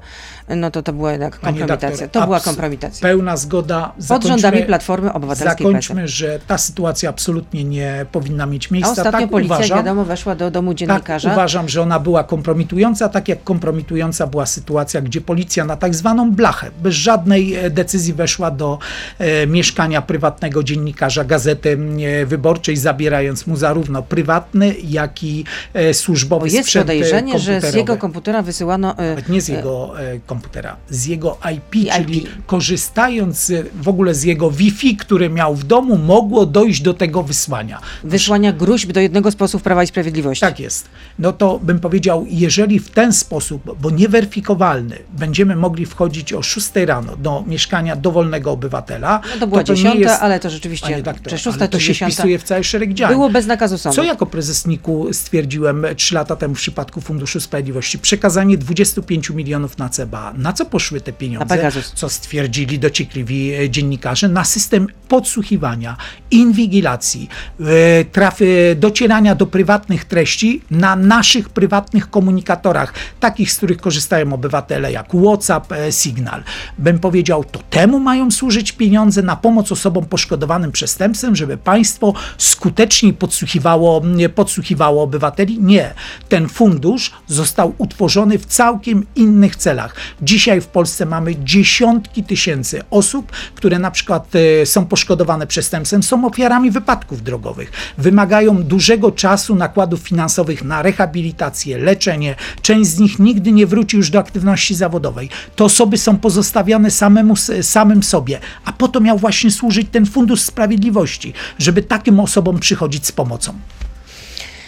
no 0.50 0.72
to 0.72 0.84
to 0.84 0.94
była 0.94 1.12
jednak 1.12 1.40
kompromitacja. 1.40 1.90
Doktor, 1.90 2.10
to 2.10 2.26
była 2.26 2.40
kompromitacja. 2.40 3.02
Pełna 3.10 3.38
zgoda. 3.38 3.94
Pod 4.08 4.24
rządami 4.24 4.64
Platformy 4.64 5.14
Obywatelskiej. 5.14 5.68
Zakończmy, 5.68 6.08
że 6.08 6.40
ta 6.48 6.58
sytuacja 6.58 7.10
absolutnie 7.10 7.64
nie 7.64 8.06
powinna 8.12 8.46
mieć 8.46 8.72
miejsca. 8.72 8.90
A 8.90 8.92
ostatnio 8.92 9.20
tak 9.20 9.30
policja, 9.30 9.56
uważam, 9.56 9.78
wiadomo, 9.78 10.06
weszła 10.06 10.36
do 10.36 10.52
domu 10.52 10.74
dziennikarza. 10.74 11.30
Tak 11.30 11.38
uważam, 11.38 11.70
że 11.70 11.82
ona 11.82 12.00
była 12.00 12.24
kompromitująca, 12.24 13.10
tak 13.10 13.28
jak 13.28 13.44
kompromitująca 13.44 14.05
była 14.32 14.46
sytuacja, 14.46 15.02
gdzie 15.02 15.22
policja 15.22 15.66
na 15.66 15.76
tak 15.76 15.96
zwaną 15.96 16.32
blachę, 16.32 16.72
bez 16.84 16.96
żadnej 16.96 17.56
e, 17.56 17.70
decyzji 17.70 18.14
weszła 18.14 18.52
do 18.52 18.80
e, 19.20 19.48
mieszkania 19.48 20.02
prywatnego 20.02 20.64
dziennikarza 20.64 21.24
Gazety 21.24 21.78
e, 22.22 22.26
Wyborczej, 22.26 22.78
zabierając 22.78 23.48
mu 23.48 23.58
zarówno 23.58 24.04
prywatny, 24.04 24.76
jak 24.84 25.24
i 25.24 25.46
służbowy 25.94 26.40
Bo 26.40 26.46
jest 26.46 26.68
sprzęt 26.68 26.86
podejrzenie, 26.86 27.40
że 27.40 27.62
z 27.62 27.74
jego 27.74 27.98
komputera 27.98 28.42
wysyłano... 28.42 28.96
Nawet 28.98 29.30
nie 29.30 29.42
z 29.42 29.48
jego 29.48 29.94
komputera, 30.26 30.76
z 30.90 31.06
jego 31.06 31.38
IP, 31.56 31.92
czyli 31.94 32.18
IP. 32.18 32.30
korzystając 32.46 33.52
w 33.82 33.88
ogóle 33.88 34.16
z 34.16 34.24
jego 34.24 34.52
Wi-Fi, 34.52 34.98
który 34.98 35.30
miał 35.30 35.56
w 35.56 35.64
domu, 35.64 35.98
mogło 35.98 36.46
dojść 36.46 36.82
do 36.82 36.94
tego 36.94 37.24
wysłania. 37.24 37.80
Wysłania 38.04 38.54
gruźb 38.54 38.92
do 38.92 39.00
jednego 39.00 39.32
z 39.32 39.36
posłów 39.36 39.64
Prawa 39.64 39.84
i 39.84 39.88
Sprawiedliwości. 39.88 40.42
Tak 40.42 40.60
jest. 40.60 40.90
No 41.20 41.34
to 41.34 41.60
bym 41.60 41.80
powiedział, 41.80 42.26
jeżeli 42.30 42.80
w 42.80 42.90
ten 42.90 43.14
sposób, 43.14 43.78
bo 43.82 43.90
nieweryfikowalny, 43.96 44.98
będziemy 45.18 45.56
mogli 45.56 45.86
wchodzić 45.86 46.34
o 46.34 46.42
6 46.42 46.72
rano 46.86 47.16
do 47.16 47.44
mieszkania 47.48 47.96
dowolnego 47.96 48.52
obywatela. 48.52 49.22
No 49.34 49.40
to 49.40 49.48
była 49.48 49.64
to 49.64 49.74
10, 49.74 49.96
jest, 49.96 50.22
ale 50.22 50.40
to 50.40 50.50
rzeczywiście, 50.50 51.04
czy 51.28 51.38
6 51.38 51.58
to 51.72 51.80
się 51.80 51.94
10, 51.94 52.14
wpisuje 52.14 52.40
w 52.40 52.44
cały 52.44 52.64
szereg 52.64 52.94
działań. 52.94 53.16
Było 53.16 53.30
bez 53.30 53.48
nakazu 53.48 53.78
sądu. 53.78 53.96
Co 53.96 54.04
jako 54.04 54.26
prezes 54.26 54.68
NIK-u 54.68 55.14
stwierdziłem 55.14 55.86
3 55.96 56.16
lata 56.16 56.36
temu 56.36 56.56
w 56.56 56.58
przypadku 56.58 57.02
Funduszu 57.02 57.40
Sprawiedliwości? 57.40 58.00
Przekazanie 58.00 58.58
25 58.58 59.30
milionów 59.30 59.78
na 59.78 59.90
CBA. 59.90 60.34
Na 60.38 60.54
co 60.54 60.66
poszły 60.66 61.02
te 61.02 61.14
pieniądze? 61.14 61.72
Co 61.96 62.10
stwierdzili 62.10 62.80
dociekliwi 62.80 63.54
e, 63.54 63.70
dziennikarze? 63.70 64.30
Na 64.30 64.44
system 64.44 64.88
podsłuchiwania, 65.08 65.98
inwigilacji, 66.32 67.30
e, 67.60 68.06
trafy, 68.06 68.76
docierania 68.80 69.36
do 69.36 69.46
prywatnych 69.46 70.06
treści 70.06 70.62
na 70.72 70.96
naszych 70.96 71.50
prywatnych 71.50 72.10
komunikatorach, 72.10 72.94
takich, 73.20 73.52
z 73.52 73.58
których 73.58 73.78
korzystają 73.86 74.34
obywatele, 74.34 74.92
jak 74.92 75.08
WhatsApp, 75.24 75.72
e, 75.72 75.92
Signal. 75.92 76.44
Bym 76.78 77.00
powiedział, 77.00 77.44
to 77.44 77.60
temu 77.70 78.00
mają 78.00 78.32
służyć 78.32 78.72
pieniądze 78.72 79.22
na 79.22 79.36
pomoc 79.36 79.72
osobom 79.72 80.06
poszkodowanym 80.06 80.72
przestępstwem, 80.72 81.36
żeby 81.36 81.58
państwo 81.58 82.14
skuteczniej 82.38 83.14
podsłuchiwało, 83.14 84.02
podsłuchiwało 84.36 85.04
obywateli? 85.04 85.60
Nie. 85.62 85.94
Ten 86.30 86.50
fundusz 86.50 87.12
został 87.28 87.74
utworzony 87.78 88.38
w 88.38 88.46
całkiem 88.46 89.06
innych 89.16 89.56
celach. 89.56 89.96
Dzisiaj 90.22 90.62
w 90.62 90.68
Polsce 90.68 91.06
mamy 91.06 91.36
dziesiątki 91.36 92.24
tysięcy 92.24 92.82
osób, 92.92 93.32
które 93.56 93.80
na 93.80 93.92
przykład 93.92 94.34
e, 94.36 94.66
są 94.66 94.86
poszkodowane 94.86 95.48
przestępstwem, 95.48 96.04
są 96.04 96.26
ofiarami 96.26 96.72
wypadków 96.72 97.24
drogowych, 97.24 97.72
wymagają 97.98 98.64
dużego 98.64 99.12
czasu, 99.12 99.56
nakładów 99.56 100.00
finansowych 100.00 100.64
na 100.64 100.82
rehabilitację, 100.82 101.78
leczenie. 101.78 102.36
Część 102.62 102.90
z 102.90 103.00
nich 103.00 103.20
nigdy 103.20 103.52
nie 103.52 103.66
wróci 103.66 103.75
już 103.94 104.10
do 104.10 104.20
aktywności 104.20 104.76
zawodowej. 104.76 105.30
Te 105.56 105.64
osoby 105.64 105.98
są 105.98 106.18
pozostawiane 106.18 106.92
samemu, 106.92 107.36
samym 107.62 108.04
sobie, 108.04 108.40
a 108.66 108.74
po 108.74 108.88
to 108.88 109.00
miał 109.00 109.18
właśnie 109.18 109.52
służyć 109.52 109.88
ten 109.92 110.06
Fundusz 110.06 110.42
Sprawiedliwości, 110.42 111.34
żeby 111.60 111.82
takim 111.84 112.20
osobom 112.20 112.60
przychodzić 112.60 113.06
z 113.06 113.12
pomocą. 113.12 113.54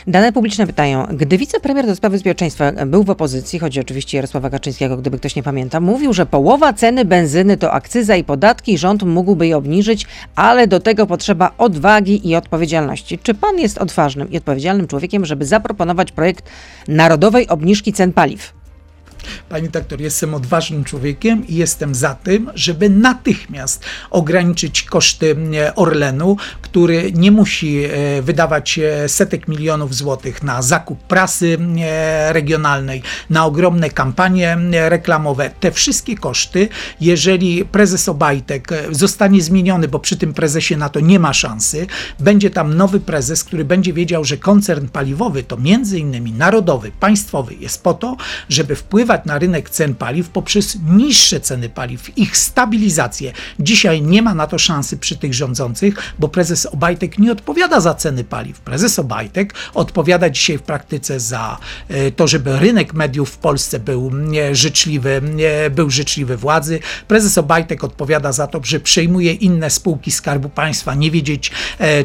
Dane 0.07 0.31
publiczne 0.33 0.67
pytają, 0.67 1.05
gdy 1.05 1.37
wicepremier 1.37 1.85
do 1.85 1.95
spraw 1.95 2.11
bezpieczeństwa 2.11 2.71
był 2.85 3.03
w 3.03 3.09
opozycji, 3.09 3.59
chodzi 3.59 3.79
oczywiście 3.79 4.17
Jarosława 4.17 4.49
Kaczyńskiego, 4.49 4.97
gdyby 4.97 5.17
ktoś 5.17 5.35
nie 5.35 5.43
pamięta, 5.43 5.79
mówił, 5.79 6.13
że 6.13 6.25
połowa 6.25 6.73
ceny 6.73 7.05
benzyny 7.05 7.57
to 7.57 7.71
akcyza 7.71 8.15
i 8.15 8.23
podatki, 8.23 8.77
rząd 8.77 9.03
mógłby 9.03 9.47
je 9.47 9.57
obniżyć, 9.57 10.05
ale 10.35 10.67
do 10.67 10.79
tego 10.79 11.07
potrzeba 11.07 11.51
odwagi 11.57 12.29
i 12.29 12.35
odpowiedzialności. 12.35 13.19
Czy 13.19 13.33
pan 13.33 13.59
jest 13.59 13.77
odważnym 13.77 14.31
i 14.31 14.37
odpowiedzialnym 14.37 14.87
człowiekiem, 14.87 15.25
żeby 15.25 15.45
zaproponować 15.45 16.11
projekt 16.11 16.49
narodowej 16.87 17.47
obniżki 17.47 17.93
cen 17.93 18.13
paliw? 18.13 18.56
Pani 19.49 19.69
doktor, 19.69 20.01
jestem 20.01 20.33
odważnym 20.33 20.83
człowiekiem 20.83 21.47
i 21.47 21.55
jestem 21.55 21.95
za 21.95 22.15
tym, 22.15 22.51
żeby 22.55 22.89
natychmiast 22.89 23.85
ograniczyć 24.09 24.83
koszty 24.83 25.35
e, 25.55 25.75
Orlenu, 25.75 26.37
który 26.61 27.11
nie 27.11 27.31
musi 27.31 27.83
e, 27.83 28.21
wydawać 28.21 28.79
e, 28.79 29.09
setek 29.09 29.47
milionów 29.47 29.95
złotych 29.95 30.43
na 30.43 30.61
zakup 30.61 31.03
prasy 31.03 31.57
regionalnej, 32.29 33.01
na 33.29 33.45
ogromne 33.45 33.89
kampanie 33.89 34.57
reklamowe. 34.71 35.49
Te 35.59 35.71
wszystkie 35.71 36.17
koszty, 36.17 36.69
jeżeli 37.01 37.65
prezes 37.65 38.09
Obajtek 38.09 38.67
zostanie 38.91 39.41
zmieniony, 39.41 39.87
bo 39.87 39.99
przy 39.99 40.17
tym 40.17 40.33
prezesie 40.33 40.77
na 40.77 40.89
to 40.89 40.99
nie 40.99 41.19
ma 41.19 41.33
szansy, 41.33 41.87
będzie 42.19 42.49
tam 42.49 42.73
nowy 42.73 42.99
prezes, 42.99 43.43
który 43.43 43.65
będzie 43.65 43.93
wiedział, 43.93 44.23
że 44.23 44.37
koncern 44.37 44.87
paliwowy 44.87 45.43
to 45.43 45.57
między 45.57 45.99
innymi 45.99 46.31
narodowy, 46.31 46.91
państwowy 46.99 47.55
jest 47.55 47.83
po 47.83 47.93
to, 47.93 48.17
żeby 48.49 48.75
wpływać 48.75 49.16
wpływać 49.17 49.25
na 49.25 49.39
rynek 49.39 49.69
cen 49.69 49.95
paliw 49.95 50.29
poprzez 50.29 50.77
niższe 50.89 51.39
ceny 51.39 51.69
paliw, 51.69 52.17
ich 52.17 52.37
stabilizację. 52.37 53.33
Dzisiaj 53.59 54.01
nie 54.01 54.21
ma 54.21 54.33
na 54.33 54.47
to 54.47 54.57
szansy 54.57 54.97
przy 54.97 55.17
tych 55.17 55.33
rządzących, 55.33 55.95
bo 56.19 56.27
prezes 56.27 56.65
Obajtek 56.65 57.19
nie 57.19 57.31
odpowiada 57.31 57.79
za 57.79 57.93
ceny 57.93 58.23
paliw. 58.23 58.59
Prezes 58.59 58.99
Obajtek 58.99 59.53
odpowiada 59.73 60.29
dzisiaj 60.29 60.57
w 60.57 60.61
praktyce 60.61 61.19
za 61.19 61.57
e, 61.89 62.11
to, 62.11 62.27
żeby 62.27 62.59
rynek 62.59 62.93
mediów 62.93 63.29
w 63.29 63.37
Polsce 63.37 63.79
był 63.79 64.11
e, 64.51 64.55
życzliwy, 64.55 65.21
e, 65.65 65.69
był 65.69 65.89
życzliwy 65.89 66.37
władzy. 66.37 66.79
Prezes 67.07 67.37
Obajtek 67.37 67.83
odpowiada 67.83 68.31
za 68.31 68.47
to, 68.47 68.61
że 68.63 68.79
przejmuje 68.79 69.33
inne 69.33 69.69
spółki 69.69 70.11
Skarbu 70.11 70.49
Państwa, 70.49 70.95
nie 70.95 71.11
wiedzieć 71.11 71.51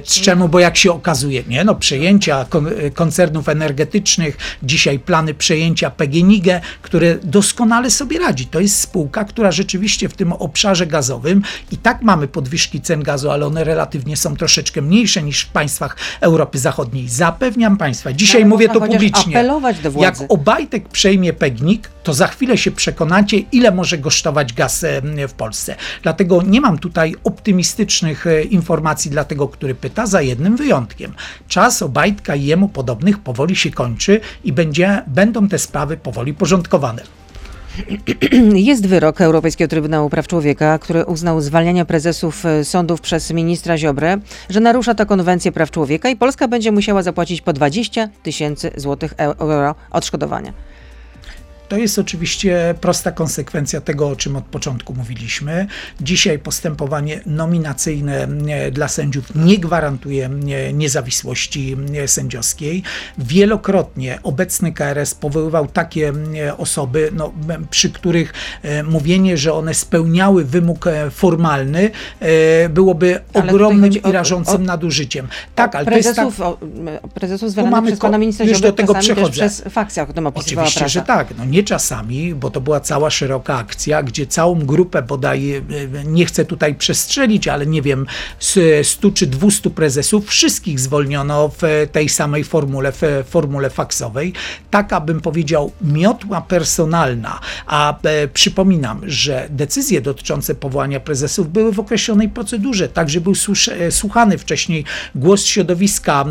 z 0.04 0.20
czemu, 0.20 0.48
bo 0.48 0.60
jak 0.60 0.76
się 0.76 0.92
okazuje, 0.92 1.42
nie, 1.48 1.64
no 1.64 1.74
przejęcia 1.74 2.46
koncernów 2.94 3.48
energetycznych, 3.48 4.36
dzisiaj 4.62 4.98
plany 4.98 5.34
przejęcia 5.34 5.90
PGNiG, 5.90 6.46
które 6.92 7.18
doskonale 7.22 7.90
sobie 7.90 8.18
radzi. 8.18 8.46
To 8.46 8.60
jest 8.60 8.80
spółka, 8.80 9.24
która 9.24 9.52
rzeczywiście 9.52 10.08
w 10.08 10.14
tym 10.14 10.32
obszarze 10.32 10.86
gazowym 10.86 11.42
i 11.70 11.76
tak 11.76 12.02
mamy 12.02 12.28
podwyżki 12.28 12.80
cen 12.80 13.02
gazu, 13.02 13.30
ale 13.30 13.46
one 13.46 13.64
relatywnie 13.64 14.16
są 14.16 14.36
troszeczkę 14.36 14.82
mniejsze 14.82 15.22
niż 15.22 15.40
w 15.40 15.48
państwach 15.48 15.96
Europy 16.20 16.58
Zachodniej. 16.58 17.08
Zapewniam 17.08 17.76
Państwa, 17.76 18.12
dzisiaj 18.12 18.44
mówię 18.44 18.68
to 18.68 18.80
publicznie. 18.80 19.44
Jak 19.96 20.16
Obajtek 20.28 20.88
przejmie 20.88 21.32
PGNiG, 21.32 21.90
to 22.02 22.14
za 22.14 22.26
chwilę 22.26 22.58
się 22.58 22.70
przekonacie, 22.70 23.38
ile 23.38 23.70
może 23.70 23.98
kosztować 23.98 24.52
gaz 24.52 24.84
w 25.28 25.32
Polsce. 25.32 25.76
Dlatego 26.02 26.42
nie 26.42 26.60
mam 26.60 26.78
tutaj 26.78 27.14
optymistycznych 27.24 28.26
e, 28.26 28.42
informacji 28.42 29.10
dla 29.10 29.24
tego, 29.24 29.48
który 29.48 29.74
pyta, 29.74 30.06
za 30.06 30.22
jednym 30.22 30.56
wyjątkiem. 30.56 31.14
Czas 31.48 31.82
Obajtka 31.82 32.34
i 32.34 32.44
jemu 32.44 32.68
podobnych 32.68 33.18
powoli 33.18 33.56
się 33.56 33.70
kończy 33.70 34.20
i 34.44 34.52
będzie, 34.52 35.02
będą 35.06 35.48
te 35.48 35.58
sprawy 35.58 35.96
powoli 35.96 36.34
porządkowane. 36.34 36.81
Jest 38.54 38.86
wyrok 38.86 39.20
Europejskiego 39.20 39.68
Trybunału 39.68 40.10
Praw 40.10 40.26
Człowieka, 40.26 40.78
który 40.78 41.04
uznał 41.04 41.40
zwalnianie 41.40 41.84
prezesów 41.84 42.46
e, 42.46 42.64
sądów 42.64 43.00
przez 43.00 43.30
ministra 43.30 43.78
Ziobrę, 43.78 44.18
że 44.48 44.60
narusza 44.60 44.94
to 44.94 45.06
konwencję 45.06 45.52
praw 45.52 45.70
człowieka 45.70 46.08
i 46.08 46.16
Polska 46.16 46.48
będzie 46.48 46.72
musiała 46.72 47.02
zapłacić 47.02 47.40
po 47.40 47.52
20 47.52 48.08
tysięcy 48.22 48.70
złotych 48.76 49.14
euro 49.18 49.74
odszkodowania. 49.90 50.52
To 51.72 51.76
jest 51.76 51.98
oczywiście 51.98 52.74
prosta 52.80 53.12
konsekwencja 53.12 53.80
tego, 53.80 54.08
o 54.08 54.16
czym 54.16 54.36
od 54.36 54.44
początku 54.44 54.94
mówiliśmy. 54.94 55.66
Dzisiaj 56.00 56.38
postępowanie 56.38 57.20
nominacyjne 57.26 58.28
e, 58.48 58.70
dla 58.70 58.88
sędziów 58.88 59.34
nie 59.34 59.58
gwarantuje 59.58 60.26
e, 60.26 60.72
niezawisłości 60.72 61.76
e, 61.94 62.08
sędziowskiej. 62.08 62.82
Wielokrotnie 63.18 64.18
obecny 64.22 64.72
KRS 64.72 65.14
powoływał 65.14 65.66
takie 65.66 66.12
osoby, 66.58 67.10
no, 67.14 67.32
przy 67.70 67.90
których 67.90 68.32
mówienie, 68.84 69.36
że 69.36 69.52
one 69.52 69.74
spełniały 69.74 70.44
wymóg 70.44 70.88
formalny, 71.10 71.90
byłoby 72.70 73.20
ale 73.34 73.52
ogromnym 73.52 73.92
i 73.92 74.12
rażącym 74.12 74.54
o, 74.54 74.58
o, 74.58 74.66
nadużyciem. 74.66 75.28
Tak, 75.54 75.74
ale 75.74 75.84
prezesów, 75.84 76.36
to 76.36 76.58
jest 76.62 77.02
tak... 77.02 77.12
prezesów 77.12 77.50
zwalanych 77.50 77.84
przez 77.84 78.00
pana 78.00 78.18
ministra 78.18 78.46
Już 78.46 78.60
do 78.60 78.72
tego 78.72 78.94
przechodzę. 78.94 79.30
przez 79.30 79.62
fakcję, 79.70 80.02
o 80.02 80.06
tym 80.06 80.26
Oczywiście, 80.26 80.80
prasa. 80.80 80.88
że 80.88 81.02
tak. 81.02 81.28
No, 81.38 81.44
nie 81.44 81.61
czasami, 81.64 82.34
bo 82.34 82.50
to 82.50 82.60
była 82.60 82.80
cała 82.80 83.10
szeroka 83.10 83.58
akcja, 83.58 84.02
gdzie 84.02 84.26
całą 84.26 84.58
grupę 84.58 85.02
bodaj, 85.02 85.52
e, 85.54 85.62
nie 86.04 86.26
chcę 86.26 86.44
tutaj 86.44 86.74
przestrzelić, 86.74 87.48
ale 87.48 87.66
nie 87.66 87.82
wiem, 87.82 88.06
100 88.82 89.10
czy 89.10 89.26
200 89.26 89.70
prezesów, 89.70 90.28
wszystkich 90.28 90.80
zwolniono 90.80 91.50
w 91.58 91.88
tej 91.92 92.08
samej 92.08 92.44
formule, 92.44 92.92
w 92.92 93.02
formule 93.28 93.70
faksowej. 93.70 94.32
Taka 94.70 95.00
bym 95.00 95.20
powiedział 95.20 95.72
miotła 95.80 96.40
personalna, 96.40 97.40
a 97.66 97.98
e, 98.02 98.28
przypominam, 98.28 99.00
że 99.06 99.46
decyzje 99.50 100.00
dotyczące 100.00 100.54
powołania 100.54 101.00
prezesów 101.00 101.52
były 101.52 101.72
w 101.72 101.80
określonej 101.80 102.28
procedurze, 102.28 102.88
także 102.88 103.20
był 103.20 103.32
e, 103.32 103.90
słuchany 103.90 104.38
wcześniej 104.38 104.84
głos 105.14 105.44
środowiska 105.44 106.24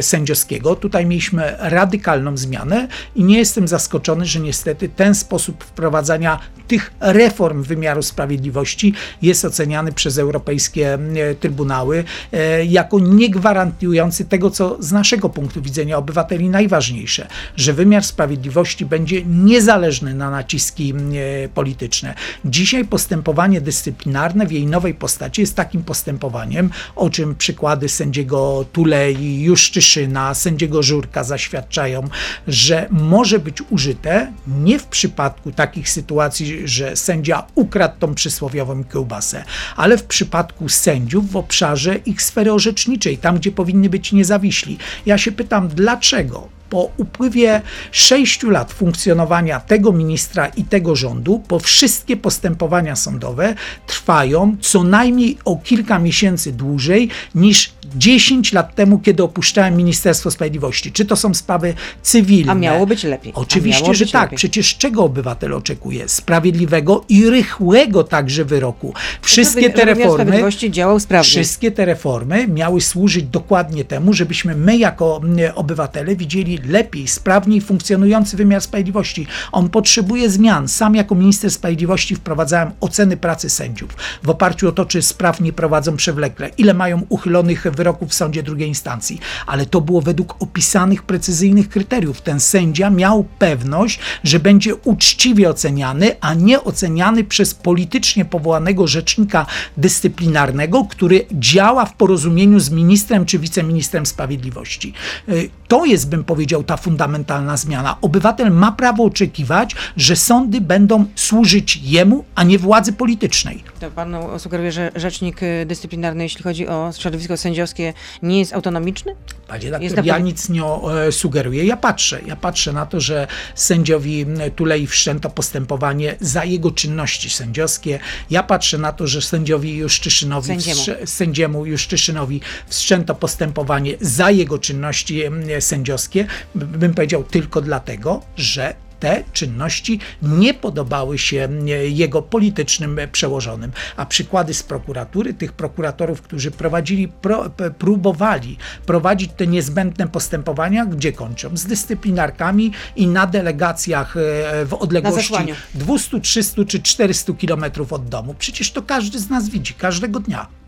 sędziowskiego. 0.00 0.76
Tutaj 0.76 1.06
mieliśmy 1.06 1.56
radykalną 1.58 2.36
zmianę 2.36 2.88
i 3.14 3.24
nie 3.24 3.38
jestem 3.38 3.68
zaskoczony, 3.68 4.26
że 4.26 4.40
nie 4.40 4.51
niestety 4.52 4.88
ten 4.88 5.14
sposób 5.14 5.64
wprowadzania 5.64 6.38
tych 6.68 6.92
reform 7.00 7.62
wymiaru 7.62 8.02
sprawiedliwości 8.02 8.94
jest 9.22 9.44
oceniany 9.44 9.92
przez 9.92 10.18
europejskie 10.18 10.94
e, 10.94 11.34
trybunały 11.34 12.04
e, 12.32 12.64
jako 12.64 13.00
niegwarantujący 13.00 14.24
tego, 14.24 14.50
co 14.50 14.76
z 14.82 14.92
naszego 14.92 15.28
punktu 15.28 15.62
widzenia 15.62 15.98
obywateli 15.98 16.48
najważniejsze, 16.48 17.28
że 17.56 17.72
wymiar 17.72 18.04
sprawiedliwości 18.04 18.86
będzie 18.86 19.24
niezależny 19.24 20.14
na 20.14 20.30
naciski 20.30 20.94
e, 20.94 21.48
polityczne. 21.48 22.14
Dzisiaj 22.44 22.84
postępowanie 22.84 23.60
dyscyplinarne 23.60 24.46
w 24.46 24.52
jej 24.52 24.66
nowej 24.66 24.94
postaci 24.94 25.40
jest 25.40 25.56
takim 25.56 25.82
postępowaniem, 25.82 26.70
o 26.96 27.10
czym 27.10 27.34
przykłady 27.34 27.88
sędziego 27.88 28.64
Tulei, 28.72 29.42
Juszczyszyna, 29.42 30.34
sędziego 30.34 30.82
Żurka 30.82 31.24
zaświadczają, 31.24 32.08
że 32.48 32.86
może 32.90 33.38
być 33.38 33.62
użyte 33.70 34.31
nie 34.46 34.78
w 34.78 34.86
przypadku 34.86 35.52
takich 35.52 35.90
sytuacji, 35.90 36.68
że 36.68 36.96
sędzia 36.96 37.46
ukradł 37.54 37.94
tą 37.98 38.14
przysłowiową 38.14 38.84
kiełbasę, 38.84 39.44
ale 39.76 39.98
w 39.98 40.04
przypadku 40.04 40.68
sędziów 40.68 41.32
w 41.32 41.36
obszarze 41.36 41.96
ich 41.96 42.22
sfery 42.22 42.52
orzeczniczej, 42.52 43.18
tam 43.18 43.36
gdzie 43.36 43.52
powinni 43.52 43.88
być 43.88 44.12
niezawiśli. 44.12 44.78
Ja 45.06 45.18
się 45.18 45.32
pytam, 45.32 45.68
dlaczego? 45.68 46.61
Po 46.72 46.90
upływie 46.96 47.60
sześciu 47.90 48.50
lat 48.50 48.72
funkcjonowania 48.72 49.60
tego 49.60 49.92
ministra 49.92 50.46
i 50.46 50.64
tego 50.64 50.96
rządu, 50.96 51.42
po 51.48 51.58
wszystkie 51.58 52.16
postępowania 52.16 52.96
sądowe 52.96 53.54
trwają 53.86 54.56
co 54.60 54.82
najmniej 54.82 55.38
o 55.44 55.56
kilka 55.56 55.98
miesięcy 55.98 56.52
dłużej 56.52 57.08
niż 57.34 57.72
10 57.96 58.52
lat 58.52 58.74
temu, 58.74 58.98
kiedy 58.98 59.22
opuszczałem 59.22 59.76
Ministerstwo 59.76 60.30
Sprawiedliwości. 60.30 60.92
Czy 60.92 61.04
to 61.04 61.16
są 61.16 61.34
sprawy 61.34 61.74
cywilne? 62.02 62.52
A 62.52 62.54
miało 62.54 62.86
być 62.86 63.04
lepiej. 63.04 63.32
Oczywiście, 63.34 63.94
że 63.94 64.06
tak. 64.06 64.22
Lepiej. 64.22 64.36
Przecież 64.36 64.76
czego 64.76 65.04
obywatel 65.04 65.54
oczekuje? 65.54 66.08
Sprawiedliwego 66.08 67.04
i 67.08 67.30
rychłego 67.30 68.04
także 68.04 68.44
wyroku. 68.44 68.94
Wszystkie 69.22 69.70
te 69.70 69.84
reformy, 69.84 70.42
działał 70.70 71.00
sprawnie. 71.00 71.30
wszystkie 71.30 71.70
te 71.70 71.84
reformy 71.84 72.48
miały 72.48 72.80
służyć 72.80 73.24
dokładnie 73.24 73.84
temu, 73.84 74.12
żebyśmy 74.12 74.54
my 74.54 74.76
jako 74.76 75.20
obywatele 75.54 76.16
widzieli 76.16 76.58
lepiej, 76.66 77.08
sprawniej 77.08 77.60
funkcjonujący 77.60 78.36
wymiar 78.36 78.62
sprawiedliwości. 78.62 79.26
On 79.52 79.68
potrzebuje 79.68 80.30
zmian. 80.30 80.68
Sam 80.68 80.94
jako 80.94 81.14
minister 81.14 81.50
sprawiedliwości 81.50 82.16
wprowadzałem 82.16 82.70
oceny 82.80 83.16
pracy 83.16 83.50
sędziów 83.50 83.96
w 84.22 84.30
oparciu 84.30 84.68
o 84.68 84.72
to, 84.72 84.86
czy 84.86 85.02
spraw 85.02 85.40
nie 85.40 85.52
prowadzą 85.52 85.96
przewlekle, 85.96 86.50
ile 86.58 86.74
mają 86.74 87.06
uchylonych 87.08 87.66
wyroków 87.76 88.08
w 88.08 88.14
sądzie 88.14 88.42
drugiej 88.42 88.68
instancji. 88.68 89.20
Ale 89.46 89.66
to 89.66 89.80
było 89.80 90.00
według 90.00 90.36
opisanych 90.42 91.02
precyzyjnych 91.02 91.68
kryteriów. 91.68 92.20
Ten 92.20 92.40
sędzia 92.40 92.90
miał 92.90 93.24
pewność, 93.38 93.98
że 94.24 94.40
będzie 94.40 94.74
uczciwie 94.74 95.50
oceniany, 95.50 96.16
a 96.20 96.34
nie 96.34 96.64
oceniany 96.64 97.24
przez 97.24 97.54
politycznie 97.54 98.24
powołanego 98.24 98.86
rzecznika 98.86 99.46
dyscyplinarnego, 99.76 100.84
który 100.84 101.26
działa 101.32 101.84
w 101.84 101.96
porozumieniu 101.96 102.60
z 102.60 102.70
ministrem 102.70 103.26
czy 103.26 103.38
wiceministrem 103.38 104.06
sprawiedliwości. 104.06 104.92
Y, 105.28 105.50
to 105.68 105.84
jest, 105.84 106.08
bym 106.08 106.24
powiedział, 106.24 106.51
ta 106.62 106.76
fundamentalna 106.76 107.56
zmiana. 107.56 107.96
Obywatel 108.00 108.50
ma 108.50 108.72
prawo 108.72 109.04
oczekiwać, 109.04 109.74
że 109.96 110.16
sądy 110.16 110.60
będą 110.60 111.04
służyć 111.14 111.76
jemu, 111.82 112.24
a 112.34 112.42
nie 112.42 112.58
władzy 112.58 112.92
politycznej. 112.92 113.64
To 113.80 113.90
pan 113.90 114.16
sugeruje, 114.38 114.72
że 114.72 114.92
rzecznik 114.94 115.42
y, 115.42 115.66
dyscyplinarny, 115.66 116.22
jeśli 116.22 116.42
chodzi 116.42 116.68
o 116.68 116.92
środowisko 116.98 117.36
sędziowskie, 117.36 117.92
nie 118.22 118.38
jest 118.38 118.52
autonomiczny? 118.52 119.16
Panie 119.48 119.70
doktor, 119.70 120.04
ja 120.04 120.18
nic 120.18 120.48
nie 120.48 120.62
e, 120.64 121.12
sugeruję. 121.12 121.64
Ja 121.64 121.76
patrzę. 121.76 122.20
Ja 122.26 122.36
patrzę 122.36 122.72
na 122.72 122.86
to, 122.86 123.00
że 123.00 123.26
sędziowi 123.54 124.26
Tulei 124.56 124.86
wszczęto 124.86 125.30
postępowanie 125.30 126.16
za 126.20 126.44
jego 126.44 126.70
czynności 126.70 127.30
sędziowskie. 127.30 127.98
Ja 128.30 128.42
patrzę 128.42 128.78
na 128.78 128.92
to, 128.92 129.06
że 129.06 129.22
sędziowi 129.22 129.76
Juszczyszynowi, 129.76 130.46
sędziemu, 130.46 130.80
sędziemu 131.04 131.66
Juszczyszynowi 131.66 132.40
wszczęto 132.68 133.14
postępowanie 133.14 133.94
za 134.00 134.30
jego 134.30 134.58
czynności 134.58 135.22
sędziowskie, 135.60 136.26
bym 136.54 136.94
powiedział 136.94 137.24
tylko 137.24 137.60
dlatego, 137.60 138.20
że 138.36 138.74
te 139.02 139.24
czynności 139.32 139.98
nie 140.22 140.54
podobały 140.54 141.18
się 141.18 141.48
e, 141.66 141.88
jego 141.88 142.22
politycznym 142.22 143.00
przełożonym. 143.12 143.72
A 143.96 144.06
przykłady 144.06 144.54
z 144.54 144.62
prokuratury, 144.62 145.34
tych 145.34 145.52
prokuratorów, 145.52 146.22
którzy 146.22 146.50
prowadzili, 146.50 147.08
pro, 147.08 147.50
próbowali 147.78 148.56
prowadzić 148.86 149.30
te 149.36 149.46
niezbędne 149.46 150.08
postępowania, 150.08 150.86
gdzie 150.86 151.12
kończą? 151.12 151.56
Z 151.56 151.64
dyscyplinarkami 151.64 152.72
i 152.96 153.06
na 153.06 153.26
delegacjach 153.26 154.16
e, 154.16 154.20
w 154.66 154.74
odległości 154.74 155.34
200, 155.74 156.20
300 156.20 156.64
czy 156.64 156.82
400 156.82 157.32
kilometrów 157.32 157.92
od 157.92 158.08
domu. 158.08 158.34
Przecież 158.38 158.72
to 158.72 158.82
każdy 158.82 159.18
z 159.18 159.30
nas 159.30 159.48
widzi, 159.48 159.74
każdego 159.74 160.20
dnia. 160.20 160.61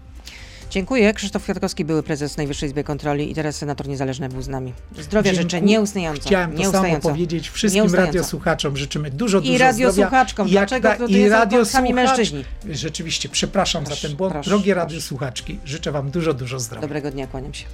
Dziękuję. 0.75 1.15
Krzysztof 1.15 1.43
Kwiatkowski, 1.43 1.85
były 1.85 2.03
prezes 2.03 2.37
Najwyższej 2.37 2.67
Izby 2.69 2.85
Kontroli 2.85 3.31
i 3.31 3.35
teraz 3.35 3.57
senator 3.57 3.89
niezależny 3.89 4.29
był 4.29 4.43
z 4.43 4.49
nami. 4.49 4.73
Zdrowia 4.99 5.23
Dziękuję. 5.33 5.43
życzę 5.43 5.61
nieustająco. 5.61 6.23
Chciałem 6.29 6.53
to 6.57 6.73
samo 6.73 7.01
powiedzieć 7.01 7.49
wszystkim 7.51 7.83
Nieustająco. 7.83 8.07
radiosłuchaczom. 8.13 8.77
Życzymy 8.77 9.11
dużo, 9.11 9.41
dużo 9.41 9.53
I 9.53 9.57
zdrowia. 9.57 9.67
radiosłuchaczkom. 9.73 10.49
Dlaczego 10.49 10.89
ta- 10.89 10.97
to 10.97 11.07
i 11.07 11.13
jest 11.13 11.33
radiosłuchacz- 11.33 11.73
sami 11.73 11.95
mężczyźni? 11.95 12.45
Rzeczywiście, 12.71 13.29
przepraszam 13.29 13.85
Proszę, 13.85 14.01
za 14.03 14.09
ten 14.09 14.17
błąd. 14.17 14.33
proszę, 14.33 14.51
Drogie 14.51 14.75
radiosłuchaczki, 14.75 15.59
życzę 15.65 15.93
wam 15.93 16.11
dużo, 16.11 16.35
dużo 16.35 16.61
zdrowia. 16.61 16.81
Dobrego 16.81 17.11
dnia, 17.11 17.27
kłaniam 17.27 17.55
się. 17.55 17.65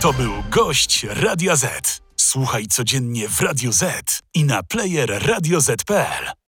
To 0.00 0.12
był 0.12 0.32
gość 0.50 1.06
Radia 1.10 1.56
Z. 1.56 2.00
Słuchaj 2.16 2.66
codziennie 2.66 3.28
w 3.28 3.40
Radio 3.40 3.72
Z 3.72 4.20
i 4.34 4.44
na 4.44 4.62
player 4.62 5.22
radioz.pl. 5.26 6.32